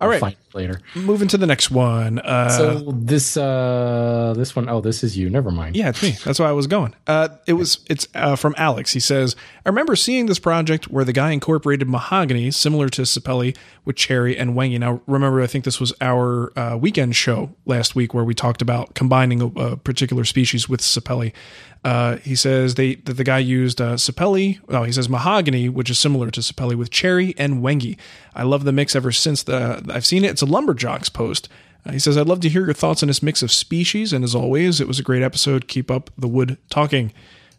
All 0.00 0.18
find 0.18 0.36
later. 0.52 0.80
moving 0.94 1.28
to 1.28 1.38
the 1.38 1.46
next 1.46 1.70
one. 1.70 2.18
Uh, 2.18 2.48
So 2.48 2.92
this 2.92 3.36
uh, 3.36 4.34
this 4.36 4.54
one, 4.54 4.68
oh, 4.68 4.80
this 4.80 5.02
is 5.04 5.16
you. 5.16 5.30
Never 5.30 5.50
mind. 5.50 5.76
Yeah, 5.76 5.88
it's 5.90 6.02
me. 6.02 6.10
That's 6.24 6.38
why 6.38 6.48
I 6.48 6.52
was 6.52 6.66
going. 6.66 6.94
Uh, 7.06 7.28
it 7.46 7.54
was 7.54 7.78
it's 7.88 8.06
uh, 8.14 8.36
from 8.36 8.54
Alex. 8.58 8.92
He 8.92 9.00
says, 9.00 9.36
"I 9.64 9.68
remember 9.68 9.96
seeing 9.96 10.26
this 10.26 10.38
project 10.38 10.88
where 10.90 11.04
the 11.04 11.12
guy 11.12 11.30
incorporated 11.32 11.88
mahogany, 11.88 12.50
similar 12.50 12.88
to 12.90 13.02
Sapelli, 13.02 13.56
with 13.84 13.96
cherry 13.96 14.36
and 14.36 14.54
wenge. 14.54 14.78
Now, 14.78 15.00
remember, 15.06 15.40
I 15.42 15.46
think 15.46 15.64
this 15.64 15.80
was 15.80 15.92
our 16.00 16.52
uh, 16.58 16.76
weekend 16.76 17.16
show 17.16 17.50
last 17.66 17.94
week 17.94 18.14
where 18.14 18.24
we 18.24 18.34
talked 18.34 18.62
about 18.62 18.94
combining 18.94 19.40
a, 19.42 19.46
a 19.46 19.76
particular 19.76 20.24
species 20.24 20.68
with 20.68 20.80
Sapelli. 20.80 21.32
Uh, 21.84 22.16
he 22.16 22.34
says 22.34 22.76
they 22.76 22.94
that 22.96 23.14
the 23.14 23.24
guy 23.24 23.38
used 23.38 23.80
uh, 23.80 23.94
Sapelli. 23.94 24.58
Oh, 24.70 24.84
he 24.84 24.92
says 24.92 25.08
mahogany, 25.08 25.68
which 25.68 25.90
is 25.90 25.98
similar 25.98 26.30
to 26.30 26.40
Sapelli, 26.40 26.74
with 26.74 26.90
cherry 26.90 27.34
and 27.36 27.62
wenge. 27.62 27.98
I 28.34 28.42
love 28.42 28.64
the 28.64 28.72
mix 28.72 28.96
ever 28.96 29.12
since 29.12 29.42
the 29.42 29.84
I've 29.92 30.06
seen 30.06 30.24
it. 30.24 30.30
It's 30.30 30.42
a 30.42 30.46
LumberJocks 30.46 31.12
post." 31.12 31.48
Uh, 31.86 31.92
he 31.92 31.98
says, 31.98 32.16
I'd 32.16 32.26
love 32.26 32.40
to 32.40 32.48
hear 32.48 32.64
your 32.64 32.72
thoughts 32.72 33.02
on 33.02 33.08
this 33.08 33.22
mix 33.22 33.42
of 33.42 33.52
species. 33.52 34.14
And 34.14 34.24
as 34.24 34.34
always, 34.34 34.80
it 34.80 34.88
was 34.88 34.98
a 34.98 35.02
great 35.02 35.22
episode. 35.22 35.68
Keep 35.68 35.90
up 35.90 36.08
the 36.16 36.26
wood 36.26 36.56
talking. 36.70 37.12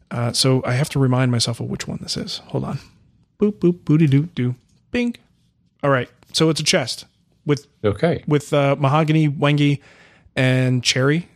Uh, 0.10 0.32
so 0.32 0.64
I 0.66 0.72
have 0.72 0.90
to 0.90 1.00
remind 1.00 1.32
myself 1.32 1.60
of 1.60 1.68
which 1.70 1.88
one 1.88 2.00
this 2.02 2.18
is. 2.18 2.38
Hold 2.48 2.64
on. 2.64 2.80
Boop, 3.40 3.60
boop, 3.60 3.86
booty 3.86 4.08
doo 4.08 4.24
doo. 4.34 4.56
Bing. 4.90 5.16
All 5.84 5.92
right. 5.92 6.10
So 6.34 6.50
it's 6.50 6.60
a 6.60 6.64
chest 6.64 7.06
with 7.46 7.68
Okay. 7.84 8.24
with 8.28 8.52
uh, 8.52 8.76
mahogany, 8.80 9.30
wenge, 9.30 9.80
and 10.36 10.84
cherry. 10.84 11.30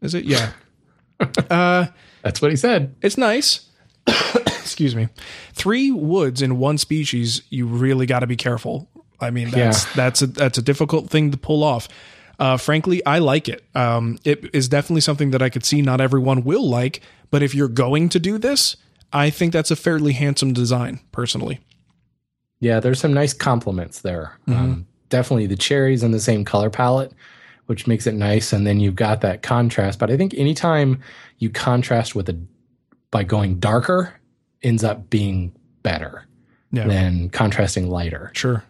Is 0.00 0.14
it? 0.14 0.24
Yeah. 0.24 0.52
Uh, 1.50 1.86
That's 2.22 2.40
what 2.40 2.50
he 2.50 2.56
said. 2.56 2.94
It's 3.02 3.18
nice. 3.18 3.68
Excuse 4.46 4.96
me. 4.96 5.08
Three 5.52 5.90
woods 5.90 6.42
in 6.42 6.58
one 6.58 6.78
species, 6.78 7.42
you 7.50 7.66
really 7.66 8.06
got 8.06 8.20
to 8.20 8.26
be 8.26 8.36
careful. 8.36 8.88
I 9.20 9.30
mean, 9.30 9.50
that's 9.50 9.84
yeah. 9.84 9.92
that's 9.94 10.22
a 10.22 10.26
that's 10.26 10.58
a 10.58 10.62
difficult 10.62 11.08
thing 11.08 11.30
to 11.30 11.36
pull 11.36 11.62
off. 11.62 11.88
Uh, 12.38 12.56
frankly, 12.56 13.04
I 13.06 13.18
like 13.18 13.48
it. 13.48 13.64
Um, 13.74 14.18
it 14.24 14.52
is 14.52 14.68
definitely 14.68 15.02
something 15.02 15.30
that 15.30 15.42
I 15.42 15.48
could 15.48 15.64
see 15.64 15.80
not 15.80 16.00
everyone 16.00 16.42
will 16.42 16.68
like, 16.68 17.00
but 17.30 17.42
if 17.42 17.54
you're 17.54 17.68
going 17.68 18.08
to 18.08 18.18
do 18.18 18.36
this, 18.36 18.76
I 19.12 19.30
think 19.30 19.52
that's 19.52 19.70
a 19.70 19.76
fairly 19.76 20.12
handsome 20.12 20.52
design, 20.52 21.00
personally. 21.12 21.60
Yeah, 22.58 22.80
there's 22.80 22.98
some 22.98 23.12
nice 23.12 23.32
compliments 23.32 24.00
there. 24.00 24.38
Mm-hmm. 24.48 24.60
Um, 24.60 24.86
definitely 25.08 25.46
the 25.46 25.56
cherries 25.56 26.02
in 26.02 26.10
the 26.10 26.20
same 26.20 26.44
color 26.44 26.70
palette, 26.70 27.12
which 27.72 27.86
makes 27.86 28.06
it 28.06 28.12
nice, 28.12 28.52
and 28.52 28.66
then 28.66 28.80
you've 28.80 28.96
got 28.96 29.22
that 29.22 29.40
contrast. 29.40 29.98
But 29.98 30.10
I 30.10 30.18
think 30.18 30.34
anytime 30.34 31.00
you 31.38 31.48
contrast 31.48 32.14
with 32.14 32.28
a 32.28 32.38
by 33.10 33.24
going 33.24 33.60
darker, 33.60 34.12
ends 34.62 34.84
up 34.84 35.08
being 35.08 35.56
better 35.82 36.26
yeah. 36.70 36.86
than 36.86 37.30
contrasting 37.30 37.88
lighter. 37.88 38.30
Sure. 38.34 38.62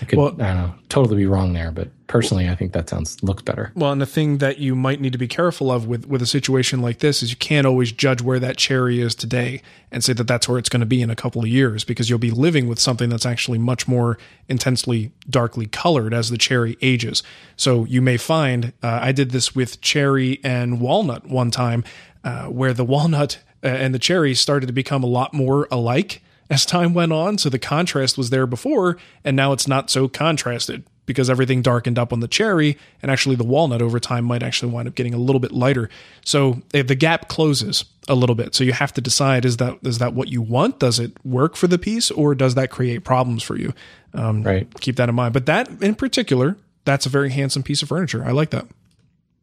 I 0.00 0.04
could, 0.04 0.18
well, 0.18 0.28
I 0.28 0.54
don't 0.54 0.56
know, 0.56 0.74
totally 0.88 1.16
be 1.16 1.26
wrong 1.26 1.52
there, 1.52 1.70
but 1.70 1.88
personally, 2.06 2.48
I 2.48 2.54
think 2.54 2.72
that 2.72 2.88
sounds 2.88 3.22
looks 3.22 3.42
better. 3.42 3.72
Well, 3.74 3.92
and 3.92 4.00
the 4.00 4.06
thing 4.06 4.38
that 4.38 4.58
you 4.58 4.74
might 4.74 5.00
need 5.00 5.12
to 5.12 5.18
be 5.18 5.28
careful 5.28 5.70
of 5.70 5.86
with 5.86 6.06
with 6.06 6.22
a 6.22 6.26
situation 6.26 6.82
like 6.82 6.98
this 6.98 7.22
is 7.22 7.30
you 7.30 7.36
can't 7.36 7.66
always 7.66 7.92
judge 7.92 8.22
where 8.22 8.38
that 8.38 8.56
cherry 8.56 9.00
is 9.00 9.14
today 9.14 9.62
and 9.90 10.04
say 10.04 10.12
that 10.12 10.26
that's 10.26 10.48
where 10.48 10.58
it's 10.58 10.68
going 10.68 10.80
to 10.80 10.86
be 10.86 11.00
in 11.00 11.10
a 11.10 11.16
couple 11.16 11.42
of 11.42 11.48
years 11.48 11.84
because 11.84 12.10
you'll 12.10 12.18
be 12.18 12.30
living 12.30 12.68
with 12.68 12.78
something 12.78 13.08
that's 13.08 13.26
actually 13.26 13.58
much 13.58 13.88
more 13.88 14.18
intensely 14.48 15.12
darkly 15.28 15.66
colored 15.66 16.12
as 16.12 16.30
the 16.30 16.38
cherry 16.38 16.76
ages. 16.82 17.22
So 17.56 17.84
you 17.84 18.02
may 18.02 18.16
find 18.16 18.72
uh, 18.82 18.98
I 19.02 19.12
did 19.12 19.30
this 19.30 19.54
with 19.54 19.80
cherry 19.80 20.40
and 20.44 20.80
walnut 20.80 21.26
one 21.26 21.50
time, 21.50 21.84
uh, 22.24 22.46
where 22.46 22.72
the 22.72 22.84
walnut 22.84 23.38
uh, 23.64 23.68
and 23.68 23.94
the 23.94 23.98
cherry 23.98 24.34
started 24.34 24.66
to 24.66 24.72
become 24.72 25.02
a 25.02 25.08
lot 25.08 25.32
more 25.32 25.66
alike 25.70 26.22
as 26.50 26.66
time 26.66 26.94
went 26.94 27.12
on. 27.12 27.38
So 27.38 27.48
the 27.48 27.58
contrast 27.58 28.16
was 28.16 28.30
there 28.30 28.46
before, 28.46 28.96
and 29.24 29.36
now 29.36 29.52
it's 29.52 29.68
not 29.68 29.90
so 29.90 30.08
contrasted 30.08 30.84
because 31.06 31.30
everything 31.30 31.62
darkened 31.62 31.98
up 31.98 32.12
on 32.12 32.20
the 32.20 32.28
cherry, 32.28 32.76
and 33.00 33.10
actually 33.10 33.36
the 33.36 33.44
walnut 33.44 33.80
over 33.80 33.98
time 34.00 34.24
might 34.24 34.42
actually 34.42 34.72
wind 34.72 34.88
up 34.88 34.94
getting 34.94 35.14
a 35.14 35.18
little 35.18 35.38
bit 35.38 35.52
lighter. 35.52 35.88
So 36.24 36.62
eh, 36.74 36.82
the 36.82 36.96
gap 36.96 37.28
closes 37.28 37.84
a 38.08 38.14
little 38.14 38.34
bit. 38.34 38.54
So 38.54 38.64
you 38.64 38.72
have 38.72 38.92
to 38.94 39.00
decide 39.00 39.44
is 39.44 39.56
that 39.58 39.78
is 39.82 39.98
that 39.98 40.14
what 40.14 40.28
you 40.28 40.42
want? 40.42 40.80
Does 40.80 40.98
it 40.98 41.12
work 41.24 41.56
for 41.56 41.68
the 41.68 41.78
piece, 41.78 42.10
or 42.10 42.34
does 42.34 42.56
that 42.56 42.70
create 42.70 43.04
problems 43.04 43.42
for 43.42 43.56
you? 43.56 43.72
Um, 44.12 44.42
right. 44.42 44.68
Keep 44.80 44.96
that 44.96 45.08
in 45.08 45.14
mind. 45.14 45.32
But 45.32 45.46
that 45.46 45.70
in 45.80 45.94
particular, 45.94 46.56
that's 46.84 47.06
a 47.06 47.08
very 47.08 47.30
handsome 47.30 47.62
piece 47.62 47.82
of 47.82 47.88
furniture. 47.88 48.24
I 48.24 48.32
like 48.32 48.50
that. 48.50 48.66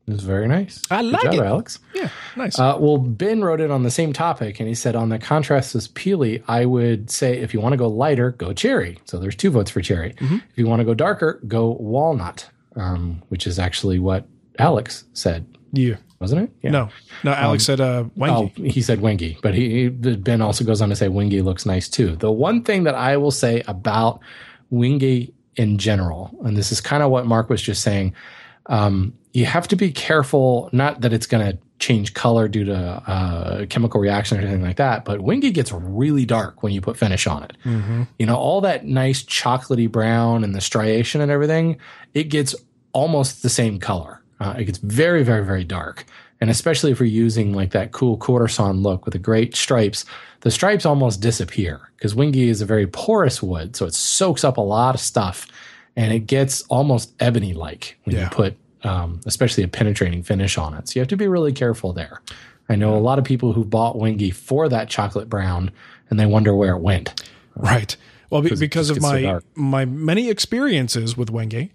It's 0.06 0.24
very 0.24 0.50
nice. 0.50 0.82
I 0.92 1.02
like 1.02 1.24
job, 1.24 1.34
it, 1.36 1.40
Alex. 1.40 1.80
Yeah, 1.94 2.10
nice. 2.36 2.60
Uh, 2.60 2.76
well, 2.78 2.98
Ben 2.98 3.42
wrote 3.42 3.62
it 3.62 3.72
on 3.72 3.84
the 3.84 3.92
same 3.92 4.12
topic, 4.12 4.60
and 4.60 4.68
he 4.68 4.76
said 4.76 4.98
on 4.98 5.08
the 5.10 5.18
contrast 5.18 5.76
is 5.76 5.88
peely. 5.88 6.44
I 6.48 6.66
would 6.66 7.10
say 7.10 7.38
if 7.38 7.54
you 7.54 7.62
want 7.62 7.72
to 7.72 7.78
go 7.78 7.88
lighter, 7.88 8.32
go 8.32 8.52
cherry. 8.52 9.00
So 9.06 9.18
there's 9.18 9.36
two 9.36 9.50
votes 9.50 9.72
for 9.72 9.82
cherry. 9.82 10.14
Mm-hmm. 10.16 10.36
If 10.36 10.58
you 10.58 10.68
want 10.68 10.82
to 10.82 10.84
go 10.84 10.94
darker, 10.94 11.40
go 11.48 11.72
walnut, 11.80 12.50
um, 12.76 13.22
which 13.30 13.48
is 13.48 13.60
actually 13.60 13.98
what 14.00 14.28
Alex 14.60 15.06
said. 15.14 15.46
Yeah, 15.72 15.96
wasn't 16.20 16.44
it? 16.44 16.52
Yeah. 16.62 16.72
No, 16.72 16.90
no. 17.24 17.32
Alex 17.32 17.68
um, 17.70 17.78
said 17.78 17.82
uh, 17.82 18.04
Oh, 18.20 18.52
he 18.56 18.82
said 18.82 19.00
wenge, 19.00 19.42
but 19.42 19.54
he 19.54 19.88
Ben 19.88 20.42
also 20.42 20.66
goes 20.66 20.82
on 20.82 20.90
to 20.90 20.98
say 20.98 21.08
wenge 21.08 21.42
looks 21.44 21.66
nice 21.66 21.88
too. 21.88 22.18
The 22.18 22.32
one 22.32 22.64
thing 22.64 22.84
that 22.84 22.96
I 22.96 23.16
will 23.16 23.32
say 23.32 23.64
about 23.68 24.20
wenge 24.72 25.32
in 25.56 25.78
general, 25.78 26.38
and 26.44 26.58
this 26.58 26.74
is 26.74 26.82
kind 26.82 27.04
of 27.04 27.10
what 27.10 27.26
Mark 27.26 27.50
was 27.50 27.62
just 27.62 27.82
saying. 27.84 28.14
Um, 28.66 29.14
you 29.34 29.46
have 29.46 29.68
to 29.68 29.76
be 29.76 29.92
careful, 29.92 30.70
not 30.72 31.02
that 31.02 31.12
it's 31.12 31.26
going 31.26 31.52
to 31.52 31.58
change 31.80 32.14
color 32.14 32.48
due 32.48 32.64
to 32.64 32.76
uh, 32.76 33.66
chemical 33.66 34.00
reaction 34.00 34.38
or 34.38 34.42
anything 34.42 34.62
like 34.62 34.78
that, 34.78 35.04
but 35.04 35.20
wenge 35.20 35.52
gets 35.54 35.72
really 35.72 36.24
dark 36.24 36.64
when 36.64 36.72
you 36.72 36.80
put 36.80 36.96
finish 36.96 37.28
on 37.28 37.44
it. 37.44 37.58
Mm-hmm. 37.66 38.04
You 38.20 38.26
know, 38.28 38.38
all 38.38 38.62
that 38.62 38.86
nice 38.86 39.24
chocolatey 39.24 39.92
brown 39.92 40.44
and 40.44 40.56
the 40.56 40.62
striation 40.62 41.20
and 41.20 41.32
everything, 41.32 41.78
it 42.14 42.26
gets 42.26 42.56
almost 42.94 43.42
the 43.42 43.50
same 43.50 43.80
color. 43.80 44.22
Uh, 44.40 44.54
it 44.58 44.66
gets 44.66 44.78
very, 44.78 45.24
very, 45.24 45.44
very 45.44 45.64
dark. 45.64 46.06
And 46.40 46.50
especially 46.50 46.92
if 46.92 47.00
you're 47.00 47.08
using 47.08 47.54
like 47.54 47.72
that 47.72 47.92
cool 47.92 48.18
quarter 48.18 48.48
sawn 48.48 48.82
look 48.82 49.06
with 49.06 49.14
the 49.14 49.20
great 49.20 49.56
stripes, 49.56 50.06
the 50.42 50.52
stripes 50.52 50.86
almost 50.86 51.22
disappear 51.22 51.90
because 51.98 52.14
wenge 52.14 52.36
is 52.36 52.62
a 52.62 52.66
very 52.66 52.86
porous 52.86 53.42
wood. 53.42 53.76
So 53.76 53.86
it 53.86 53.94
soaks 53.94 54.44
up 54.44 54.58
a 54.58 54.62
lot 54.62 54.94
of 54.94 55.02
stuff 55.02 55.48
and 55.96 56.14
it 56.14 56.28
gets 56.28 56.62
almost 56.64 57.14
ebony 57.20 57.54
like 57.54 57.98
when 58.04 58.16
yeah. 58.16 58.24
you 58.24 58.30
put 58.30 58.58
um, 58.84 59.22
especially 59.26 59.64
a 59.64 59.68
penetrating 59.68 60.24
finish 60.24 60.58
on 60.58 60.74
it. 60.74 60.90
So 60.90 61.00
you 61.00 61.02
have 61.02 61.10
to 61.10 61.18
be 61.18 61.28
really 61.28 61.54
careful 61.54 61.94
there. 61.94 62.22
I 62.70 62.76
know 62.76 62.96
a 62.96 63.00
lot 63.00 63.20
of 63.20 63.26
people 63.26 63.54
who 63.54 63.66
bought 63.66 63.96
Wenge 63.96 64.34
for 64.34 64.70
that 64.70 64.90
chocolate 64.90 65.30
brown 65.30 65.72
and 66.10 66.20
they 66.20 66.26
wonder 66.26 66.56
where 66.56 66.76
it 66.76 66.82
went. 66.82 67.24
Right. 67.56 67.96
Well, 68.30 68.42
because 68.42 68.90
of 68.90 69.02
my 69.02 69.22
so 69.22 69.42
my 69.54 69.86
many 69.86 70.30
experiences 70.30 71.16
with 71.16 71.32
Wenge, 71.32 71.70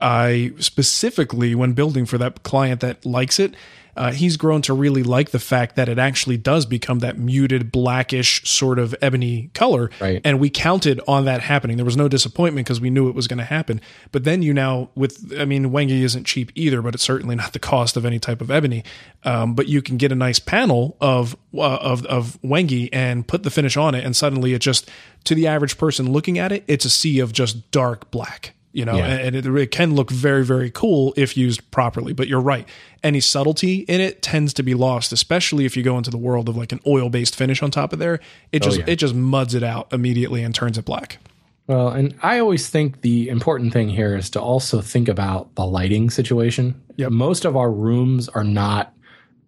I 0.00 0.52
specifically 0.58 1.54
when 1.54 1.72
building 1.72 2.04
for 2.06 2.18
that 2.18 2.42
client 2.42 2.80
that 2.80 3.04
likes 3.06 3.38
it, 3.38 3.54
uh, 3.96 4.12
he's 4.12 4.36
grown 4.36 4.62
to 4.62 4.74
really 4.74 5.02
like 5.02 5.30
the 5.30 5.38
fact 5.38 5.76
that 5.76 5.88
it 5.88 5.98
actually 5.98 6.36
does 6.36 6.66
become 6.66 7.00
that 7.00 7.18
muted 7.18 7.72
blackish 7.72 8.48
sort 8.48 8.78
of 8.78 8.94
ebony 9.02 9.50
color. 9.54 9.90
Right. 10.00 10.20
And 10.24 10.40
we 10.40 10.50
counted 10.50 11.00
on 11.06 11.24
that 11.24 11.40
happening. 11.40 11.76
There 11.76 11.84
was 11.84 11.96
no 11.96 12.08
disappointment 12.08 12.66
because 12.66 12.80
we 12.80 12.90
knew 12.90 13.08
it 13.08 13.14
was 13.14 13.26
going 13.26 13.38
to 13.38 13.44
happen. 13.44 13.80
But 14.12 14.24
then 14.24 14.42
you 14.42 14.54
now 14.54 14.90
with, 14.94 15.32
I 15.38 15.44
mean, 15.44 15.70
Wenge 15.70 15.90
isn't 15.90 16.24
cheap 16.24 16.52
either, 16.54 16.82
but 16.82 16.94
it's 16.94 17.02
certainly 17.02 17.36
not 17.36 17.52
the 17.52 17.58
cost 17.58 17.96
of 17.96 18.04
any 18.04 18.18
type 18.18 18.40
of 18.40 18.50
ebony. 18.50 18.84
Um, 19.24 19.54
but 19.54 19.68
you 19.68 19.82
can 19.82 19.96
get 19.96 20.12
a 20.12 20.14
nice 20.14 20.38
panel 20.38 20.96
of 21.00 21.36
uh, 21.54 21.60
of 21.60 22.06
of 22.06 22.38
Wenge 22.42 22.88
and 22.92 23.26
put 23.26 23.42
the 23.42 23.50
finish 23.50 23.76
on 23.76 23.94
it, 23.94 24.04
and 24.04 24.16
suddenly 24.16 24.54
it 24.54 24.60
just 24.60 24.88
to 25.24 25.34
the 25.34 25.46
average 25.46 25.76
person 25.76 26.12
looking 26.12 26.38
at 26.38 26.52
it, 26.52 26.64
it's 26.66 26.84
a 26.84 26.90
sea 26.90 27.20
of 27.20 27.32
just 27.32 27.70
dark 27.70 28.10
black 28.10 28.54
you 28.72 28.84
know, 28.84 28.96
yeah. 28.96 29.06
and 29.06 29.34
it, 29.34 29.46
it, 29.46 29.70
can 29.70 29.94
look 29.94 30.10
very, 30.10 30.44
very 30.44 30.70
cool 30.70 31.12
if 31.16 31.36
used 31.36 31.68
properly. 31.70 32.12
But 32.12 32.28
you're 32.28 32.40
right. 32.40 32.68
Any 33.02 33.20
subtlety 33.20 33.80
in 33.80 34.00
it 34.00 34.22
tends 34.22 34.52
to 34.54 34.62
be 34.62 34.74
lost, 34.74 35.12
especially 35.12 35.64
if 35.64 35.76
you 35.76 35.82
go 35.82 35.98
into 35.98 36.10
the 36.10 36.18
world 36.18 36.48
of 36.48 36.56
like 36.56 36.72
an 36.72 36.80
oil 36.86 37.10
based 37.10 37.34
finish 37.34 37.62
on 37.62 37.70
top 37.70 37.92
of 37.92 37.98
there. 37.98 38.20
It 38.52 38.62
oh, 38.62 38.66
just, 38.66 38.78
oh, 38.78 38.84
yeah. 38.86 38.92
it 38.92 38.96
just 38.96 39.14
muds 39.14 39.54
it 39.54 39.62
out 39.62 39.92
immediately 39.92 40.42
and 40.42 40.54
turns 40.54 40.78
it 40.78 40.84
black. 40.84 41.18
Well, 41.66 41.88
and 41.88 42.14
I 42.22 42.40
always 42.40 42.68
think 42.68 43.02
the 43.02 43.28
important 43.28 43.72
thing 43.72 43.88
here 43.88 44.16
is 44.16 44.30
to 44.30 44.40
also 44.40 44.80
think 44.80 45.08
about 45.08 45.54
the 45.54 45.64
lighting 45.64 46.10
situation. 46.10 46.80
Yep. 46.96 47.12
Most 47.12 47.44
of 47.44 47.56
our 47.56 47.70
rooms 47.70 48.28
are 48.28 48.44
not 48.44 48.92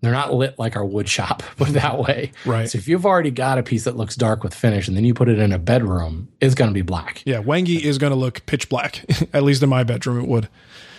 they're 0.03 0.13
not 0.13 0.35
lit 0.35 0.59
like 0.59 0.77
our 0.77 0.85
wood 0.85 1.09
shop, 1.09 1.43
put 1.57 1.69
that 1.71 1.99
way. 1.99 2.33
Right. 2.45 2.69
So 2.69 2.77
if 2.77 2.89
you've 2.89 3.07
already 3.07 3.31
got 3.31 3.59
a 3.59 3.63
piece 3.63 3.85
that 3.85 3.97
looks 3.97 4.17
dark 4.17 4.43
with 4.43 4.55
finish 4.55 4.89
and 4.89 4.97
then 4.97 5.05
you 5.05 5.15
put 5.15 5.29
it 5.29 5.39
in 5.39 5.53
a 5.53 5.59
bedroom, 5.59 6.29
it's 6.41 6.55
going 6.55 6.71
to 6.71 6.75
be 6.75 6.83
black. 6.83 7.23
Yeah, 7.25 7.43
Wenge 7.43 7.81
is 7.81 7.99
going 7.99 8.13
to 8.13 8.19
look 8.19 8.45
pitch 8.47 8.69
black. 8.69 9.05
At 9.33 9.45
least 9.45 9.63
in 9.63 9.69
my 9.69 9.85
bedroom, 9.85 10.21
it 10.21 10.29
would. 10.29 10.49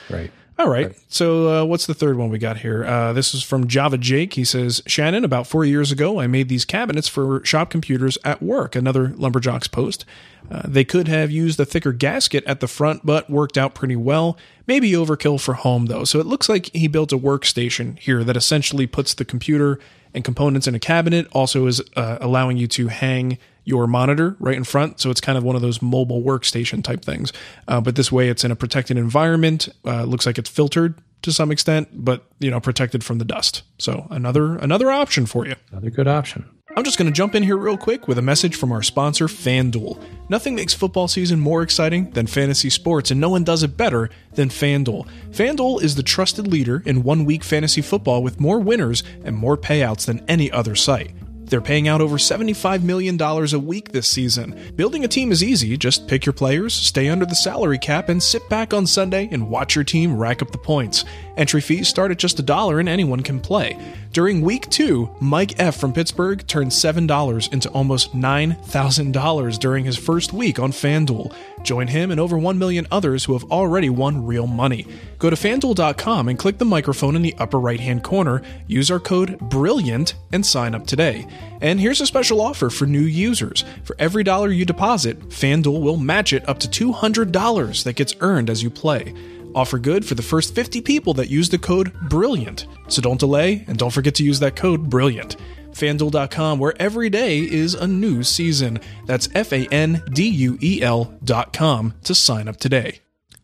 Right. 0.09 0.31
All 0.59 0.69
right. 0.69 0.87
right. 0.87 0.99
So, 1.07 1.63
uh, 1.63 1.65
what's 1.65 1.87
the 1.87 1.95
third 1.95 2.15
one 2.15 2.29
we 2.29 2.37
got 2.37 2.57
here? 2.57 2.85
Uh, 2.85 3.11
this 3.11 3.33
is 3.33 3.41
from 3.41 3.67
Java 3.67 3.97
Jake. 3.97 4.33
He 4.33 4.45
says, 4.45 4.83
Shannon, 4.85 5.25
about 5.25 5.47
four 5.47 5.65
years 5.65 5.91
ago, 5.91 6.19
I 6.19 6.27
made 6.27 6.47
these 6.47 6.63
cabinets 6.63 7.07
for 7.07 7.43
shop 7.43 7.71
computers 7.71 8.19
at 8.23 8.41
work. 8.41 8.75
Another 8.75 9.09
LumberJocks 9.09 9.71
post. 9.71 10.05
Uh, 10.51 10.61
they 10.65 10.83
could 10.83 11.07
have 11.07 11.31
used 11.31 11.59
a 11.59 11.65
thicker 11.65 11.91
gasket 11.91 12.43
at 12.45 12.59
the 12.59 12.67
front, 12.67 13.03
but 13.03 13.29
worked 13.29 13.57
out 13.57 13.73
pretty 13.73 13.95
well. 13.95 14.37
Maybe 14.65 14.91
overkill 14.91 15.41
for 15.41 15.55
home, 15.55 15.87
though. 15.87 16.03
So, 16.03 16.19
it 16.19 16.25
looks 16.25 16.47
like 16.47 16.73
he 16.73 16.87
built 16.87 17.11
a 17.11 17.17
workstation 17.17 17.99
here 17.99 18.23
that 18.23 18.37
essentially 18.37 18.87
puts 18.87 19.13
the 19.13 19.25
computer 19.25 19.79
and 20.13 20.23
components 20.23 20.67
in 20.67 20.75
a 20.75 20.79
cabinet, 20.79 21.27
also 21.31 21.65
is 21.67 21.81
uh, 21.95 22.17
allowing 22.21 22.57
you 22.57 22.67
to 22.67 22.87
hang 22.87 23.37
your 23.65 23.87
monitor 23.87 24.35
right 24.39 24.55
in 24.55 24.63
front. 24.63 24.99
So 24.99 25.09
it's 25.09 25.21
kind 25.21 25.37
of 25.37 25.43
one 25.43 25.55
of 25.55 25.61
those 25.61 25.81
mobile 25.81 26.21
workstation 26.21 26.83
type 26.83 27.03
things. 27.03 27.31
Uh, 27.67 27.81
but 27.81 27.95
this 27.95 28.11
way, 28.11 28.29
it's 28.29 28.43
in 28.43 28.51
a 28.51 28.55
protected 28.55 28.97
environment. 28.97 29.69
Uh, 29.85 30.03
looks 30.03 30.25
like 30.25 30.37
it's 30.37 30.49
filtered 30.49 30.95
to 31.21 31.31
some 31.31 31.51
extent, 31.51 31.87
but 31.93 32.25
you 32.39 32.51
know, 32.51 32.59
protected 32.59 33.03
from 33.03 33.17
the 33.17 33.25
dust. 33.25 33.63
So 33.79 34.07
another 34.09 34.57
another 34.57 34.91
option 34.91 35.25
for 35.25 35.47
you. 35.47 35.55
Another 35.71 35.89
good 35.89 36.07
option. 36.07 36.49
I'm 36.75 36.83
just 36.83 36.97
going 36.97 37.05
to 37.05 37.15
jump 37.15 37.35
in 37.35 37.43
here 37.43 37.55
real 37.55 37.77
quick 37.77 38.07
with 38.07 38.17
a 38.17 38.23
message 38.23 38.55
from 38.55 38.71
our 38.71 38.81
sponsor, 38.81 39.27
FanDuel. 39.27 40.03
Nothing 40.27 40.55
makes 40.55 40.73
football 40.73 41.07
season 41.07 41.39
more 41.39 41.61
exciting 41.61 42.09
than 42.11 42.25
fantasy 42.25 42.71
sports, 42.71 43.11
and 43.11 43.21
no 43.21 43.29
one 43.29 43.43
does 43.43 43.61
it 43.61 43.77
better 43.77 44.09
than 44.31 44.49
FanDuel. 44.49 45.07
FanDuel 45.29 45.83
is 45.83 45.93
the 45.93 46.01
trusted 46.01 46.47
leader 46.47 46.81
in 46.83 47.03
one 47.03 47.25
week 47.25 47.43
fantasy 47.43 47.81
football 47.81 48.23
with 48.23 48.39
more 48.39 48.57
winners 48.57 49.03
and 49.23 49.35
more 49.35 49.55
payouts 49.55 50.07
than 50.07 50.25
any 50.27 50.51
other 50.51 50.73
site. 50.73 51.11
They're 51.45 51.61
paying 51.61 51.87
out 51.87 52.01
over 52.01 52.17
$75 52.17 52.81
million 52.81 53.21
a 53.21 53.59
week 53.59 53.91
this 53.91 54.07
season. 54.07 54.59
Building 54.75 55.03
a 55.03 55.07
team 55.07 55.31
is 55.31 55.43
easy. 55.43 55.77
Just 55.77 56.07
pick 56.07 56.25
your 56.25 56.33
players, 56.33 56.73
stay 56.73 57.09
under 57.09 57.27
the 57.27 57.35
salary 57.35 57.77
cap, 57.77 58.09
and 58.09 58.23
sit 58.23 58.49
back 58.49 58.73
on 58.73 58.87
Sunday 58.87 59.29
and 59.31 59.49
watch 59.49 59.75
your 59.75 59.83
team 59.83 60.17
rack 60.17 60.41
up 60.41 60.51
the 60.51 60.57
points. 60.57 61.05
Entry 61.35 61.61
fees 61.61 61.87
start 61.87 62.11
at 62.11 62.19
just 62.19 62.39
a 62.39 62.43
dollar 62.43 62.79
and 62.79 62.87
anyone 62.87 63.21
can 63.21 63.39
play. 63.39 63.77
During 64.11 64.41
week 64.41 64.69
two, 64.69 65.09
Mike 65.19 65.59
F. 65.59 65.79
from 65.79 65.91
Pittsburgh 65.91 66.45
turned 66.45 66.69
$7 66.69 67.51
into 67.51 67.69
almost 67.69 68.15
$9,000 68.15 69.59
during 69.59 69.85
his 69.85 69.97
first 69.97 70.33
week 70.33 70.59
on 70.59 70.71
FanDuel. 70.71 71.33
Join 71.63 71.87
him 71.87 72.11
and 72.11 72.19
over 72.19 72.37
1 72.37 72.59
million 72.59 72.85
others 72.91 73.23
who 73.23 73.33
have 73.33 73.49
already 73.51 73.89
won 73.89 74.25
real 74.25 74.45
money. 74.45 74.85
Go 75.17 75.31
to 75.31 75.35
fanduel.com 75.35 76.27
and 76.27 76.37
click 76.37 76.59
the 76.59 76.65
microphone 76.65 77.15
in 77.15 77.23
the 77.23 77.33
upper 77.39 77.59
right 77.59 77.79
hand 77.79 78.03
corner, 78.03 78.43
use 78.67 78.91
our 78.91 78.99
code 78.99 79.39
BRILLIANT, 79.49 80.13
and 80.31 80.45
sign 80.45 80.75
up 80.75 80.85
today. 80.85 81.25
And 81.61 81.79
here's 81.79 82.01
a 82.01 82.05
special 82.05 82.41
offer 82.41 82.69
for 82.69 82.85
new 82.85 82.99
users. 82.99 83.63
For 83.83 83.95
every 83.97 84.23
dollar 84.23 84.49
you 84.49 84.65
deposit, 84.65 85.19
FanDuel 85.29 85.81
will 85.81 85.97
match 85.97 86.33
it 86.33 86.47
up 86.47 86.59
to 86.59 86.67
$200 86.67 87.83
that 87.83 87.95
gets 87.95 88.15
earned 88.19 88.51
as 88.51 88.61
you 88.61 88.69
play. 88.69 89.13
Offer 89.55 89.79
good 89.79 90.05
for 90.05 90.15
the 90.15 90.21
first 90.21 90.55
50 90.55 90.81
people 90.81 91.13
that 91.15 91.29
use 91.29 91.49
the 91.49 91.57
code 91.57 91.93
BRILLIANT. 92.09 92.65
So 92.87 93.01
don't 93.01 93.19
delay 93.19 93.63
and 93.67 93.77
don't 93.77 93.93
forget 93.93 94.15
to 94.15 94.23
use 94.23 94.39
that 94.39 94.55
code 94.55 94.89
BRILLIANT. 94.89 95.37
FanDuel.com, 95.71 96.59
where 96.59 96.73
every 96.79 97.09
day 97.09 97.39
is 97.39 97.73
a 97.73 97.87
new 97.87 98.23
season. 98.23 98.79
That's 99.05 99.29
F 99.33 99.51
A 99.51 99.67
N 99.71 100.03
D 100.11 100.27
U 100.27 100.57
E 100.61 100.81
L.com 100.81 101.93
to 102.03 102.15
sign 102.15 102.47
up 102.47 102.57
today. 102.57 102.99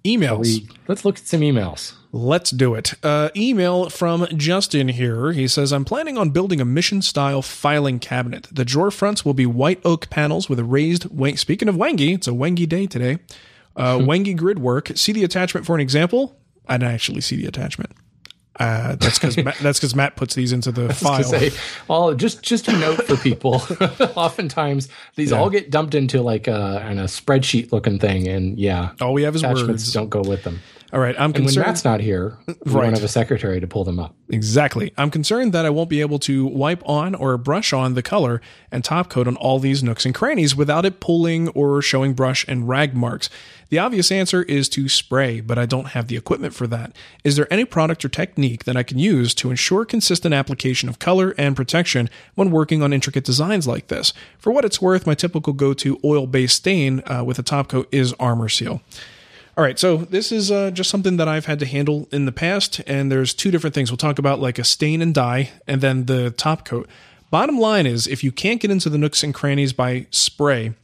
Emails. 0.05 0.41
We, 0.43 0.69
let's 0.87 1.03
look 1.03 1.17
at 1.17 1.27
some 1.27 1.41
emails. 1.41 1.93
Let's 2.11 2.49
do 2.49 2.73
it. 2.73 2.93
Uh, 3.03 3.29
email 3.35 3.89
from 3.89 4.25
Justin 4.35 4.87
here. 4.87 5.31
He 5.31 5.47
says, 5.47 5.71
I'm 5.71 5.85
planning 5.85 6.17
on 6.17 6.31
building 6.31 6.59
a 6.59 6.65
mission 6.65 7.01
style 7.01 7.41
filing 7.41 7.99
cabinet. 7.99 8.47
The 8.51 8.65
drawer 8.65 8.89
fronts 8.89 9.23
will 9.23 9.35
be 9.35 9.45
white 9.45 9.79
oak 9.85 10.09
panels 10.09 10.49
with 10.49 10.57
a 10.57 10.63
raised 10.63 11.03
wenge. 11.09 11.37
Speaking 11.37 11.67
of 11.67 11.75
wenge, 11.75 12.15
it's 12.15 12.27
a 12.27 12.31
wenge 12.31 12.67
day 12.67 12.87
today. 12.87 13.19
Uh, 13.79 14.33
grid 14.35 14.59
work. 14.59 14.91
See 14.95 15.11
the 15.11 15.23
attachment 15.23 15.65
for 15.65 15.73
an 15.75 15.81
example? 15.81 16.37
I 16.67 16.77
didn't 16.77 16.93
actually 16.93 17.21
see 17.21 17.35
the 17.35 17.47
attachment. 17.47 17.91
Uh, 18.59 18.95
that's 18.97 19.17
because 19.17 19.35
that's 19.35 19.79
because 19.79 19.95
Matt 19.95 20.17
puts 20.17 20.35
these 20.35 20.51
into 20.51 20.71
the 20.73 20.93
file. 20.93 21.23
Say, 21.23 21.51
well, 21.87 22.13
just 22.13 22.41
just 22.43 22.67
a 22.67 22.73
note 22.73 23.03
for 23.03 23.15
people. 23.15 23.53
Oftentimes, 24.15 24.89
these 25.15 25.31
Yeah. 25.31 25.37
all 25.39 25.49
get 25.49 25.69
dumped 25.71 25.95
into 25.95 26.21
like 26.21 26.47
a, 26.49 26.83
a 26.99 27.03
spreadsheet 27.05 27.71
looking 27.71 27.99
thing, 27.99 28.27
and 28.27 28.59
yeah, 28.59 28.91
All 28.99 29.13
we 29.13 29.23
have 29.23 29.33
is 29.35 29.43
attachments 29.43 29.83
words. 29.83 29.93
don't 29.93 30.09
go 30.09 30.21
with 30.21 30.43
them. 30.43 30.59
All 30.91 30.99
right, 30.99 31.15
I'm 31.19 31.25
And 31.25 31.33
when 31.35 31.43
concerned. 31.43 31.67
Matt's 31.67 31.85
not 31.85 32.01
here, 32.01 32.37
we 32.47 32.53
Right. 32.65 32.83
don't 32.85 32.93
have 32.95 33.03
a 33.03 33.07
secretary 33.07 33.59
to 33.59 33.67
pull 33.67 33.83
them 33.83 33.99
up. 33.99 34.15
Exactly. 34.29 34.91
I'm 34.97 35.11
concerned 35.11 35.53
that 35.53 35.63
I 35.63 35.69
won't 35.69 35.89
be 35.89 36.01
able 36.01 36.17
to 36.19 36.47
wipe 36.47 36.81
on 36.87 37.13
or 37.13 37.37
brush 37.37 37.73
on 37.73 37.93
the 37.93 38.01
color 38.01 38.41
and 38.71 38.83
top 38.83 39.07
coat 39.07 39.27
on 39.27 39.35
all 39.35 39.59
these 39.59 39.83
nooks 39.83 40.03
and 40.05 40.15
crannies 40.15 40.55
without 40.55 40.85
it 40.85 40.99
pulling 40.99 41.47
or 41.49 41.81
showing 41.83 42.13
brush 42.13 42.43
and 42.47 42.67
rag 42.67 42.95
marks. 42.95 43.29
The 43.69 43.77
obvious 43.77 44.11
answer 44.11 44.41
is 44.43 44.67
to 44.69 44.89
spray, 44.89 45.41
but 45.41 45.59
I 45.59 45.67
don't 45.67 45.89
have 45.89 46.07
the 46.07 46.17
equipment 46.17 46.55
for 46.55 46.65
that. 46.67 46.91
Is 47.23 47.35
there 47.35 47.51
any 47.53 47.65
product 47.65 48.03
or 48.03 48.09
technique 48.09 48.63
that 48.63 48.75
I 48.75 48.81
can 48.81 48.97
use 48.97 49.35
to 49.35 49.51
ensure 49.51 49.85
consistent 49.85 50.33
application 50.33 50.89
of 50.89 50.97
color 50.97 51.35
and 51.37 51.55
protection 51.55 52.09
when 52.33 52.49
working 52.49 52.81
on 52.81 52.93
intricate 52.93 53.25
designs 53.25 53.67
like 53.67 53.89
this? 53.89 54.11
For 54.39 54.51
what 54.51 54.65
it's 54.65 54.81
worth, 54.81 55.05
my 55.05 55.13
typical 55.13 55.53
go 55.53 55.75
to 55.75 55.99
oil 56.03 56.25
based 56.25 56.55
stain 56.55 57.03
uh, 57.05 57.23
with 57.23 57.37
a 57.37 57.43
top 57.43 57.67
coat 57.67 57.87
is 57.91 58.13
Arm-R-Seal. 58.13 58.81
All 59.59 59.65
right, 59.65 59.77
so 59.77 59.97
this 59.97 60.31
is 60.31 60.51
uh, 60.51 60.71
just 60.71 60.89
something 60.89 61.17
that 61.17 61.27
I've 61.27 61.45
had 61.45 61.59
to 61.59 61.65
handle 61.65 62.07
in 62.13 62.23
the 62.23 62.31
past, 62.31 62.79
and 62.87 63.11
there's 63.11 63.33
two 63.33 63.51
different 63.51 63.73
things. 63.73 63.91
We'll 63.91 63.97
talk 63.97 64.17
about 64.17 64.39
like 64.39 64.57
a 64.57 64.63
stain 64.63 65.01
and 65.01 65.13
dye, 65.13 65.49
and 65.67 65.81
then 65.81 66.05
the 66.05 66.31
top 66.31 66.63
coat. 66.63 66.87
Bottom 67.29 67.59
line 67.59 67.85
is, 67.85 68.07
if 68.07 68.23
you 68.23 68.31
can't 68.31 68.61
get 68.61 68.71
into 68.71 68.89
the 68.89 68.97
nooks 68.97 69.21
and 69.21 69.33
crannies 69.33 69.73
by 69.73 70.07
spray, 70.11 70.75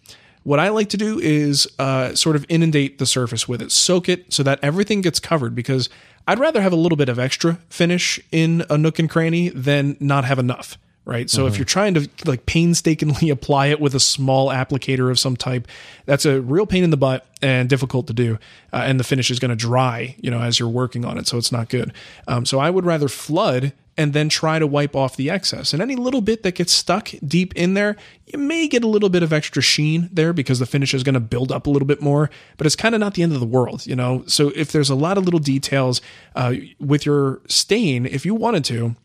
what 0.43 0.59
I 0.59 0.67
like 0.67 0.89
to 0.89 0.97
do 0.97 1.19
is 1.19 1.69
uh, 1.79 2.15
sort 2.15 2.35
of 2.35 2.45
inundate 2.49 2.97
the 2.97 3.05
surface 3.05 3.47
with 3.47 3.61
it, 3.61 3.71
soak 3.71 4.09
it 4.09 4.33
so 4.33 4.43
that 4.43 4.59
everything 4.61 4.99
gets 4.99 5.21
covered. 5.21 5.55
Because 5.55 5.87
I'd 6.27 6.39
rather 6.39 6.61
have 6.61 6.73
a 6.73 6.75
little 6.75 6.97
bit 6.97 7.07
of 7.07 7.17
extra 7.17 7.59
finish 7.69 8.19
in 8.33 8.65
a 8.69 8.77
nook 8.77 8.99
and 8.99 9.09
cranny 9.09 9.47
than 9.47 9.95
not 10.01 10.25
have 10.25 10.37
enough 10.37 10.77
right? 11.05 11.29
So 11.29 11.45
if 11.45 11.57
you're 11.57 11.65
trying 11.65 11.93
to 11.93 12.09
like 12.25 12.45
painstakingly 12.45 13.29
apply 13.31 13.67
it 13.67 13.79
with 13.79 13.93
a 13.93 13.99
small 13.99 14.49
applicator 14.49 15.11
of 15.11 15.19
some 15.19 15.37
type, 15.37 15.67
that's 16.05 16.25
a 16.25 16.41
real 16.41 16.65
pain 16.65 16.83
in 16.83 16.89
the 16.89 16.97
butt 16.97 17.25
and 17.41 17.69
difficult 17.69 18.07
to 18.07 18.13
do. 18.13 18.39
Uh, 18.73 18.83
and 18.85 18.99
the 18.99 19.03
finish 19.03 19.29
is 19.29 19.39
going 19.39 19.49
to 19.49 19.55
dry, 19.55 20.15
you 20.19 20.31
know, 20.31 20.41
as 20.41 20.59
you're 20.59 20.67
working 20.67 21.05
on 21.05 21.17
it, 21.17 21.27
so 21.27 21.37
it's 21.37 21.51
not 21.51 21.69
good. 21.69 21.93
Um, 22.27 22.45
so 22.45 22.59
I 22.59 22.69
would 22.69 22.85
rather 22.85 23.07
flood 23.07 23.73
and 23.97 24.13
then 24.13 24.27
try 24.27 24.59
to 24.59 24.67
wipe 24.67 24.95
off 24.95 25.15
the 25.15 25.29
excess. 25.29 25.71
And 25.71 25.81
any 25.81 25.95
little 25.95 26.21
bit 26.21 26.43
that 26.43 26.55
gets 26.55 26.73
stuck 26.73 27.11
deep 27.25 27.55
in 27.55 27.75
there, 27.75 27.95
you 28.25 28.37
may 28.37 28.67
get 28.67 28.83
a 28.83 28.87
little 28.87 29.09
bit 29.09 29.23
of 29.23 29.31
extra 29.31 29.61
sheen 29.61 30.09
there 30.11 30.33
because 30.33 30.59
the 30.59 30.65
finish 30.65 30.93
is 30.93 31.03
going 31.03 31.13
to 31.13 31.21
build 31.21 31.51
up 31.51 31.65
a 31.65 31.69
little 31.69 31.87
bit 31.87 32.01
more, 32.01 32.29
but 32.57 32.67
it's 32.67 32.75
kind 32.75 32.93
of 32.93 32.99
not 32.99 33.13
the 33.13 33.23
end 33.23 33.31
of 33.31 33.39
the 33.39 33.45
world, 33.45 33.85
you 33.85 33.95
know? 33.95 34.23
So 34.27 34.51
if 34.55 34.71
there's 34.71 34.89
a 34.89 34.95
lot 34.95 35.17
of 35.17 35.23
little 35.23 35.39
details 35.39 36.01
uh, 36.35 36.55
with 36.79 37.05
your 37.05 37.41
stain, 37.47 38.05
if 38.05 38.25
you 38.25 38.35
wanted 38.35 38.65
to, 38.65 38.95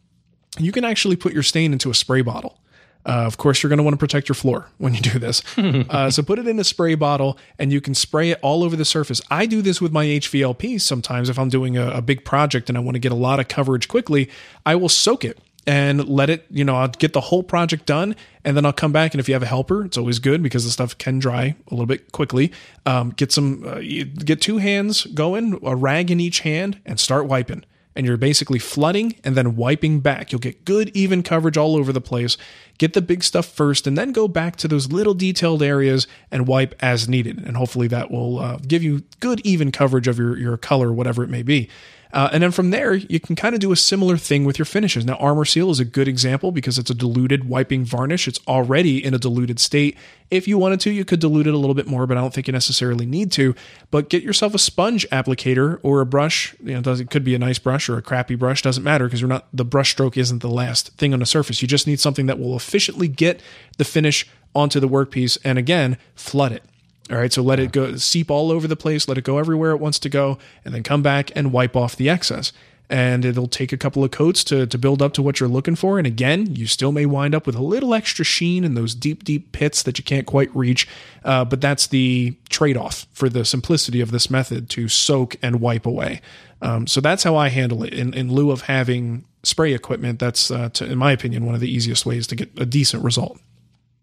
you 0.59 0.73
can 0.73 0.85
actually 0.85 1.17
put 1.17 1.33
your 1.33 1.43
stain 1.43 1.73
into 1.73 1.91
a 1.91 1.95
spray 1.95 2.23
bottle. 2.23 2.59
Uh, 3.07 3.25
of 3.25 3.39
course, 3.39 3.63
you're 3.63 3.69
going 3.69 3.79
to 3.79 3.83
want 3.83 3.95
to 3.95 3.99
protect 3.99 4.29
your 4.29 4.35
floor 4.35 4.67
when 4.79 4.95
you 4.95 5.01
do 5.01 5.19
this. 5.19 5.43
uh, 5.57 6.11
so 6.11 6.23
put 6.23 6.39
it 6.39 6.47
in 6.47 6.59
a 6.59 6.65
spray 6.65 6.95
bottle 6.95 7.39
and 7.59 7.73
you 7.73 7.81
can 7.81 7.95
spray 7.95 8.31
it 8.31 8.39
all 8.43 8.63
over 8.63 8.77
the 8.77 8.85
surface. 8.85 9.21
I 9.31 9.47
do 9.47 9.63
this 9.63 9.81
with 9.81 9.93
my 9.93 10.05
HVLP 10.05 10.81
sometimes 10.81 11.29
if 11.29 11.39
I'm 11.39 11.49
doing 11.49 11.77
a, 11.77 11.91
a 11.91 12.03
big 12.03 12.25
project 12.25 12.69
and 12.69 12.77
I 12.77 12.81
want 12.81 12.97
to 12.97 13.01
get 13.01 13.13
a 13.13 13.17
lot 13.17 13.41
of 13.41 13.49
coverage 13.49 13.89
quickly. 13.89 14.29
I 14.67 14.75
will 14.75 14.89
soak 14.89 15.25
it 15.25 15.39
and 15.67 16.09
let 16.09 16.31
it, 16.31 16.47
you 16.51 16.65
know, 16.65 16.77
I'll 16.77 16.89
get 16.89 17.13
the 17.13 17.21
whole 17.21 17.43
project 17.43 17.87
done 17.87 18.17
and 18.45 18.57
then 18.57 18.65
I'll 18.65 18.73
come 18.73 18.93
back. 18.93 19.15
And 19.15 19.21
if 19.21 19.29
you 19.29 19.35
have 19.35 19.43
a 19.43 19.47
helper, 19.47 19.85
it's 19.85 19.97
always 19.97 20.19
good 20.19 20.43
because 20.43 20.65
the 20.65 20.71
stuff 20.71 20.97
can 20.99 21.19
dry 21.19 21.55
a 21.69 21.71
little 21.71 21.87
bit 21.87 22.13
quickly. 22.13 22.53
Um, 22.87 23.11
get 23.11 23.33
some, 23.33 23.65
uh, 23.67 23.81
get 23.81 24.41
two 24.41 24.59
hands 24.59 25.05
going, 25.07 25.59
a 25.65 25.77
rag 25.77 26.11
in 26.11 26.21
each 26.21 26.41
hand, 26.41 26.81
and 26.85 26.99
start 26.99 27.27
wiping 27.27 27.65
and 27.97 28.07
you're 28.07 28.17
basically 28.17 28.59
flooding 28.59 29.17
and 29.25 29.37
then 29.37 29.57
wiping 29.57 30.01
back. 30.01 30.33
You'll 30.33 30.41
get 30.41 30.65
good, 30.65 30.91
even 30.95 31.23
coverage 31.23 31.57
all 31.57 31.77
over 31.77 31.93
the 31.93 32.01
place. 32.01 32.37
Get 32.79 32.95
the 32.95 33.03
big 33.03 33.23
stuff 33.23 33.47
first, 33.47 33.87
and 33.87 33.99
then 33.99 34.13
go 34.13 34.27
back 34.27 34.57
to 34.57 34.69
those 34.69 34.91
little 34.91 35.15
detailed 35.15 35.63
areas 35.63 36.07
and 36.31 36.47
wipe 36.47 36.75
as 36.81 37.09
needed. 37.09 37.39
And 37.39 37.57
hopefully 37.57 37.89
that 37.89 38.11
will 38.11 38.39
uh, 38.39 38.59
give 38.67 38.83
you 38.83 39.03
good, 39.19 39.41
even 39.45 39.71
coverage 39.71 40.09
of 40.09 40.19
your, 40.19 40.37
your 40.39 40.57
color, 40.57 40.93
whatever 40.93 41.23
it 41.23 41.29
may 41.29 41.43
be. 41.43 41.69
Uh, 42.13 42.29
and 42.33 42.43
then 42.43 42.51
from 42.51 42.71
there, 42.71 42.95
you 42.95 43.21
can 43.21 43.37
kind 43.37 43.55
of 43.55 43.61
do 43.61 43.73
a 43.73 43.77
similar 43.77 44.17
thing 44.17 44.45
with 44.45 44.59
your 44.59 44.67
finishes. 44.67 45.05
Now, 45.05 45.15
Arm-R-Seal 45.15 45.71
is 45.71 45.81
a 45.81 45.85
good 45.85 46.09
example 46.09 46.51
because 46.51 46.79
it's 46.79 46.91
a 46.91 46.95
diluted 46.95 47.49
wiping 47.49 47.85
varnish. 47.85 48.27
It's 48.27 48.41
already 48.49 49.05
in 49.05 49.15
a 49.15 49.19
diluted 49.19 49.61
state. 49.61 49.97
If 50.31 50.49
you 50.49 50.59
wanted 50.59 50.81
to, 50.81 50.91
you 50.91 51.05
could 51.05 51.21
dilute 51.21 51.47
it 51.47 51.55
a 51.55 51.57
little 51.57 51.75
bit 51.75 51.87
more, 51.87 52.07
but 52.07 52.17
I 52.17 52.21
don't 52.21 52.35
think 52.35 52.47
you 52.47 52.53
necessarily 52.53 53.07
need 53.07 53.31
to. 53.33 53.55
But 53.91 54.09
get 54.09 54.23
yourself 54.23 54.55
a 54.55 54.59
sponge 54.59 55.07
applicator 55.11 55.79
or 55.83 56.01
a 56.01 56.07
brush. 56.07 56.55
You 56.63 56.81
know, 56.81 56.93
it, 56.93 57.11
could 57.11 57.25
be 57.25 57.35
a 57.35 57.39
nice 57.39 57.59
brush 57.59 57.89
or 57.89 57.97
a 57.97 58.03
crappy 58.03 58.35
brush. 58.35 58.63
Doesn't 58.63 58.85
matter 58.85 59.07
because 59.07 59.21
you're 59.21 59.29
not 59.29 59.47
the 59.53 59.65
brush 59.65 59.91
stroke 59.93 60.17
isn't 60.17 60.41
the 60.41 60.49
last 60.49 60.97
thing 60.97 61.13
on 61.13 61.21
the 61.21 61.27
surface. 61.27 61.63
You 61.63 61.69
just 61.69 61.87
need 61.87 62.01
something 62.01 62.27
that 62.27 62.39
will 62.39 62.57
efficiently 62.57 63.09
get 63.09 63.41
the 63.79 63.85
finish 63.85 64.29
onto 64.55 64.81
the 64.81 64.89
workpiece 64.89 65.39
and 65.45 65.59
again 65.59 65.97
flood 66.15 66.53
it. 66.53 66.65
All 67.11 67.17
right, 67.17 67.33
so 67.33 67.43
let 67.43 67.59
it 67.59 67.73
go 67.73 67.97
seep 67.97 68.31
all 68.31 68.53
over 68.53 68.69
the 68.69 68.77
place, 68.77 69.09
let 69.09 69.19
it 69.19 69.25
go 69.25 69.39
everywhere 69.39 69.73
it 69.73 69.81
wants 69.81 69.99
to 70.01 70.09
go, 70.09 70.39
and 70.65 70.73
then 70.73 70.85
come 70.85 71.03
back 71.03 71.33
and 71.35 71.53
wipe 71.53 71.75
off 71.75 71.97
the 71.97 72.09
excess. 72.09 72.53
And 72.89 73.25
it'll 73.25 73.49
take 73.49 73.73
a 73.73 73.77
couple 73.77 74.03
of 74.03 74.11
coats 74.11 74.43
to, 74.45 74.67
to 74.67 74.79
build 74.79 75.01
up 75.01 75.13
to 75.15 75.23
what 75.23 75.39
you're 75.39 75.49
looking 75.49 75.77
for. 75.77 75.99
And 75.99 76.07
again, 76.07 76.55
you 76.57 76.67
still 76.67 76.91
may 76.91 77.07
wind 77.07 77.37
up 77.37 77.47
with 77.47 77.55
a 77.55 77.63
little 77.63 77.95
extra 77.95 78.25
sheen 78.25 78.65
in 78.65 78.75
those 78.75 78.97
deep, 78.97 79.23
deep 79.23 79.53
pits 79.53 79.85
that 79.85 79.99
you 79.99 80.05
can't 80.05 80.27
quite 80.27 80.55
reach. 80.57 80.89
Uh, 81.25 81.45
but 81.45 81.61
that's 81.61 81.87
the 81.87 82.37
trade 82.49 82.77
off 82.77 83.07
for 83.13 83.29
the 83.29 83.45
simplicity 83.45 84.01
of 84.01 84.11
this 84.11 84.29
method 84.29 84.69
to 84.71 84.89
soak 84.89 85.37
and 85.41 85.61
wipe 85.61 85.87
away. 85.87 86.21
Um, 86.63 86.89
so 86.89 87.01
that's 87.01 87.23
how 87.23 87.37
I 87.37 87.49
handle 87.49 87.85
it. 87.85 87.95
In, 87.95 88.13
in 88.13 88.33
lieu 88.33 88.51
of 88.51 88.63
having 88.63 89.25
spray 89.45 89.73
equipment, 89.73 90.19
that's, 90.19 90.51
uh, 90.51 90.69
to, 90.71 90.85
in 90.85 90.99
my 90.99 91.13
opinion, 91.13 91.47
one 91.47 91.55
of 91.55 91.61
the 91.61 91.73
easiest 91.73 92.05
ways 92.05 92.27
to 92.27 92.35
get 92.35 92.51
a 92.59 92.67
decent 92.67 93.05
result. 93.05 93.39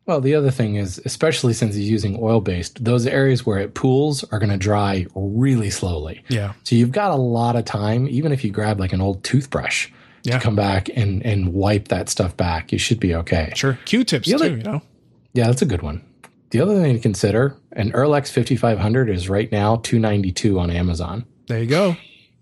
Well, 0.07 0.21
the 0.21 0.33
other 0.35 0.51
thing 0.51 0.75
is, 0.75 0.99
especially 1.05 1.53
since 1.53 1.75
he's 1.75 1.89
using 1.89 2.17
oil 2.21 2.39
based, 2.41 2.83
those 2.83 3.05
areas 3.05 3.45
where 3.45 3.59
it 3.59 3.73
pools 3.73 4.23
are 4.31 4.39
going 4.39 4.49
to 4.51 4.57
dry 4.57 5.05
really 5.13 5.69
slowly. 5.69 6.23
Yeah. 6.29 6.53
So 6.63 6.75
you've 6.75 6.93
got 6.93 7.11
a 7.11 7.15
lot 7.15 7.55
of 7.57 7.65
time, 7.65 8.07
even 8.07 8.31
if 8.31 8.43
you 8.43 8.49
grab 8.51 8.79
like 8.79 8.93
an 8.93 9.01
old 9.01 9.23
toothbrush 9.25 9.89
Yeah. 10.23 10.37
to 10.39 10.43
come 10.43 10.55
back 10.55 10.89
and, 10.95 11.23
and 11.25 11.53
wipe 11.53 11.89
that 11.89 12.07
stuff 12.07 12.35
back, 12.37 12.71
you 12.71 12.77
should 12.77 12.99
be 13.01 13.13
okay. 13.15 13.51
Sure. 13.55 13.77
Q-tips 13.85 14.31
The 14.31 14.37
too, 14.37 14.55
you 14.57 14.63
know? 14.63 14.81
Yeah, 15.33 15.47
that's 15.47 15.61
a 15.61 15.65
good 15.65 15.81
one. 15.81 16.01
The 16.51 16.61
other 16.61 16.79
thing 16.81 16.95
to 16.95 17.01
consider, 17.01 17.57
an 17.73 17.91
Earlex 17.91 18.31
5500 18.31 19.09
is 19.09 19.27
right 19.27 19.51
now 19.51 19.75
292 19.75 20.57
on 20.57 20.71
Amazon. 20.71 21.25
There 21.47 21.59
you 21.59 21.65
go. 21.67 21.97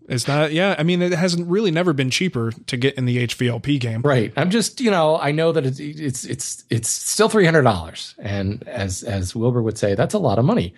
It's 0.08 0.28
not, 0.28 0.51
yeah. 0.51 0.76
I 0.78 0.84
mean, 0.84 1.01
it 1.01 1.14
hasn't 1.14 1.47
really 1.47 1.72
never 1.72 1.93
been 1.93 2.10
cheaper 2.10 2.51
to 2.51 2.78
get 2.78 2.95
in 2.95 3.06
the 3.06 3.28
HVLP 3.28 3.80
game. 3.80 4.01
Right. 4.01 4.32
I'm 4.38 4.49
just, 4.51 4.80
you 4.80 4.91
know, 4.91 5.18
I 5.18 5.32
know 5.32 5.51
that 5.51 5.66
it's 5.66 5.80
it's 5.80 6.26
it's 6.26 6.64
it's 6.70 6.89
still 6.89 7.30
three 7.30 7.45
hundred 7.45 7.64
dollars, 7.64 8.16
and 8.20 8.68
as 8.68 9.03
as 9.03 9.36
Wilbur 9.36 9.62
would 9.62 9.78
say, 9.78 9.95
that's 9.95 10.14
a 10.14 10.20
lot 10.20 10.38
of 10.38 10.45
money. 10.45 10.74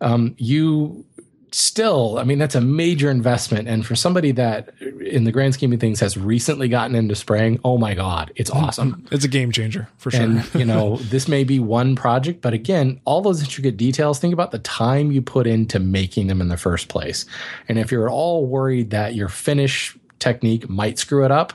Um, 0.00 0.34
you 0.38 1.04
still, 1.52 2.18
I 2.18 2.24
mean, 2.24 2.38
that's 2.38 2.54
a 2.54 2.60
major 2.60 3.10
investment, 3.10 3.68
and 3.68 3.84
for 3.84 3.96
somebody 3.96 4.32
that, 4.32 4.72
in 4.80 5.24
the 5.24 5.32
grand 5.32 5.54
scheme 5.54 5.72
of 5.72 5.80
things, 5.80 6.00
has 6.00 6.16
recently 6.16 6.68
gotten 6.68 6.94
into 6.94 7.14
spraying, 7.14 7.60
oh 7.64 7.78
my 7.78 7.94
god, 7.94 8.32
it's 8.36 8.50
mm-hmm. 8.50 8.64
awesome. 8.64 9.04
It's 9.10 9.24
a 9.24 9.28
game 9.28 9.52
changer 9.52 9.88
for 9.98 10.10
sure. 10.10 10.22
And 10.22 10.54
you 10.54 10.64
know, 10.64 10.96
this 11.02 11.28
may 11.28 11.44
be 11.44 11.58
one 11.58 11.96
project, 11.96 12.40
but 12.40 12.52
again, 12.52 13.00
all 13.04 13.20
those 13.20 13.42
intricate 13.42 13.76
details, 13.76 14.18
think 14.18 14.32
about 14.34 14.50
the 14.50 14.58
time 14.60 15.12
you 15.12 15.22
put 15.22 15.46
into 15.46 15.78
making 15.78 16.26
them 16.26 16.40
in 16.40 16.48
the 16.48 16.56
first 16.56 16.88
place. 16.88 17.26
And 17.68 17.78
if 17.78 17.90
you're 17.90 18.08
at 18.08 18.12
all 18.12 18.46
worried 18.46 18.90
that 18.90 19.14
your 19.14 19.28
finish 19.28 19.96
technique 20.18 20.68
might 20.68 20.98
screw 20.98 21.24
it 21.24 21.30
up, 21.30 21.52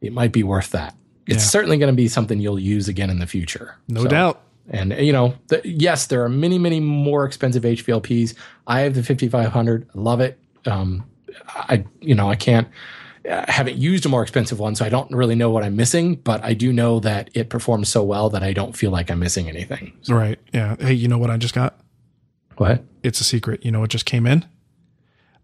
it 0.00 0.12
might 0.12 0.32
be 0.32 0.42
worth 0.42 0.70
that. 0.70 0.94
It's 1.26 1.44
Yeah. 1.44 1.48
certainly 1.48 1.78
going 1.78 1.92
to 1.92 1.96
be 1.96 2.08
something 2.08 2.38
you'll 2.38 2.58
use 2.58 2.88
again 2.88 3.10
in 3.10 3.18
the 3.18 3.26
future. 3.26 3.76
No 3.88 4.02
So- 4.02 4.08
doubt. 4.08 4.40
And 4.70 4.92
you 4.98 5.12
know, 5.12 5.34
the, 5.48 5.60
yes, 5.64 6.06
there 6.06 6.24
are 6.24 6.28
many, 6.28 6.58
many 6.58 6.80
more 6.80 7.24
expensive 7.24 7.62
HVLPs. 7.64 8.34
I 8.66 8.80
have 8.80 8.94
the 8.94 9.02
5500, 9.02 9.88
love 9.94 10.20
it. 10.20 10.38
Um, 10.66 11.04
I, 11.48 11.84
you 12.00 12.14
know, 12.14 12.30
I 12.30 12.36
can't, 12.36 12.68
I 13.30 13.50
haven't 13.50 13.76
used 13.76 14.06
a 14.06 14.08
more 14.08 14.22
expensive 14.22 14.58
one, 14.58 14.74
so 14.74 14.84
I 14.84 14.88
don't 14.88 15.10
really 15.10 15.34
know 15.34 15.50
what 15.50 15.64
I'm 15.64 15.76
missing. 15.76 16.16
But 16.16 16.42
I 16.44 16.54
do 16.54 16.72
know 16.72 17.00
that 17.00 17.30
it 17.34 17.48
performs 17.48 17.88
so 17.88 18.02
well 18.02 18.30
that 18.30 18.42
I 18.42 18.52
don't 18.52 18.76
feel 18.76 18.90
like 18.90 19.10
I'm 19.10 19.18
missing 19.18 19.48
anything. 19.48 19.92
Right. 20.08 20.38
Yeah. 20.52 20.76
Hey, 20.78 20.94
you 20.94 21.08
know 21.08 21.18
what 21.18 21.30
I 21.30 21.36
just 21.36 21.54
got? 21.54 21.78
What? 22.56 22.84
It's 23.02 23.20
a 23.20 23.24
secret. 23.24 23.64
You 23.64 23.70
know 23.70 23.80
what 23.80 23.90
just 23.90 24.06
came 24.06 24.26
in? 24.26 24.44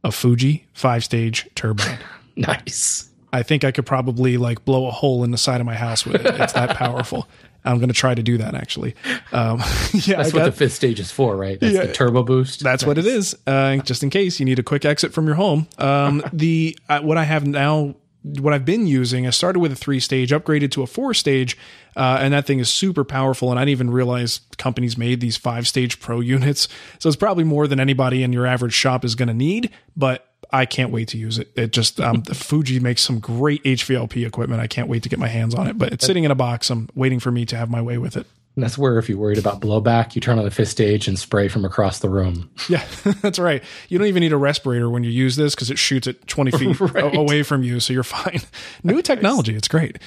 A 0.04 0.12
Fuji 0.12 0.66
five 0.72 1.04
stage 1.04 1.48
turbine. 1.54 1.98
Nice. 2.36 3.10
I 3.34 3.42
think 3.42 3.64
I 3.64 3.70
could 3.70 3.84
probably 3.84 4.38
like 4.38 4.64
blow 4.64 4.86
a 4.86 4.90
hole 4.90 5.24
in 5.24 5.30
the 5.30 5.36
side 5.36 5.60
of 5.60 5.66
my 5.66 5.74
house 5.74 6.06
with 6.06 6.24
it. 6.24 6.40
It's 6.40 6.54
that 6.54 6.76
powerful. 6.76 7.28
I'm 7.64 7.76
going 7.78 7.88
to 7.88 7.94
try 7.94 8.14
to 8.14 8.22
do 8.22 8.38
that 8.38 8.54
actually. 8.54 8.94
Um, 9.32 9.58
yeah, 9.92 10.16
That's 10.16 10.30
I 10.32 10.32
what 10.32 10.32
got- 10.32 10.44
the 10.46 10.52
fifth 10.52 10.72
stage 10.74 10.98
is 11.00 11.11
for, 11.11 11.36
right? 11.36 11.58
That's 11.61 11.74
Yeah. 11.74 11.86
the 11.86 11.92
turbo 11.92 12.22
boost. 12.22 12.62
That's 12.62 12.84
what 12.84 12.98
it 12.98 13.06
is. 13.06 13.36
Uh, 13.46 13.76
just 13.78 14.02
in 14.02 14.11
case 14.11 14.38
you 14.40 14.46
need 14.46 14.58
a 14.58 14.62
quick 14.62 14.84
exit 14.84 15.12
from 15.12 15.26
your 15.26 15.36
home. 15.36 15.66
Um, 15.78 16.22
the 16.32 16.78
uh, 16.88 17.00
what 17.00 17.18
I 17.18 17.24
have 17.24 17.46
now, 17.46 17.94
what 18.22 18.52
I've 18.52 18.64
been 18.64 18.86
using, 18.86 19.26
I 19.26 19.30
started 19.30 19.61
with 19.61 19.72
a 19.72 19.76
three 19.76 20.00
stage, 20.00 20.30
upgraded 20.30 20.70
to 20.72 20.82
a 20.82 20.86
four 20.86 21.14
stage, 21.14 21.56
uh, 21.96 22.18
and 22.20 22.32
that 22.34 22.46
thing 22.46 22.58
is 22.58 22.68
super 22.70 23.04
powerful. 23.04 23.50
And 23.50 23.58
I 23.58 23.62
didn't 23.62 23.70
even 23.70 23.90
realize 23.90 24.40
companies 24.58 24.96
made 24.98 25.20
these 25.20 25.36
five 25.36 25.66
stage 25.66 26.00
pro 26.00 26.20
units. 26.20 26.68
So 26.98 27.08
it's 27.08 27.16
probably 27.16 27.44
more 27.44 27.66
than 27.66 27.80
anybody 27.80 28.22
in 28.22 28.32
your 28.32 28.46
average 28.46 28.74
shop 28.74 29.04
is 29.04 29.14
going 29.14 29.28
to 29.28 29.34
need. 29.34 29.70
But 29.96 30.26
I 30.53 30.66
can't 30.66 30.90
wait 30.90 31.09
to 31.09 31.18
use 31.18 31.38
it. 31.38 31.51
It 31.57 31.72
just 31.72 32.01
um, 32.01 32.22
the 32.22 32.34
Fuji 32.34 32.80
makes 32.80 33.03
some 33.03 33.18
great 33.20 33.62
HVLP 33.64 34.26
equipment. 34.26 34.61
I 34.61 34.66
can't 34.66 34.88
wait 34.88 35.03
to 35.05 35.09
get 35.09 35.18
my 35.18 35.28
hands 35.28 35.55
on 35.55 35.66
it. 35.66 35.78
But 35.78 35.92
it's 35.92 36.05
sitting 36.07 36.24
in 36.24 36.30
a 36.30 36.34
box. 36.36 36.70
I'm 36.70 36.88
waiting 36.94 37.20
for 37.20 37.30
me 37.30 37.44
to 37.46 37.57
have 37.57 37.70
my 37.70 37.82
way 37.82 37.98
with 37.98 38.16
it. 38.16 38.26
And 38.57 38.64
that's 38.64 38.76
where 38.76 38.98
if 38.98 39.09
you're 39.09 39.16
worried 39.16 39.38
about 39.38 39.61
blowback, 39.61 40.16
you 40.16 40.20
turn 40.20 40.36
on 40.36 40.44
the 40.44 40.51
fifth 40.51 40.70
stage 40.70 41.07
and 41.07 41.16
spray 41.16 41.46
from 41.46 41.64
across 41.64 42.01
the 42.01 42.09
room. 42.09 42.51
Yeah, 42.68 42.84
that's 43.22 43.38
right. 43.38 43.62
You 43.88 43.96
don't 43.98 44.09
even 44.09 44.20
need 44.22 44.32
a 44.32 44.36
respirator 44.36 44.90
when 44.90 45.05
you 45.05 45.11
use 45.11 45.36
this 45.36 45.55
because 45.55 45.70
it 45.70 45.78
shoots 45.78 46.09
at 46.09 46.26
20 46.26 46.51
feet 46.59 46.80
Right. 46.80 47.14
away 47.16 47.42
from 47.44 47.62
you, 47.62 47.78
so 47.78 47.92
you're 47.92 48.03
fine. 48.03 48.40
New 48.82 49.03
technology. 49.03 49.55
It's 49.55 49.68
great. 49.68 49.98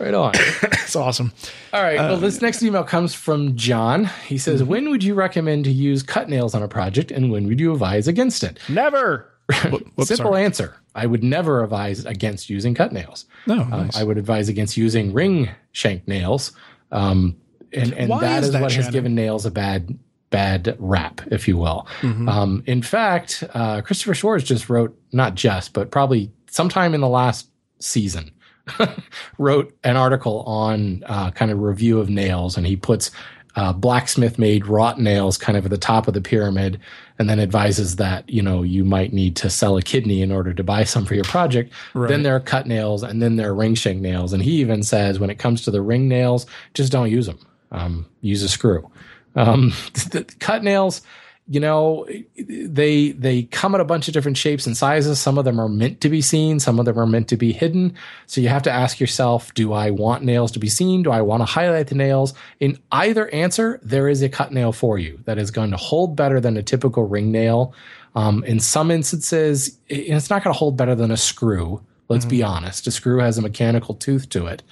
Right 0.00 0.14
on. 0.14 0.32
It's 0.82 0.96
awesome. 0.96 1.32
All 1.72 1.82
right. 1.82 1.96
Well, 1.96 2.18
this 2.18 2.42
next 2.42 2.62
email 2.62 2.84
comes 2.84 3.14
from 3.14 3.56
John. 3.56 4.10
He 4.26 4.36
says, 4.36 4.60
Mm-hmm. 4.60 4.70
When 4.70 4.90
would 4.90 5.02
you 5.04 5.14
recommend 5.14 5.64
to 5.64 5.70
use 5.72 6.02
cut 6.02 6.28
nails 6.28 6.54
on 6.54 6.62
a 6.62 6.68
project 6.68 7.10
and 7.12 7.30
when 7.32 7.46
would 7.46 7.58
you 7.60 7.72
advise 7.72 8.08
against 8.08 8.42
it? 8.44 8.58
Never. 8.68 9.31
Whoop- 9.70 9.86
whoops, 9.96 10.08
Simple 10.08 10.32
sorry. 10.32 10.44
answer. 10.44 10.76
I 10.94 11.06
would 11.06 11.22
never 11.24 11.62
advise 11.64 12.04
against 12.04 12.50
using 12.50 12.74
cut 12.74 12.92
nails. 12.92 13.26
No, 13.46 13.60
Um, 13.62 13.70
nice. 13.70 13.96
I 13.96 14.02
would 14.04 14.18
advise 14.18 14.48
against 14.48 14.76
using 14.76 15.12
ring 15.12 15.48
shank 15.72 16.06
nails. 16.06 16.52
Um, 16.90 17.36
and 17.72 17.92
and 17.94 18.10
that 18.10 18.40
is 18.42 18.48
is, 18.48 18.52
that, 18.52 18.62
what 18.62 18.72
has 18.72 18.90
given 18.90 19.14
nails 19.14 19.46
a 19.46 19.50
bad 19.50 19.98
bad 20.28 20.76
rap, 20.78 21.20
if 21.30 21.46
you 21.48 21.56
will. 21.56 21.86
Mm-hmm. 22.00 22.28
Um, 22.28 22.62
in 22.66 22.82
fact, 22.82 23.44
uh, 23.54 23.80
Christopher 23.82 24.14
Schwarz 24.14 24.44
just 24.44 24.68
wrote, 24.70 24.98
not 25.12 25.34
just, 25.34 25.72
but 25.74 25.90
probably 25.90 26.30
sometime 26.50 26.94
in 26.94 27.00
the 27.02 27.08
last 27.08 27.48
season, 27.80 28.30
wrote 29.38 29.74
an 29.84 29.96
article 29.96 30.40
on 30.42 31.02
uh, 31.06 31.30
kind 31.32 31.50
of 31.50 31.60
review 31.60 31.98
of 31.98 32.08
nails, 32.10 32.56
and 32.56 32.66
he 32.66 32.76
puts 32.76 33.10
uh, 33.56 33.72
blacksmith 33.72 34.38
made 34.38 34.66
wrought 34.66 34.98
nails 35.00 35.36
kind 35.36 35.58
of 35.58 35.64
at 35.64 35.70
the 35.70 35.78
top 35.78 36.08
of 36.08 36.14
the 36.14 36.20
pyramid, 36.20 36.80
and 37.18 37.28
then 37.28 37.38
advises 37.38 37.96
that 37.96 38.28
you 38.28 38.42
know 38.42 38.62
you 38.62 38.84
might 38.84 39.12
need 39.12 39.36
to 39.36 39.50
sell 39.50 39.76
a 39.76 39.82
kidney 39.82 40.22
in 40.22 40.32
order 40.32 40.52
to 40.54 40.64
buy 40.64 40.84
some 40.84 41.04
for 41.04 41.14
your 41.14 41.24
project. 41.24 41.72
Then 42.08 42.22
there 42.22 42.34
are 42.34 42.40
cut 42.40 42.66
nails, 42.66 43.02
and 43.02 43.20
then 43.20 43.36
there 43.36 43.50
are 43.50 43.54
ring 43.54 43.74
shank 43.74 44.00
nails, 44.00 44.32
and 44.32 44.42
he 44.42 44.52
even 44.60 44.82
says 44.82 45.18
when 45.18 45.30
it 45.30 45.38
comes 45.38 45.62
to 45.62 45.70
the 45.70 45.82
ring 45.82 46.08
nails, 46.08 46.46
just 46.74 46.92
don't 46.92 47.10
use 47.10 47.26
them. 47.26 47.38
Um, 47.70 48.06
use 48.20 48.42
a 48.42 48.48
screw. 48.48 48.90
Um, 49.34 49.72
the 50.10 50.24
cut 50.38 50.62
nails, 50.62 51.02
you 51.48 51.58
know, 51.58 52.06
they 52.36 53.12
they 53.12 53.42
come 53.44 53.74
in 53.74 53.80
a 53.80 53.84
bunch 53.84 54.06
of 54.06 54.14
different 54.14 54.36
shapes 54.36 54.66
and 54.66 54.76
sizes. 54.76 55.20
Some 55.20 55.38
of 55.38 55.44
them 55.44 55.60
are 55.60 55.68
meant 55.68 56.00
to 56.02 56.08
be 56.08 56.20
seen, 56.20 56.60
some 56.60 56.78
of 56.78 56.84
them 56.84 56.98
are 56.98 57.06
meant 57.06 57.28
to 57.28 57.36
be 57.36 57.52
hidden. 57.52 57.94
So 58.26 58.40
you 58.40 58.48
have 58.48 58.62
to 58.62 58.70
ask 58.70 59.00
yourself, 59.00 59.52
do 59.54 59.72
I 59.72 59.90
want 59.90 60.22
nails 60.22 60.52
to 60.52 60.60
be 60.60 60.68
seen? 60.68 61.02
Do 61.02 61.10
I 61.10 61.20
want 61.20 61.40
to 61.40 61.44
highlight 61.44 61.88
the 61.88 61.96
nails? 61.96 62.32
In 62.60 62.78
either 62.92 63.28
answer, 63.30 63.80
there 63.82 64.08
is 64.08 64.22
a 64.22 64.28
cut 64.28 64.52
nail 64.52 64.72
for 64.72 64.98
you 64.98 65.18
that 65.24 65.38
is 65.38 65.50
going 65.50 65.72
to 65.72 65.76
hold 65.76 66.14
better 66.14 66.40
than 66.40 66.56
a 66.56 66.62
typical 66.62 67.08
ring 67.08 67.32
nail. 67.32 67.74
Um, 68.14 68.44
in 68.44 68.60
some 68.60 68.90
instances, 68.90 69.78
it's 69.88 70.30
not 70.30 70.44
going 70.44 70.54
to 70.54 70.58
hold 70.58 70.76
better 70.76 70.94
than 70.94 71.10
a 71.10 71.16
screw. 71.16 71.82
Let's 72.08 72.26
be 72.26 72.42
honest. 72.42 72.86
A 72.86 72.90
screw 72.90 73.20
has 73.20 73.38
a 73.38 73.42
mechanical 73.42 73.94
tooth 73.94 74.28
to 74.30 74.46
it 74.46 74.62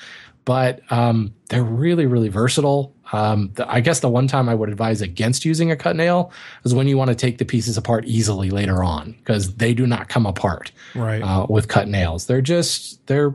but 0.45 0.81
um, 0.91 1.35
they're 1.49 1.62
really, 1.62 2.07
really 2.07 2.29
versatile. 2.29 2.95
Um, 3.12 3.50
the, 3.54 3.70
I 3.70 3.80
guess 3.80 4.00
the 4.00 4.08
one 4.08 4.28
time 4.28 4.48
I 4.48 4.54
would 4.54 4.68
advise 4.68 5.00
against 5.00 5.44
using 5.44 5.70
a 5.70 5.76
cut 5.76 5.96
nail 5.96 6.32
is 6.64 6.74
when 6.74 6.86
you 6.88 6.96
want 6.96 7.08
to 7.08 7.14
take 7.16 7.38
the 7.38 7.44
pieces 7.44 7.76
apart 7.76 8.04
easily 8.06 8.50
later 8.50 8.82
on 8.84 9.12
because 9.12 9.56
they 9.56 9.74
do 9.74 9.86
not 9.86 10.08
come 10.08 10.26
apart 10.26 10.70
Right. 10.94 11.20
uh, 11.22 11.46
with 11.48 11.68
cut 11.68 11.88
nails. 11.88 12.26
They're 12.26 12.40
just 12.42 13.04
they're 13.06 13.34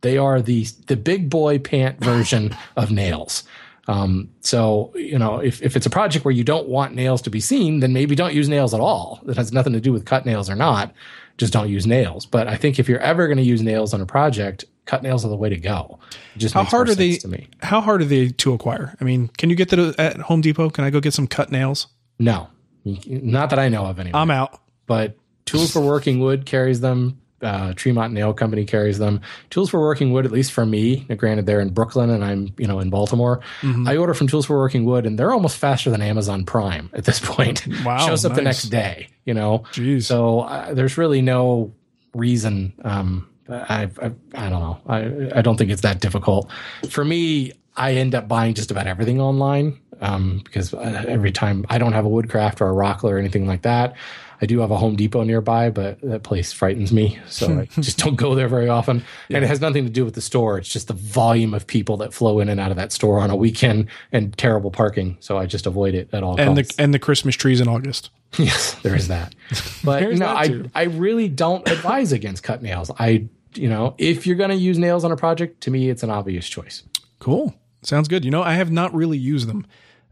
they 0.00 0.18
are 0.18 0.40
the 0.40 0.64
the 0.86 0.96
big 0.96 1.28
boy 1.30 1.58
pant 1.58 2.00
version 2.04 2.56
of 2.76 2.90
nails. 2.90 3.44
Um, 3.88 4.30
so 4.40 4.92
you 4.96 5.18
know, 5.18 5.38
if, 5.38 5.62
if 5.62 5.76
it's 5.76 5.86
a 5.86 5.90
project 5.90 6.24
where 6.24 6.32
you 6.34 6.42
don't 6.42 6.68
want 6.68 6.94
nails 6.94 7.22
to 7.22 7.30
be 7.30 7.38
seen, 7.40 7.80
then 7.80 7.92
maybe 7.92 8.14
don't 8.16 8.34
use 8.34 8.48
nails 8.48 8.74
at 8.74 8.80
all. 8.80 9.20
That 9.26 9.36
has 9.36 9.52
nothing 9.52 9.74
to 9.74 9.80
do 9.80 9.92
with 9.92 10.04
cut 10.04 10.26
nails 10.26 10.50
or 10.50 10.56
not. 10.56 10.92
Just 11.38 11.52
don't 11.52 11.68
use 11.68 11.86
nails. 11.86 12.26
But 12.26 12.48
I 12.48 12.56
think 12.56 12.78
if 12.78 12.88
you're 12.88 12.98
ever 12.98 13.26
going 13.28 13.36
to 13.36 13.44
use 13.44 13.62
nails 13.62 13.94
on 13.94 14.00
a 14.00 14.06
project, 14.06 14.64
cut 14.86 15.02
nails 15.02 15.24
are 15.24 15.28
the 15.28 15.36
way 15.36 15.48
to 15.50 15.56
go. 15.58 15.98
It 16.34 16.38
just 16.38 16.54
How 16.54 16.64
hard 16.64 16.88
are 16.88 16.94
they? 16.94 17.16
to 17.18 17.28
me. 17.28 17.48
How 17.60 17.80
hard 17.80 18.00
are 18.02 18.06
they 18.06 18.28
to 18.28 18.52
acquire? 18.54 18.96
I 19.00 19.04
mean, 19.04 19.28
can 19.36 19.50
you 19.50 19.56
get 19.56 19.68
that 19.70 19.78
at 19.98 20.16
Home 20.22 20.40
Depot? 20.40 20.70
Can 20.70 20.84
I 20.84 20.90
go 20.90 21.00
get 21.00 21.12
some 21.14 21.26
cut 21.26 21.50
nails? 21.52 21.88
No, 22.18 22.48
not 22.84 23.50
that 23.50 23.58
I 23.58 23.68
know 23.68 23.84
of 23.84 23.98
anyway. 23.98 24.18
I'm 24.18 24.30
out. 24.30 24.60
but 24.86 25.16
Tools 25.44 25.70
for 25.72 25.80
Working 25.80 26.18
Wood 26.20 26.46
carries 26.46 26.80
them. 26.80 27.20
Uh, 27.42 27.74
Tremont 27.74 28.14
Nail 28.14 28.32
Company 28.32 28.64
carries 28.64 28.98
them. 28.98 29.20
Tools 29.50 29.68
for 29.68 29.78
Working 29.78 30.10
Wood, 30.10 30.24
at 30.24 30.32
least 30.32 30.52
for 30.52 30.64
me, 30.64 31.00
granted 31.16 31.44
they're 31.44 31.60
in 31.60 31.68
Brooklyn 31.68 32.08
and 32.08 32.24
I'm 32.24 32.54
you 32.56 32.66
know 32.66 32.80
in 32.80 32.88
Baltimore. 32.88 33.40
Mm-hmm. 33.60 33.86
I 33.86 33.96
order 33.98 34.14
from 34.14 34.26
Tools 34.26 34.46
for 34.46 34.56
Working 34.56 34.86
Wood, 34.86 35.04
and 35.06 35.18
they're 35.18 35.32
almost 35.32 35.58
faster 35.58 35.90
than 35.90 36.00
Amazon 36.00 36.44
Prime 36.46 36.88
at 36.94 37.04
this 37.04 37.20
point. 37.20 37.66
Wow, 37.84 37.98
shows 38.06 38.24
up 38.24 38.34
the 38.34 38.40
next 38.42 38.64
day. 38.70 39.08
You 39.26 39.34
know, 39.34 39.58
Jeez. 39.72 40.04
so 40.04 40.40
uh, 40.40 40.72
there's 40.72 40.96
really 40.96 41.20
no 41.20 41.74
reason. 42.14 42.72
Um, 42.82 43.28
I, 43.48 43.88
I 44.02 44.10
I 44.34 44.48
don't 44.50 44.60
know. 44.60 44.78
I 44.86 45.38
I 45.38 45.42
don't 45.42 45.56
think 45.56 45.70
it's 45.70 45.82
that 45.82 46.00
difficult. 46.00 46.50
For 46.88 47.04
me, 47.04 47.52
I 47.76 47.92
end 47.94 48.14
up 48.14 48.28
buying 48.28 48.54
just 48.54 48.70
about 48.70 48.86
everything 48.86 49.20
online 49.20 49.78
um, 50.00 50.40
because 50.44 50.74
uh, 50.74 51.04
every 51.06 51.32
time 51.32 51.64
I 51.68 51.78
don't 51.78 51.92
have 51.92 52.04
a 52.04 52.08
Woodcraft 52.08 52.60
or 52.60 52.68
a 52.68 52.72
Rockler 52.72 53.12
or 53.12 53.18
anything 53.18 53.46
like 53.46 53.62
that. 53.62 53.94
I 54.38 54.44
do 54.44 54.60
have 54.60 54.70
a 54.70 54.76
Home 54.76 54.96
Depot 54.96 55.22
nearby, 55.22 55.70
but 55.70 55.98
that 56.02 56.22
place 56.22 56.52
frightens 56.52 56.92
me, 56.92 57.18
so 57.26 57.60
I 57.60 57.64
just 57.80 57.96
don't 57.96 58.16
go 58.16 58.34
there 58.34 58.48
very 58.48 58.68
often. 58.68 59.02
And 59.30 59.42
it 59.42 59.46
has 59.46 59.62
nothing 59.62 59.84
to 59.84 59.90
do 59.90 60.04
with 60.04 60.12
the 60.14 60.20
store; 60.20 60.58
it's 60.58 60.68
just 60.68 60.88
the 60.88 60.92
volume 60.92 61.54
of 61.54 61.66
people 61.66 61.96
that 61.96 62.12
flow 62.12 62.38
in 62.40 62.50
and 62.50 62.60
out 62.60 62.70
of 62.70 62.76
that 62.76 62.92
store 62.92 63.18
on 63.20 63.30
a 63.30 63.34
weekend 63.36 63.88
and 64.12 64.36
terrible 64.36 64.70
parking. 64.70 65.16
So 65.20 65.38
I 65.38 65.46
just 65.46 65.64
avoid 65.66 65.94
it 65.94 66.10
at 66.12 66.22
all 66.22 66.38
And 66.38 66.54
costs. 66.54 66.76
the 66.76 66.82
and 66.82 66.92
the 66.92 66.98
Christmas 66.98 67.34
trees 67.34 67.62
in 67.62 67.68
August. 67.68 68.10
Yes, 68.38 68.74
there 68.82 68.94
is 68.94 69.08
that. 69.08 69.34
But 69.84 70.02
no, 70.02 70.16
that 70.18 70.68
I. 70.74 70.82
I 70.82 70.82
really 70.84 71.28
don't 71.28 71.66
advise 71.66 72.12
against 72.12 72.42
cut 72.42 72.60
nails. 72.62 72.90
I 72.98 73.28
you 73.58 73.68
know, 73.68 73.94
if 73.98 74.26
you're 74.26 74.36
going 74.36 74.50
to 74.50 74.56
use 74.56 74.78
nails 74.78 75.04
on 75.04 75.12
a 75.12 75.16
project, 75.16 75.62
to 75.62 75.70
me 75.70 75.88
it's 75.90 76.02
an 76.02 76.10
obvious 76.10 76.48
choice. 76.48 76.82
Cool. 77.18 77.54
Sounds 77.82 78.08
good. 78.08 78.24
You 78.24 78.30
know, 78.30 78.42
I 78.42 78.54
have 78.54 78.70
not 78.70 78.94
really 78.94 79.18
used 79.18 79.48
them, 79.48 79.66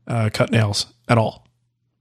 uh, 0.07 0.31
cut 0.33 0.51
nails 0.51 0.87
at 1.09 1.19
all. 1.19 1.47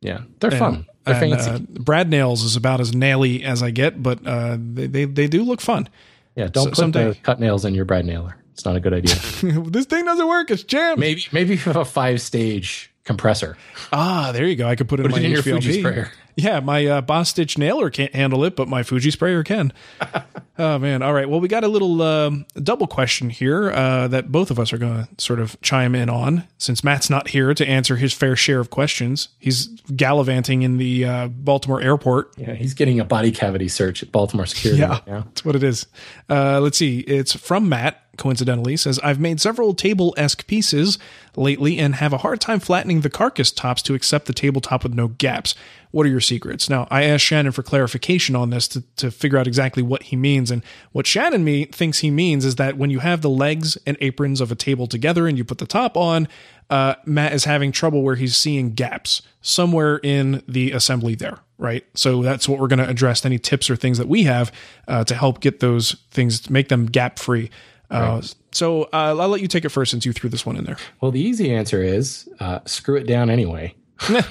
Yeah, 0.02 0.22
they're 0.40 0.52
fun. 0.52 0.86
They're 1.06 1.16
And, 1.22 1.34
fancy. 1.34 1.50
uh, 1.52 1.60
Brad 1.82 2.10
nails 2.10 2.44
is 2.44 2.56
about 2.56 2.80
as 2.82 2.92
naily 2.92 3.44
as 3.44 3.64
I 3.64 3.72
get, 3.72 4.02
but 4.04 4.26
uh, 4.26 4.58
they, 4.60 4.88
they 4.88 5.06
they 5.06 5.28
do 5.28 5.44
look 5.44 5.62
fun. 5.62 5.88
yeah, 6.36 6.48
don't 6.48 6.64
so- 6.66 6.70
put 6.70 6.78
someday- 6.78 7.10
the 7.10 7.16
cut 7.16 7.40
nails 7.40 7.66
in 7.66 7.74
your 7.74 7.86
brad 7.86 8.06
nailer. 8.06 8.36
It's 8.54 8.66
not 8.66 8.76
a 8.76 8.80
good 8.80 8.94
idea. 8.94 9.16
this 9.70 9.86
thing 9.88 10.06
doesn't 10.06 10.28
work. 10.28 10.52
It's 10.52 10.64
jammed. 10.64 11.00
maybe 11.00 11.24
maybe 11.32 11.54
if 11.56 11.66
you 11.66 11.72
have 11.74 11.82
a 11.82 11.86
five 11.86 12.22
stage 12.22 12.94
compressor. 13.04 13.58
Ah, 13.92 14.32
there 14.32 14.46
you 14.46 14.56
go. 14.56 14.68
I 14.68 14.76
could 14.76 14.88
put 14.88 15.00
it 15.00 15.04
Put 15.04 15.12
in 15.12 15.18
my 15.18 15.20
it 15.22 15.26
in 15.26 15.32
your. 15.32 15.42
Fuji 15.42 15.80
sprayer. 15.80 16.12
Yeah, 16.36 16.60
my 16.60 16.86
uh, 16.86 17.02
Bostitch 17.02 17.58
nailer 17.58 17.90
can't 17.90 18.14
handle 18.14 18.44
it, 18.44 18.56
but 18.56 18.68
my 18.68 18.84
Fuji 18.84 19.12
sprayer 19.12 19.44
can. 19.44 19.72
oh 20.58 20.80
man! 20.80 21.02
All 21.02 21.14
right. 21.14 21.30
Well, 21.30 21.40
we 21.40 21.48
got 21.48 21.64
a 21.64 21.68
little 21.68 22.02
um, 22.02 22.46
double 22.56 22.88
question 22.88 23.30
here 23.30 23.72
uh, 23.72 24.08
that 24.08 24.32
both 24.32 24.52
of 24.52 24.60
us 24.60 24.74
are 24.74 24.78
going 24.78 25.06
to 25.06 25.24
sort 25.24 25.40
of 25.40 25.60
chime 25.62 25.96
in 25.96 26.10
on. 26.10 26.48
Since 26.58 26.84
Matt's 26.84 27.10
not 27.10 27.30
here 27.30 27.54
to 27.54 27.68
answer 27.68 27.96
his 27.98 28.14
fair 28.14 28.36
share 28.36 28.60
of 28.60 28.70
questions, 28.70 29.30
he's 29.40 29.68
gallivanting 29.96 30.64
in 30.64 30.78
the 30.78 31.06
uh, 31.06 31.28
Baltimore 31.28 31.82
airport. 31.82 32.32
Yeah, 32.38 32.54
he's 32.54 32.74
getting 32.74 33.00
a 33.00 33.06
body 33.06 33.32
cavity 33.32 33.68
search 33.68 34.02
at 34.02 34.12
Baltimore 34.12 34.46
Security 34.46 34.82
Yeah, 34.82 35.00
right 35.06 35.26
that's 35.26 35.46
what 35.46 35.56
it 35.56 35.64
is. 35.64 35.88
Uh, 36.30 36.60
let's 36.60 36.78
see. 36.78 37.00
It's 37.00 37.36
from 37.36 37.70
Matt. 37.70 38.03
Coincidentally, 38.18 38.78
says, 38.78 39.00
I've 39.00 39.20
made 39.20 39.42
several 39.42 39.74
table 39.74 40.14
esque 40.18 40.46
pieces 40.46 41.00
lately 41.36 41.80
and 41.80 41.96
have 41.96 42.14
a 42.14 42.20
hard 42.20 42.40
time 42.40 42.60
flattening 42.60 43.02
the 43.02 43.10
carcass 43.10 43.52
tops 43.52 43.82
to 43.84 43.96
accept 43.96 44.28
the 44.28 44.34
tabletop 44.34 44.84
with 44.84 44.94
no 44.94 45.08
gaps. 45.08 45.56
What 45.92 46.06
are 46.06 46.10
your 46.10 46.22
secrets? 46.22 46.70
Now, 46.70 46.88
I 46.90 47.04
asked 47.04 47.24
Shannon 47.24 47.52
for 47.52 47.64
clarification 47.64 48.36
on 48.36 48.50
this 48.50 48.68
to, 48.70 48.82
to 48.98 49.12
figure 49.12 49.38
out 49.38 49.48
exactly 49.48 49.84
what 49.84 50.04
he 50.04 50.16
means. 50.16 50.52
And 50.52 50.64
what 50.92 51.08
Shannon 51.08 51.44
me 51.44 51.66
thinks 51.66 52.00
he 52.00 52.12
means 52.12 52.46
is 52.46 52.56
that 52.56 52.78
when 52.78 52.90
you 52.90 53.00
have 53.00 53.22
the 53.22 53.30
legs 53.30 53.78
and 53.86 53.98
aprons 54.02 54.42
of 54.42 54.52
a 54.52 54.56
table 54.56 54.88
together 54.88 55.28
and 55.28 55.38
you 55.38 55.44
put 55.44 55.60
the 55.60 55.66
top 55.66 55.98
on, 55.98 56.28
uh, 56.70 56.96
Matt 57.06 57.34
is 57.34 57.46
having 57.46 57.72
trouble 57.72 58.02
where 58.02 58.16
he's 58.16 58.36
seeing 58.36 58.74
gaps 58.74 59.22
somewhere 59.42 59.98
in 59.98 60.42
the 60.48 60.72
assembly 60.72 61.14
there, 61.14 61.40
right? 61.58 61.86
So 61.94 62.24
that's 62.24 62.48
what 62.48 62.60
we're 62.60 62.68
going 62.68 62.80
to 62.80 62.90
address. 62.90 63.26
Any 63.26 63.38
tips 63.38 63.70
or 63.70 63.76
things 63.76 63.98
that 63.98 64.08
we 64.08 64.24
have 64.24 64.52
uh, 64.88 65.04
to 65.04 65.16
help 65.16 65.42
get 65.42 65.60
those 65.60 65.96
things, 66.10 66.50
make 66.50 66.70
them 66.70 66.86
gap 66.86 67.20
free. 67.20 67.52
Uh, 67.94 68.16
right. 68.16 68.36
So 68.52 68.84
uh, 68.84 69.16
I'll 69.20 69.30
let 69.30 69.42
you 69.42 69.48
take 69.48 69.66
it 69.66 69.70
first 69.70 69.92
since 69.92 70.06
you 70.06 70.14
threw 70.14 70.30
this 70.30 70.46
one 70.46 70.58
in 70.58 70.66
there. 70.66 70.78
Well, 71.02 71.12
the 71.12 71.22
easy 71.22 71.54
answer 71.54 71.82
is 71.82 72.28
uh, 72.40 72.60
screw 72.66 72.96
it 72.96 73.08
down 73.08 73.30
anyway. 73.30 73.76
and 74.10 74.24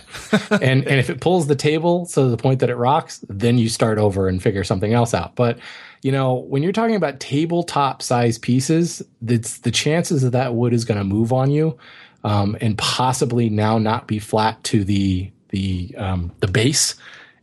and 0.60 0.86
if 0.86 1.08
it 1.08 1.20
pulls 1.20 1.46
the 1.46 1.54
table 1.54 2.04
to 2.06 2.28
the 2.28 2.36
point 2.36 2.60
that 2.60 2.68
it 2.68 2.74
rocks, 2.74 3.24
then 3.28 3.56
you 3.56 3.68
start 3.68 3.96
over 3.96 4.28
and 4.28 4.42
figure 4.42 4.64
something 4.64 4.92
else 4.92 5.14
out. 5.14 5.34
But 5.34 5.58
you 6.02 6.12
know, 6.12 6.34
when 6.34 6.62
you're 6.62 6.72
talking 6.72 6.96
about 6.96 7.20
tabletop 7.20 8.02
size 8.02 8.36
pieces, 8.36 9.02
it's 9.26 9.58
the 9.58 9.70
chances 9.70 10.22
that 10.22 10.30
that 10.30 10.54
wood 10.54 10.74
is 10.74 10.84
going 10.84 10.98
to 10.98 11.04
move 11.04 11.32
on 11.32 11.50
you 11.50 11.78
um, 12.24 12.56
and 12.60 12.76
possibly 12.78 13.48
now 13.48 13.78
not 13.78 14.06
be 14.06 14.18
flat 14.18 14.62
to 14.64 14.84
the 14.84 15.30
the 15.48 15.94
um, 15.96 16.32
the 16.40 16.48
base 16.48 16.94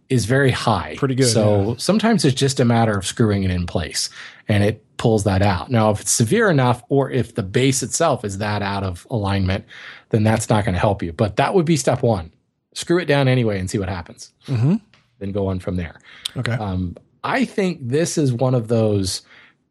is 0.09 0.25
very 0.25 0.51
high. 0.51 0.95
Pretty 0.97 1.15
good. 1.15 1.27
So 1.27 1.69
yeah. 1.69 1.75
sometimes 1.77 2.25
it's 2.25 2.35
just 2.35 2.59
a 2.59 2.65
matter 2.65 2.97
of 2.97 3.05
screwing 3.05 3.43
it 3.43 3.51
in 3.51 3.65
place, 3.65 4.09
and 4.47 4.63
it 4.63 4.83
pulls 4.99 5.23
that 5.23 5.41
out. 5.41 5.71
Now, 5.71 5.89
if 5.89 6.01
it's 6.01 6.11
severe 6.11 6.51
enough, 6.51 6.83
or 6.89 7.09
if 7.09 7.33
the 7.33 7.41
base 7.41 7.81
itself 7.81 8.23
is 8.23 8.37
that 8.37 8.61
out 8.61 8.83
of 8.83 9.07
alignment, 9.09 9.65
then 10.09 10.23
that's 10.23 10.49
not 10.49 10.65
going 10.65 10.73
to 10.73 10.79
help 10.79 11.01
you. 11.01 11.11
But 11.11 11.37
that 11.37 11.55
would 11.55 11.65
be 11.65 11.77
step 11.77 12.03
one. 12.03 12.31
Screw 12.73 12.99
it 12.99 13.05
down 13.05 13.27
anyway 13.27 13.59
and 13.59 13.69
see 13.69 13.79
what 13.79 13.89
happens. 13.89 14.31
Mm-hmm. 14.45 14.75
Then 15.17 15.31
go 15.31 15.47
on 15.47 15.59
from 15.59 15.77
there. 15.77 15.99
Okay. 16.37 16.51
Um, 16.51 16.95
I 17.23 17.45
think 17.45 17.79
this 17.81 18.17
is 18.17 18.31
one 18.31 18.53
of 18.53 18.67
those 18.67 19.23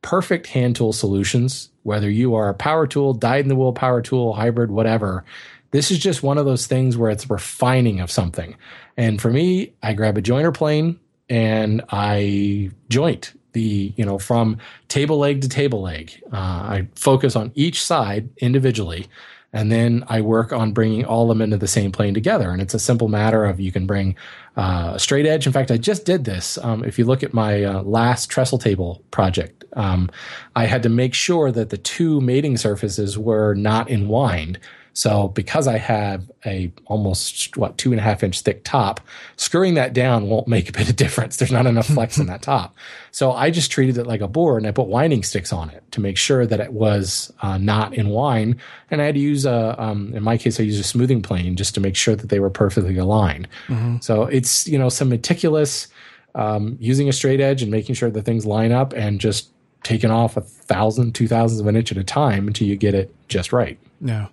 perfect 0.03 0.47
hand 0.49 0.77
tool 0.77 0.93
solutions, 0.93 1.71
whether 1.85 2.11
you 2.11 2.35
are 2.35 2.49
a 2.49 2.55
power 2.55 2.87
tool, 2.87 3.15
dyed 3.15 3.45
in 3.45 3.49
the 3.49 3.57
wool 3.57 3.73
power 3.73 4.03
tool, 4.03 4.33
hybrid, 4.33 4.71
whatever. 4.71 5.25
This 5.71 5.91
is 5.91 5.99
just 5.99 6.23
one 6.23 6.39
of 6.39 6.47
those 6.47 6.67
things 6.67 6.97
where 6.97 7.11
it's 7.11 7.29
refining 7.31 8.01
of 8.01 8.11
something. 8.11 8.57
And 8.97 9.21
for 9.21 9.31
me, 9.31 9.75
I 9.83 9.93
grab 9.93 10.19
a 10.19 10.23
joiner 10.23 10.53
plane 10.53 10.99
and 11.29 11.83
I 11.91 12.71
joint 12.89 13.38
the, 13.59 13.93
you 13.97 14.05
know, 14.05 14.19
from 14.19 14.59
table 14.89 15.19
leg 15.19 15.41
to 15.43 15.49
table 15.49 15.83
leg. 15.83 16.13
Uh, 16.33 16.37
I 16.75 16.89
focus 16.95 17.35
on 17.37 17.51
each 17.55 17.85
side 17.85 18.29
individually 18.39 19.09
and 19.53 19.73
then 19.73 20.05
I 20.09 20.21
work 20.21 20.53
on 20.53 20.73
bringing 20.73 21.05
all 21.05 21.23
of 21.23 21.29
them 21.29 21.43
into 21.43 21.57
the 21.57 21.67
same 21.67 21.91
plane 21.91 22.13
together. 22.13 22.51
And 22.51 22.61
it's 22.61 22.75
a 22.75 22.79
simple 22.79 23.09
matter 23.09 23.45
of 23.45 23.59
you 23.59 23.73
can 23.73 23.87
bring 23.87 24.15
uh, 24.57 24.93
a 24.95 24.99
straight 24.99 25.27
edge. 25.27 25.47
In 25.47 25.53
fact, 25.53 25.71
I 25.71 25.79
just 25.79 26.05
did 26.05 26.25
this. 26.25 26.59
Um, 26.59 26.85
if 26.85 26.99
you 26.99 27.07
look 27.07 27.23
at 27.23 27.33
my 27.33 27.65
uh, 27.65 27.83
last 27.83 28.31
trestle 28.31 28.59
table 28.59 29.03
project, 29.11 29.65
um, 29.73 30.11
I 30.55 30.67
had 30.67 30.83
to 30.83 30.91
make 30.91 31.15
sure 31.15 31.51
that 31.51 31.71
the 31.71 31.79
two 31.79 32.21
mating 32.21 32.59
surfaces 32.59 33.17
were 33.17 33.55
not 33.55 33.91
entwined 33.91 34.59
so 34.99 35.29
because 35.29 35.69
I 35.69 35.79
have 35.79 36.29
a 36.45 36.73
almost 36.87 37.57
what 37.57 37.79
two 37.79 37.93
and 37.93 38.01
a 38.01 38.03
half 38.03 38.25
inch 38.25 38.41
thick 38.41 38.65
top, 38.65 39.01
screwing 39.37 39.75
that 39.75 39.93
down 39.93 40.27
won't 40.27 40.49
make 40.49 40.69
a 40.69 40.73
bit 40.73 40.91
of 40.91 40.97
difference. 40.97 41.37
There's 41.37 41.53
not 41.53 41.67
enough 41.67 41.87
flex 41.87 42.19
in 42.19 42.27
that 42.27 42.43
top. 42.43 42.75
So 43.13 43.31
I 43.31 43.51
just 43.51 43.71
treated 43.71 43.97
it 43.97 44.09
like 44.09 44.21
a 44.23 44.27
board 44.27 44.61
and 44.61 44.69
I 44.69 44.73
put 44.73 44.89
winding 44.89 45.23
sticks 45.23 45.53
on 45.53 45.71
it 45.71 45.85
to 45.93 46.01
make 46.01 46.17
sure 46.17 46.47
that 46.47 46.59
it 46.59 46.73
was 46.73 47.33
uh, 47.43 47.59
not 47.59 47.95
in 47.95 48.09
wind. 48.09 48.57
And 48.91 49.01
I 49.01 49.05
had 49.05 49.15
to 49.15 49.21
use 49.21 49.47
a, 49.47 49.81
um, 49.81 50.13
in 50.15 50.25
my 50.25 50.37
case, 50.37 50.59
I 50.59 50.65
used 50.65 50.81
a 50.81 50.85
smoothing 50.85 51.23
plane 51.23 51.55
just 51.55 51.77
to 51.77 51.81
make 51.81 51.95
sure 51.95 52.17
that 52.17 52.29
they 52.29 52.41
were 52.41 52.51
perfectly 52.51 52.99
aligned. 52.99 53.47
Mm-hmm. 53.69 53.99
So 54.01 54.25
it's 54.25 54.67
you 54.67 54.81
know 54.81 54.89
some 54.89 55.11
meticulous 55.11 55.87
um, 56.35 56.77
using 56.81 57.09
a 57.09 57.13
straight 57.13 57.41
edge 57.41 57.63
and 57.63 57.71
making 57.71 57.95
sure 57.95 58.11
that 58.11 58.25
things 58.25 58.45
line 58.45 58.73
up 58.73 58.93
and 58.95 59.21
just 59.21 59.51
taking 59.85 60.11
off 60.11 60.37
a 60.37 60.41
thousand, 60.41 61.15
two 61.15 61.29
thousands 61.29 61.61
of 61.61 61.69
an 61.69 61.77
inch 61.77 61.93
at 61.93 61.99
a 61.99 62.03
time 62.05 62.49
until 62.49 62.67
you 62.67 62.75
get 62.75 62.97
it 62.97 63.15
just 63.29 63.53
right. 63.53 63.79
Yeah. 64.01 64.27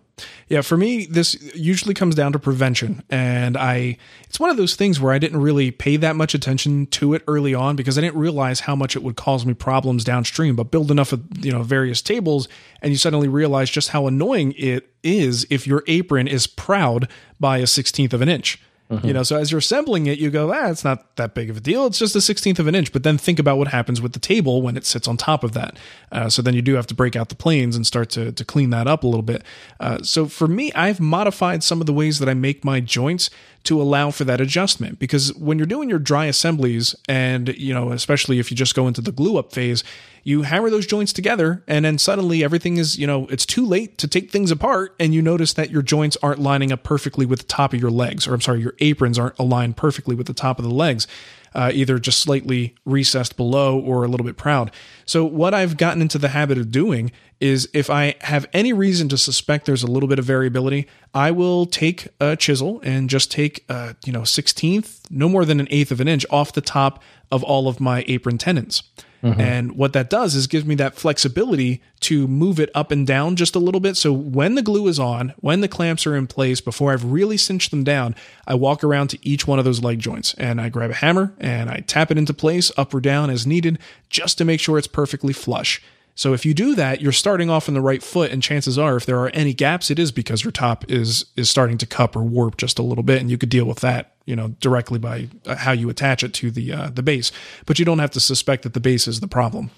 Yeah, 0.47 0.61
for 0.61 0.77
me, 0.77 1.05
this 1.05 1.35
usually 1.55 1.93
comes 1.93 2.15
down 2.15 2.31
to 2.33 2.39
prevention. 2.39 3.03
And 3.09 3.57
I, 3.57 3.97
it's 4.23 4.39
one 4.39 4.49
of 4.49 4.57
those 4.57 4.75
things 4.75 4.99
where 4.99 5.11
I 5.11 5.19
didn't 5.19 5.41
really 5.41 5.71
pay 5.71 5.97
that 5.97 6.15
much 6.15 6.33
attention 6.33 6.87
to 6.87 7.13
it 7.13 7.23
early 7.27 7.53
on 7.53 7.75
because 7.75 7.97
I 7.97 8.01
didn't 8.01 8.17
realize 8.17 8.61
how 8.61 8.75
much 8.75 8.95
it 8.95 9.03
would 9.03 9.15
cause 9.15 9.45
me 9.45 9.53
problems 9.53 10.03
downstream. 10.03 10.55
But 10.55 10.71
build 10.71 10.91
enough 10.91 11.11
of, 11.11 11.23
you 11.43 11.51
know, 11.51 11.63
various 11.63 12.01
tables 12.01 12.47
and 12.81 12.91
you 12.91 12.97
suddenly 12.97 13.27
realize 13.27 13.69
just 13.69 13.89
how 13.89 14.07
annoying 14.07 14.53
it 14.57 14.89
is 15.03 15.45
if 15.49 15.67
your 15.67 15.83
apron 15.87 16.27
is 16.27 16.47
proud 16.47 17.09
by 17.39 17.57
a 17.57 17.63
16th 17.63 18.13
of 18.13 18.21
an 18.21 18.29
inch. 18.29 18.61
Mm-hmm. 18.89 19.07
You 19.07 19.13
know, 19.13 19.23
so 19.23 19.35
as 19.35 19.51
you're 19.51 19.59
assembling 19.59 20.05
it, 20.05 20.19
you 20.19 20.29
go, 20.29 20.53
ah, 20.53 20.69
it's 20.69 20.83
not 20.83 21.15
that 21.15 21.33
big 21.33 21.49
of 21.49 21.57
a 21.57 21.59
deal. 21.59 21.87
It's 21.87 21.97
just 21.97 22.15
a 22.15 22.21
sixteenth 22.21 22.59
of 22.59 22.67
an 22.67 22.75
inch. 22.75 22.93
But 22.93 23.01
then 23.01 23.17
think 23.17 23.39
about 23.39 23.57
what 23.57 23.69
happens 23.69 23.99
with 23.99 24.13
the 24.13 24.19
table 24.19 24.61
when 24.61 24.77
it 24.77 24.85
sits 24.85 25.07
on 25.07 25.17
top 25.17 25.43
of 25.43 25.53
that. 25.53 25.77
Uh, 26.11 26.29
so 26.29 26.43
then 26.43 26.53
you 26.53 26.61
do 26.61 26.75
have 26.75 26.85
to 26.87 26.93
break 26.93 27.15
out 27.15 27.29
the 27.29 27.35
planes 27.35 27.75
and 27.75 27.87
start 27.87 28.11
to 28.11 28.31
to 28.31 28.45
clean 28.45 28.69
that 28.69 28.85
up 28.85 29.03
a 29.03 29.07
little 29.07 29.23
bit. 29.23 29.43
Uh, 29.79 30.03
so 30.03 30.27
for 30.27 30.47
me, 30.47 30.71
I've 30.73 30.99
modified 30.99 31.63
some 31.63 31.81
of 31.81 31.87
the 31.87 31.93
ways 31.93 32.19
that 32.19 32.29
I 32.29 32.35
make 32.35 32.63
my 32.63 32.79
joints 32.79 33.31
to 33.65 33.81
allow 33.81 34.11
for 34.11 34.23
that 34.23 34.39
adjustment 34.39 34.99
because 34.99 35.33
when 35.35 35.57
you're 35.57 35.67
doing 35.67 35.89
your 35.89 35.99
dry 35.99 36.25
assemblies, 36.25 36.95
and 37.07 37.49
you 37.57 37.73
know, 37.73 37.91
especially 37.91 38.39
if 38.39 38.51
you 38.51 38.57
just 38.57 38.75
go 38.75 38.87
into 38.87 39.01
the 39.01 39.11
glue 39.11 39.37
up 39.37 39.51
phase, 39.51 39.83
you 40.23 40.41
hammer 40.41 40.69
those 40.69 40.87
joints 40.87 41.13
together 41.13 41.63
and 41.67 41.85
then 41.85 41.97
suddenly 41.97 42.43
everything 42.43 42.77
is, 42.77 42.97
you 42.97 43.05
know, 43.05 43.27
it's 43.27 43.45
too 43.45 43.65
late 43.65 43.97
to 43.99 44.07
take 44.07 44.31
things 44.31 44.49
apart 44.49 44.95
and 44.99 45.13
you 45.13 45.21
notice 45.21 45.53
that 45.53 45.69
your 45.69 45.83
joints 45.83 46.17
aren't 46.23 46.39
lining 46.39 46.71
up 46.71 46.83
perfectly 46.83 47.25
with 47.25 47.39
the 47.39 47.45
top 47.45 47.73
of 47.73 47.79
your 47.79 47.91
legs, 47.91 48.27
or 48.27 48.33
I'm 48.33 48.41
sorry, 48.41 48.61
your 48.61 48.75
aprons 48.79 49.19
aren't 49.19 49.37
aligned 49.37 49.77
perfectly 49.77 50.15
with 50.15 50.27
the 50.27 50.33
top 50.33 50.57
of 50.57 50.65
the 50.65 50.71
legs. 50.71 51.07
Uh, 51.53 51.71
either 51.73 51.97
just 51.97 52.19
slightly 52.19 52.75
recessed 52.83 53.37
below 53.37 53.79
or 53.79 54.03
a 54.03 54.09
little 54.09 54.25
bit 54.25 54.35
proud. 54.35 54.69
So, 55.05 55.23
what 55.23 55.53
I've 55.53 55.77
gotten 55.77 56.01
into 56.01 56.17
the 56.17 56.27
habit 56.27 56.57
of 56.57 56.69
doing 56.69 57.13
is 57.39 57.69
if 57.73 57.89
I 57.89 58.15
have 58.21 58.47
any 58.53 58.73
reason 58.73 59.09
to 59.09 59.17
suspect 59.17 59.65
there's 59.65 59.83
a 59.83 59.87
little 59.87 60.07
bit 60.07 60.19
of 60.19 60.25
variability, 60.25 60.87
I 61.13 61.31
will 61.31 61.65
take 61.65 62.07
a 62.19 62.35
chisel 62.35 62.81
and 62.83 63.09
just 63.09 63.31
take, 63.31 63.65
a, 63.69 63.95
you 64.05 64.13
know, 64.13 64.21
16th, 64.21 65.01
no 65.09 65.27
more 65.29 65.45
than 65.45 65.59
an 65.59 65.67
eighth 65.69 65.91
of 65.91 65.99
an 65.99 66.07
inch 66.07 66.25
off 66.29 66.53
the 66.53 66.61
top 66.61 67.03
of 67.31 67.43
all 67.43 67.67
of 67.67 67.79
my 67.79 68.05
apron 68.07 68.37
tenons. 68.37 68.83
Mm-hmm. 69.25 69.41
And 69.41 69.71
what 69.75 69.93
that 69.93 70.09
does 70.09 70.35
is 70.35 70.45
gives 70.45 70.65
me 70.65 70.75
that 70.75 70.95
flexibility 70.95 71.81
to 72.01 72.27
move 72.27 72.59
it 72.59 72.69
up 72.75 72.91
and 72.91 73.07
down 73.07 73.35
just 73.35 73.55
a 73.55 73.59
little 73.59 73.79
bit. 73.79 73.97
So 73.97 74.13
when 74.13 74.53
the 74.53 74.61
glue 74.61 74.87
is 74.87 74.99
on, 74.99 75.33
when 75.37 75.61
the 75.61 75.67
clamps 75.67 76.05
are 76.05 76.15
in 76.15 76.27
place, 76.27 76.61
before 76.61 76.93
I've 76.93 77.03
really 77.05 77.37
cinched 77.37 77.71
them 77.71 77.83
down, 77.83 78.13
I 78.45 78.53
walk 78.53 78.83
around 78.83 79.07
to 79.09 79.27
each 79.27 79.47
one 79.47 79.57
of 79.57 79.65
those 79.65 79.83
leg 79.83 79.97
joints 79.97 80.35
and 80.35 80.61
I 80.61 80.69
grab 80.69 80.91
a 80.91 80.95
hammer 80.95 81.33
and 81.39 81.71
I 81.71 81.79
tap 81.79 82.11
it 82.11 82.19
into 82.19 82.35
place 82.35 82.71
up 82.77 82.93
or 82.93 83.01
down 83.01 83.31
as 83.31 83.47
needed 83.47 83.79
just 84.09 84.37
to 84.37 84.45
make 84.45 84.59
sure 84.59 84.77
it's 84.77 84.85
perfectly 84.85 85.33
flush. 85.33 85.81
So 86.17 86.33
if 86.33 86.45
you 86.45 86.53
do 86.53 86.75
that, 86.75 87.01
you're 87.01 87.11
starting 87.11 87.49
off 87.49 87.67
on 87.67 87.73
the 87.73 87.81
right 87.81 88.01
foot, 88.01 88.31
and 88.31 88.41
chances 88.41 88.79
are, 88.79 88.95
if 88.95 89.05
there 89.05 89.19
are 89.19 89.29
any 89.33 89.53
gaps, 89.53 89.91
it 89.91 89.99
is 89.99 90.13
because 90.13 90.45
your 90.45 90.51
top 90.51 90.89
is 90.89 91.25
is 91.35 91.49
starting 91.49 91.77
to 91.79 91.85
cup 91.85 92.15
or 92.15 92.23
warp 92.23 92.55
just 92.55 92.79
a 92.79 92.83
little 92.83 93.03
bit, 93.03 93.19
and 93.19 93.29
you 93.29 93.37
could 93.37 93.49
deal 93.49 93.65
with 93.65 93.81
that, 93.81 94.15
you 94.25 94.33
know, 94.33 94.49
directly 94.61 94.97
by 94.97 95.27
uh, 95.45 95.55
how 95.55 95.73
you 95.73 95.89
attach 95.89 96.23
it 96.23 96.33
to 96.35 96.51
the 96.51 96.71
uh, 96.71 96.89
the 96.89 97.03
base. 97.03 97.33
But 97.65 97.79
you 97.79 97.85
don't 97.85 97.99
have 97.99 98.11
to 98.11 98.21
suspect 98.21 98.63
that 98.63 98.73
the 98.73 98.79
base 98.79 99.09
is 99.09 99.19
the 99.19 99.27
problem, 99.27 99.71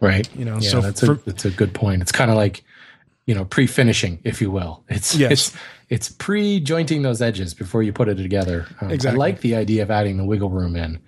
right? 0.00 0.28
You 0.34 0.44
know, 0.44 0.58
yeah, 0.58 0.70
so 0.70 0.80
that's 0.80 1.04
for, 1.04 1.12
a 1.12 1.16
that's 1.18 1.44
a 1.44 1.50
good 1.50 1.72
point. 1.72 2.02
It's 2.02 2.12
kind 2.12 2.32
of 2.32 2.36
like 2.36 2.64
you 3.26 3.36
know 3.36 3.44
pre-finishing, 3.44 4.18
if 4.24 4.40
you 4.40 4.50
will. 4.50 4.82
It's 4.88 5.14
yes. 5.14 5.30
it's 5.30 5.56
it's 5.88 6.08
pre-jointing 6.08 7.02
those 7.02 7.22
edges 7.22 7.54
before 7.54 7.84
you 7.84 7.92
put 7.92 8.08
it 8.08 8.16
together. 8.16 8.66
Um, 8.80 8.90
exactly. 8.90 9.16
I 9.16 9.20
like 9.20 9.40
the 9.40 9.54
idea 9.54 9.84
of 9.84 9.92
adding 9.92 10.16
the 10.16 10.24
wiggle 10.24 10.50
room 10.50 10.74
in. 10.74 11.00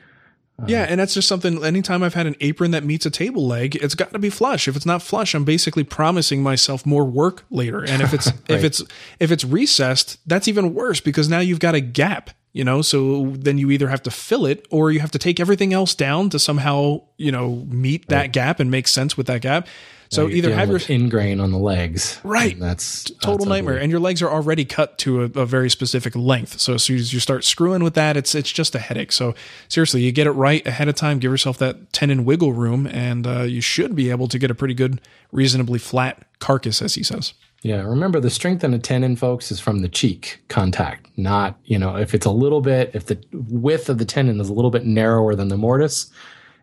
Yeah, 0.66 0.82
and 0.88 0.98
that's 0.98 1.14
just 1.14 1.28
something. 1.28 1.64
Anytime 1.64 2.02
I've 2.02 2.14
had 2.14 2.26
an 2.26 2.34
apron 2.40 2.72
that 2.72 2.84
meets 2.84 3.06
a 3.06 3.11
table 3.11 3.46
leg, 3.46 3.76
it's 3.76 3.94
got 3.94 4.12
to 4.12 4.18
be 4.18 4.28
flush. 4.28 4.66
If 4.66 4.74
it's 4.74 4.86
not 4.86 5.02
flush, 5.02 5.34
I'm 5.34 5.44
basically 5.44 5.84
promising 5.84 6.42
myself 6.42 6.84
more 6.84 7.04
work 7.04 7.44
later. 7.50 7.84
And 7.84 8.02
if 8.02 8.12
it's 8.12 8.26
right. 8.32 8.42
if 8.48 8.64
it's 8.64 8.82
if 9.20 9.30
it's 9.30 9.44
recessed, 9.44 10.18
that's 10.26 10.48
even 10.48 10.74
worse 10.74 11.00
because 11.00 11.28
now 11.28 11.38
you've 11.38 11.61
got 11.61 11.74
a 11.74 11.80
gap. 11.80 12.30
You 12.52 12.64
know, 12.64 12.82
so 12.82 13.30
then 13.38 13.59
you 13.59 13.70
either 13.70 13.88
have 13.88 14.02
to 14.04 14.11
fill 14.11 14.46
it 14.46 14.66
or 14.70 14.90
you 14.90 14.98
have 15.00 15.12
to 15.12 15.18
take 15.18 15.38
everything 15.38 15.72
else 15.72 15.94
down 15.94 16.30
to 16.30 16.38
somehow 16.38 17.02
you 17.16 17.30
know 17.30 17.66
meet 17.68 18.09
that 18.09 18.20
right. 18.20 18.32
gap 18.32 18.59
and 18.59 18.70
make 18.70 18.88
sense 18.88 19.16
with 19.16 19.26
that 19.28 19.42
gap. 19.42 19.68
So 20.11 20.28
either 20.28 20.54
have 20.54 20.70
your 20.70 20.80
ingrain 20.88 21.38
on 21.40 21.50
the 21.50 21.59
legs, 21.59 22.20
right? 22.24 22.59
That's 22.59 23.04
total 23.04 23.38
that's 23.38 23.48
nightmare, 23.48 23.76
and 23.76 23.90
your 23.90 24.00
legs 24.00 24.22
are 24.22 24.30
already 24.30 24.64
cut 24.64 24.96
to 24.98 25.22
a, 25.22 25.24
a, 25.24 25.46
very 25.46 25.68
specific 25.68 26.16
length. 26.16 26.61
So 26.61 26.74
as 26.74 26.82
soon 26.82 26.96
as 26.96 27.12
you 27.12 27.20
start 27.20 27.44
screwing 27.44 27.84
with 27.84 27.94
that, 27.94 28.16
it's 28.16 28.34
it's 28.34 28.50
just 28.50 28.74
a 28.74 28.78
headache. 28.78 29.12
So 29.12 29.34
seriously, 29.68 30.02
you 30.02 30.12
get 30.12 30.26
it 30.26 30.32
right 30.32 30.66
ahead 30.66 30.88
of 30.88 30.94
time. 30.94 31.18
Give 31.18 31.30
yourself 31.30 31.59
that 31.59 31.92
tenon 31.92 32.24
wiggle 32.24 32.52
room, 32.54 32.86
and 32.86 33.26
uh, 33.26 33.42
you 33.42 33.61
should 33.61 33.94
be 33.94 34.11
able 34.11 34.28
to 34.28 34.38
get 34.38 34.50
a 34.50 34.54
pretty 34.54 34.74
good, 34.74 35.00
reasonably 35.30 35.78
flat 35.78 36.24
carcass, 36.38 36.80
as 36.80 36.94
he 36.94 37.02
says. 37.02 37.34
Yeah, 37.62 37.82
remember 37.82 38.20
the 38.20 38.30
strength 38.30 38.62
in 38.62 38.72
a 38.72 38.78
tenon, 38.78 39.16
folks, 39.16 39.50
is 39.50 39.59
from 39.59 39.80
the 39.80 39.88
cheek 39.88 40.40
contact, 40.48 41.09
not 41.16 41.59
you 41.64 41.78
know 41.78 41.96
if 41.96 42.14
it's 42.14 42.26
a 42.26 42.30
little 42.30 42.61
bit 42.61 42.92
if 42.94 43.06
the 43.06 43.22
width 43.32 43.88
of 43.88 43.98
the 43.98 44.04
tenon 44.04 44.40
is 44.40 44.48
a 44.48 44.54
little 44.54 44.70
bit 44.70 44.86
narrower 44.86 45.34
than 45.34 45.48
the 45.48 45.59
mortise, 45.59 46.11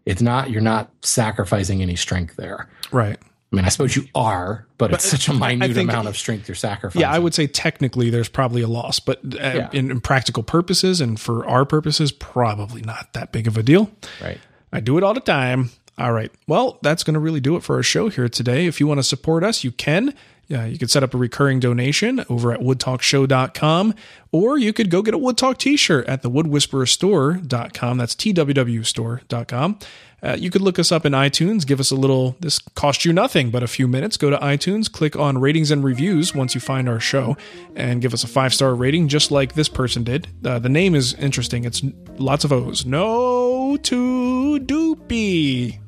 it's 0.06 0.22
not 0.22 0.50
you're 0.50 0.62
not 0.62 0.90
sacrificing 1.02 1.82
any 1.82 1.96
strength 1.96 2.38
there. 2.38 2.70
Right. 2.92 3.20
I 3.54 3.56
mean, 3.56 3.66
I 3.66 3.70
suppose 3.70 3.96
you 3.96 4.06
are, 4.16 4.66
but, 4.78 4.92
But 4.92 4.96
it's 4.96 5.06
such 5.10 5.30
a 5.30 5.34
minute 5.34 5.74
think- 5.74 5.90
amount 5.90 6.08
of 6.10 6.18
strength 6.18 6.48
you're 6.48 6.56
sacrificing. 6.56 7.02
Yeah, 7.02 7.12
I 7.12 7.20
would 7.20 7.34
say 7.34 7.48
technically 7.48 8.10
there's 8.10 8.28
probably 8.28 8.62
a 8.62 8.68
loss, 8.68 9.00
but 9.00 9.20
uh, 9.24 9.38
Yeah. 9.38 9.70
in, 9.72 9.92
in 9.92 10.02
practical 10.02 10.44
purposes 10.44 11.00
and 11.00 11.18
for 11.20 11.46
our 11.48 11.64
purposes, 11.64 12.12
probably 12.12 12.82
not 12.82 13.14
that 13.14 13.32
big 13.32 13.48
of 13.48 13.56
a 13.58 13.64
deal. 13.64 13.92
Right. 14.22 14.40
I 14.74 14.82
do 14.82 14.98
it 14.98 15.04
all 15.04 15.14
the 15.14 15.22
time. 15.22 15.70
All 15.98 16.12
right. 16.12 16.32
Well, 16.48 16.80
that's 16.82 17.04
going 17.04 17.14
to 17.14 17.20
really 17.22 17.40
do 17.40 17.56
it 17.56 17.64
for 17.64 17.76
our 17.78 17.84
show 17.84 18.10
here 18.10 18.28
today. 18.28 18.66
If 18.66 18.82
you 18.82 18.88
want 18.88 18.98
to 19.00 19.04
support 19.04 19.44
us, 19.46 19.64
you 19.64 19.72
can. 19.72 20.14
Yeah, 20.48 20.66
you 20.66 20.78
could 20.78 20.92
set 20.92 21.02
up 21.02 21.14
a 21.14 21.18
recurring 21.18 21.60
donation 21.60 22.24
over 22.30 22.52
at 22.52 22.60
woodtalkshow.com, 22.60 23.96
or 24.32 24.58
you 24.60 24.74
could 24.74 24.92
go 24.92 25.02
get 25.02 25.14
a 25.16 25.18
Woodtalk 25.18 25.58
t-shirt 25.58 26.06
at 26.08 26.22
the 26.22 26.30
woodwhispererstore.com. 26.30 27.98
That's 27.98 28.16
TWW 28.16 28.86
store.com. 28.86 29.80
Uh, 30.26 30.36
you 30.40 30.50
could 30.50 30.62
look 30.62 30.80
us 30.80 30.92
up 30.92 31.06
in 31.06 31.14
iTunes, 31.14 31.68
give 31.68 31.80
us 31.80 31.92
a 31.92 31.96
little, 31.96 32.36
this 32.40 32.58
costs 32.58 33.06
you 33.06 33.14
nothing 33.14 33.52
but 33.52 33.62
a 33.62 33.68
few 33.68 33.88
minutes. 33.88 34.18
Go 34.18 34.32
to 34.32 34.38
iTunes, 34.38 34.92
click 34.92 35.16
on 35.16 35.38
ratings 35.38 35.70
and 35.70 35.84
reviews 35.84 36.34
once 36.34 36.56
you 36.56 36.62
find 36.62 36.90
our 36.90 37.00
show, 37.00 37.38
and 37.76 38.02
give 38.02 38.14
us 38.14 38.24
a 38.24 38.28
five 38.28 38.54
star 38.54 38.74
rating, 38.74 39.08
just 39.08 39.30
like 39.30 39.54
this 39.54 39.70
person 39.70 40.04
did. 40.04 40.28
Uh, 40.44 40.58
the 40.58 40.70
name 40.70 40.96
is 40.96 41.14
interesting. 41.16 41.64
It's 41.64 41.84
lots 42.18 42.44
of 42.44 42.52
O's. 42.52 42.86
No 42.86 43.78
to 43.84 44.60
doopy 44.62 45.80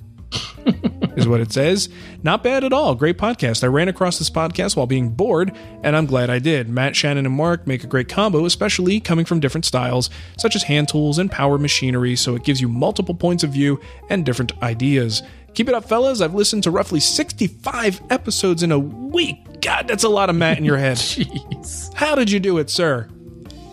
is 1.15 1.27
what 1.27 1.41
it 1.41 1.51
says. 1.51 1.89
Not 2.23 2.43
bad 2.43 2.63
at 2.63 2.73
all. 2.73 2.95
Great 2.95 3.17
podcast. 3.17 3.63
I 3.63 3.67
ran 3.67 3.87
across 3.87 4.19
this 4.19 4.29
podcast 4.29 4.75
while 4.75 4.87
being 4.87 5.09
bored, 5.09 5.55
and 5.83 5.95
I'm 5.95 6.05
glad 6.05 6.29
I 6.29 6.39
did. 6.39 6.69
Matt, 6.69 6.95
Shannon, 6.95 7.25
and 7.25 7.35
Mark 7.35 7.67
make 7.67 7.83
a 7.83 7.87
great 7.87 8.09
combo, 8.09 8.45
especially 8.45 8.99
coming 8.99 9.25
from 9.25 9.39
different 9.39 9.65
styles, 9.65 10.09
such 10.37 10.55
as 10.55 10.63
hand 10.63 10.89
tools 10.89 11.17
and 11.17 11.31
power 11.31 11.57
machinery, 11.57 12.15
so 12.15 12.35
it 12.35 12.43
gives 12.43 12.61
you 12.61 12.67
multiple 12.67 13.15
points 13.15 13.43
of 13.43 13.51
view 13.51 13.79
and 14.09 14.25
different 14.25 14.51
ideas. 14.61 15.23
Keep 15.53 15.69
it 15.69 15.73
up, 15.73 15.89
fellas. 15.89 16.21
I've 16.21 16.35
listened 16.35 16.63
to 16.63 16.71
roughly 16.71 16.99
65 16.99 18.01
episodes 18.11 18.61
in 18.61 18.71
a 18.71 18.77
week. 18.77 19.61
God, 19.61 19.87
that's 19.87 20.03
a 20.03 20.09
lot 20.09 20.29
of 20.29 20.35
Matt 20.35 20.59
in 20.59 20.65
your 20.65 20.77
head. 20.77 20.97
Jeez. 20.97 21.91
How 21.95 22.13
did 22.13 22.29
you 22.29 22.39
do 22.39 22.59
it, 22.59 22.69
sir? 22.69 23.09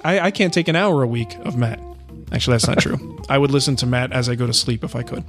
I, 0.02 0.20
I 0.20 0.30
can't 0.30 0.52
take 0.52 0.68
an 0.68 0.76
hour 0.76 1.02
a 1.02 1.06
week 1.06 1.36
of 1.40 1.56
Matt. 1.56 1.80
Actually, 2.32 2.54
that's 2.54 2.66
not 2.66 2.78
true. 2.78 3.18
I 3.28 3.36
would 3.36 3.50
listen 3.50 3.76
to 3.76 3.86
Matt 3.86 4.12
as 4.12 4.28
I 4.28 4.34
go 4.34 4.46
to 4.46 4.52
sleep 4.54 4.82
if 4.82 4.96
I 4.96 5.02
could. 5.02 5.24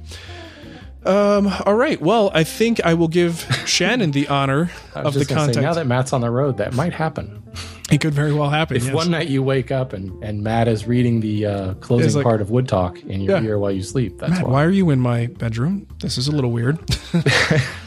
Um, 1.06 1.52
all 1.64 1.74
right. 1.74 2.00
Well, 2.00 2.30
I 2.34 2.44
think 2.44 2.80
I 2.84 2.94
will 2.94 3.08
give 3.08 3.40
Shannon 3.66 4.10
the 4.10 4.28
honor 4.28 4.70
of 4.94 5.14
the 5.14 5.24
gonna 5.24 5.24
say, 5.24 5.34
contact. 5.34 5.58
now 5.62 5.74
that 5.74 5.86
Matt's 5.86 6.12
on 6.12 6.20
the 6.20 6.30
road, 6.30 6.56
that 6.58 6.74
might 6.74 6.92
happen. 6.92 7.42
it 7.90 8.00
could 8.00 8.12
very 8.14 8.32
well 8.32 8.50
happen. 8.50 8.76
If 8.76 8.86
yes. 8.86 8.94
one 8.94 9.10
night 9.10 9.28
you 9.28 9.42
wake 9.42 9.70
up 9.70 9.92
and, 9.92 10.22
and 10.24 10.42
Matt 10.42 10.66
is 10.68 10.86
reading 10.86 11.20
the 11.20 11.46
uh, 11.46 11.74
closing 11.74 12.12
like- 12.14 12.24
part 12.24 12.40
of 12.40 12.50
Wood 12.50 12.66
Talk 12.68 13.00
in 13.04 13.20
your 13.20 13.36
Yeah. 13.38 13.44
ear 13.48 13.58
while 13.58 13.70
you 13.70 13.82
sleep, 13.82 14.18
that's 14.18 14.32
Matt, 14.32 14.44
why. 14.44 14.50
why 14.50 14.64
are 14.64 14.70
you 14.70 14.90
in 14.90 14.98
my 15.00 15.26
bedroom? 15.26 15.86
This 16.00 16.18
is 16.18 16.26
a 16.28 16.32
little 16.32 16.50
weird. 16.50 16.78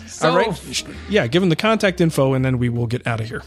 So, 0.07 0.29
all 0.31 0.37
right. 0.37 0.83
Yeah, 1.09 1.27
give 1.27 1.43
him 1.43 1.49
the 1.49 1.55
contact 1.57 1.99
info 2.01 2.33
and 2.33 2.45
then 2.45 2.57
we 2.57 2.69
will 2.69 2.87
get 2.87 3.05
out 3.05 3.19
of 3.19 3.27
here. 3.27 3.43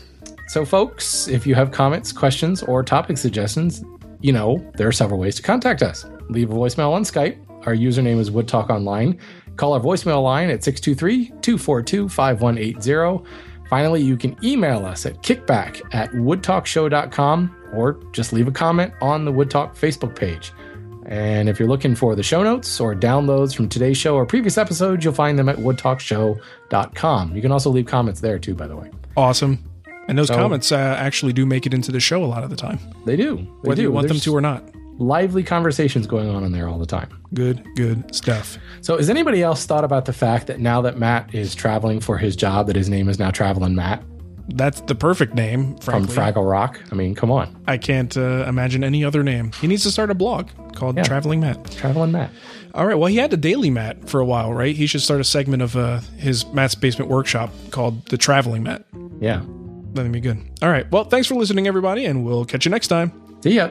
So, 0.49 0.67
folks, 0.67 1.29
if 1.29 1.47
you 1.47 1.55
have 1.55 1.71
comments, 1.71 2.13
questions, 2.13 2.63
or 2.63 2.83
topic 2.83 3.17
suggestions, 3.17 3.83
you 4.21 4.33
know, 4.33 4.59
there 4.77 4.87
are 4.87 4.93
several 4.93 5.19
ways 5.19 5.35
to 5.37 5.43
contact 5.43 5.83
us. 5.83 6.05
Leave 6.29 6.51
a 6.51 6.55
voicemail 6.55 6.93
on 6.93 7.05
Skype. 7.05 7.39
Our 7.67 7.75
username 7.75 8.19
is 8.19 8.31
Wood 8.31 8.49
Talk 8.49 8.69
Online. 8.71 9.19
Call 9.57 9.75
our 9.75 9.81
voicemail 9.81 10.23
line 10.23 10.51
at 10.51 10.65
623 10.65 11.27
242 11.43 12.09
5180. 12.09 13.25
Finally, 13.69 14.03
you 14.03 14.17
can 14.17 14.37
email 14.45 14.85
us 14.85 15.07
at 15.07 15.23
kickback 15.23 15.81
at 15.95 16.11
woodtalkshow.com 16.13 17.57
or 17.73 17.99
just 18.13 18.33
leave 18.33 18.49
a 18.49 18.53
comment 18.53 18.93
on 19.01 19.25
the 19.25 19.33
Wood 19.33 19.51
Talk 19.51 19.75
Facebook 19.77 20.15
page. 20.15 20.53
And 21.07 21.49
if 21.49 21.59
you're 21.59 21.69
looking 21.69 21.95
for 21.95 22.15
the 22.15 22.23
show 22.23 22.43
notes 22.43 22.79
or 22.81 22.95
downloads 22.95 23.55
from 23.57 23.69
today's 23.69 23.97
show 23.97 24.15
or 24.15 24.25
previous 24.27 24.57
episodes, 24.59 25.05
you'll 25.05 25.15
find 25.15 25.39
them 25.39 25.49
at 25.49 25.57
woodtalkshow.com. 25.57 27.35
You 27.35 27.43
can 27.43 27.51
also 27.53 27.71
leave 27.71 27.87
comments 27.87 28.21
there 28.21 28.39
too, 28.39 28.55
by 28.55 28.67
the 28.67 28.77
way. 28.77 28.91
Awesome. 29.17 29.59
And 30.09 30.19
those 30.19 30.29
So- 30.29 30.35
comments 30.37 30.71
uh, 30.73 30.77
actually 30.77 31.33
do 31.33 31.47
make 31.47 31.67
it 31.67 31.75
into 31.75 31.93
the 31.93 32.01
show 32.01 32.23
a 32.25 32.27
lot 32.27 32.45
of 32.45 32.51
the 32.51 32.57
time, 32.57 32.79
They 33.07 33.17
do. 33.17 33.37
They 33.37 33.43
whether 33.69 33.77
do. 33.77 33.83
you 33.83 33.93
want 33.93 34.09
them 34.09 34.19
to 34.19 34.35
or 34.35 34.41
not. 34.41 34.65
Lively 35.03 35.43
conversations 35.43 36.07
going 36.07 36.29
on 36.31 36.45
in 36.45 36.53
there 36.53 36.69
all 36.69 36.79
the 36.79 36.87
time. 36.87 37.09
Good, 37.35 37.65
good 37.77 38.15
stuff. 38.15 38.59
So, 38.81 38.97
has 38.97 39.11
anybody 39.11 39.43
else 39.43 39.67
thought 39.67 39.85
about 39.85 40.05
the 40.05 40.13
fact 40.13 40.47
that 40.47 40.61
now 40.61 40.81
that 40.83 40.99
Matt 40.99 41.35
is 41.35 41.55
traveling 41.55 42.01
for 42.01 42.17
his 42.19 42.37
job, 42.37 42.67
that 42.69 42.77
his 42.77 42.89
name 42.89 43.09
is 43.09 43.19
now 43.19 43.31
Traveling 43.31 43.75
Matt 43.75 44.03
That's 44.49 44.81
the 44.83 44.95
perfect 44.95 45.35
name, 45.35 45.77
from 45.79 46.07
frankly. 46.07 46.43
Fraggle 46.43 46.51
Rock? 46.51 46.81
I 46.91 46.95
mean, 46.95 47.15
come 47.15 47.31
on, 47.31 47.63
I 47.67 47.79
can't 47.79 48.17
uh, 48.17 48.45
imagine 48.49 48.83
any 48.85 49.05
other 49.05 49.23
name. 49.23 49.53
He 49.61 49.67
needs 49.67 49.83
to 49.85 49.91
start 49.91 50.11
a 50.11 50.15
blog 50.15 50.49
called 50.75 50.97
Yeah. 50.97 51.05
Traveling 51.05 51.41
Matt. 51.41 51.71
Traveling 51.73 52.13
Matt. 52.13 52.31
All 52.75 52.87
right. 52.87 52.95
Well, 52.95 53.09
he 53.09 53.17
had 53.19 53.33
a 53.33 53.37
daily 53.37 53.69
Matt 53.71 54.09
for 54.09 54.19
a 54.21 54.25
while, 54.25 54.53
right? 54.55 54.75
He 54.75 54.87
should 54.87 55.03
start 55.03 55.21
a 55.21 55.25
segment 55.25 55.63
of 55.63 55.77
uh, 55.77 56.01
his 56.17 56.47
Matt's 56.55 56.75
Basement 56.75 57.11
Workshop 57.11 57.51
called 57.71 58.05
the 58.07 58.17
Traveling 58.17 58.63
Matt. 58.63 58.85
Yeah. 59.21 59.43
That'd 59.93 60.11
be 60.11 60.21
good. 60.21 60.39
All 60.63 60.71
right. 60.71 60.91
Well, 60.91 61.05
thanks 61.05 61.29
for 61.29 61.35
listening, 61.35 61.67
everybody, 61.67 62.07
and 62.07 62.25
we'll 62.25 62.47
catch 62.47 62.65
you 62.65 62.71
next 62.71 62.89
time. 62.89 63.13
See 63.43 63.57
ya. 63.57 63.71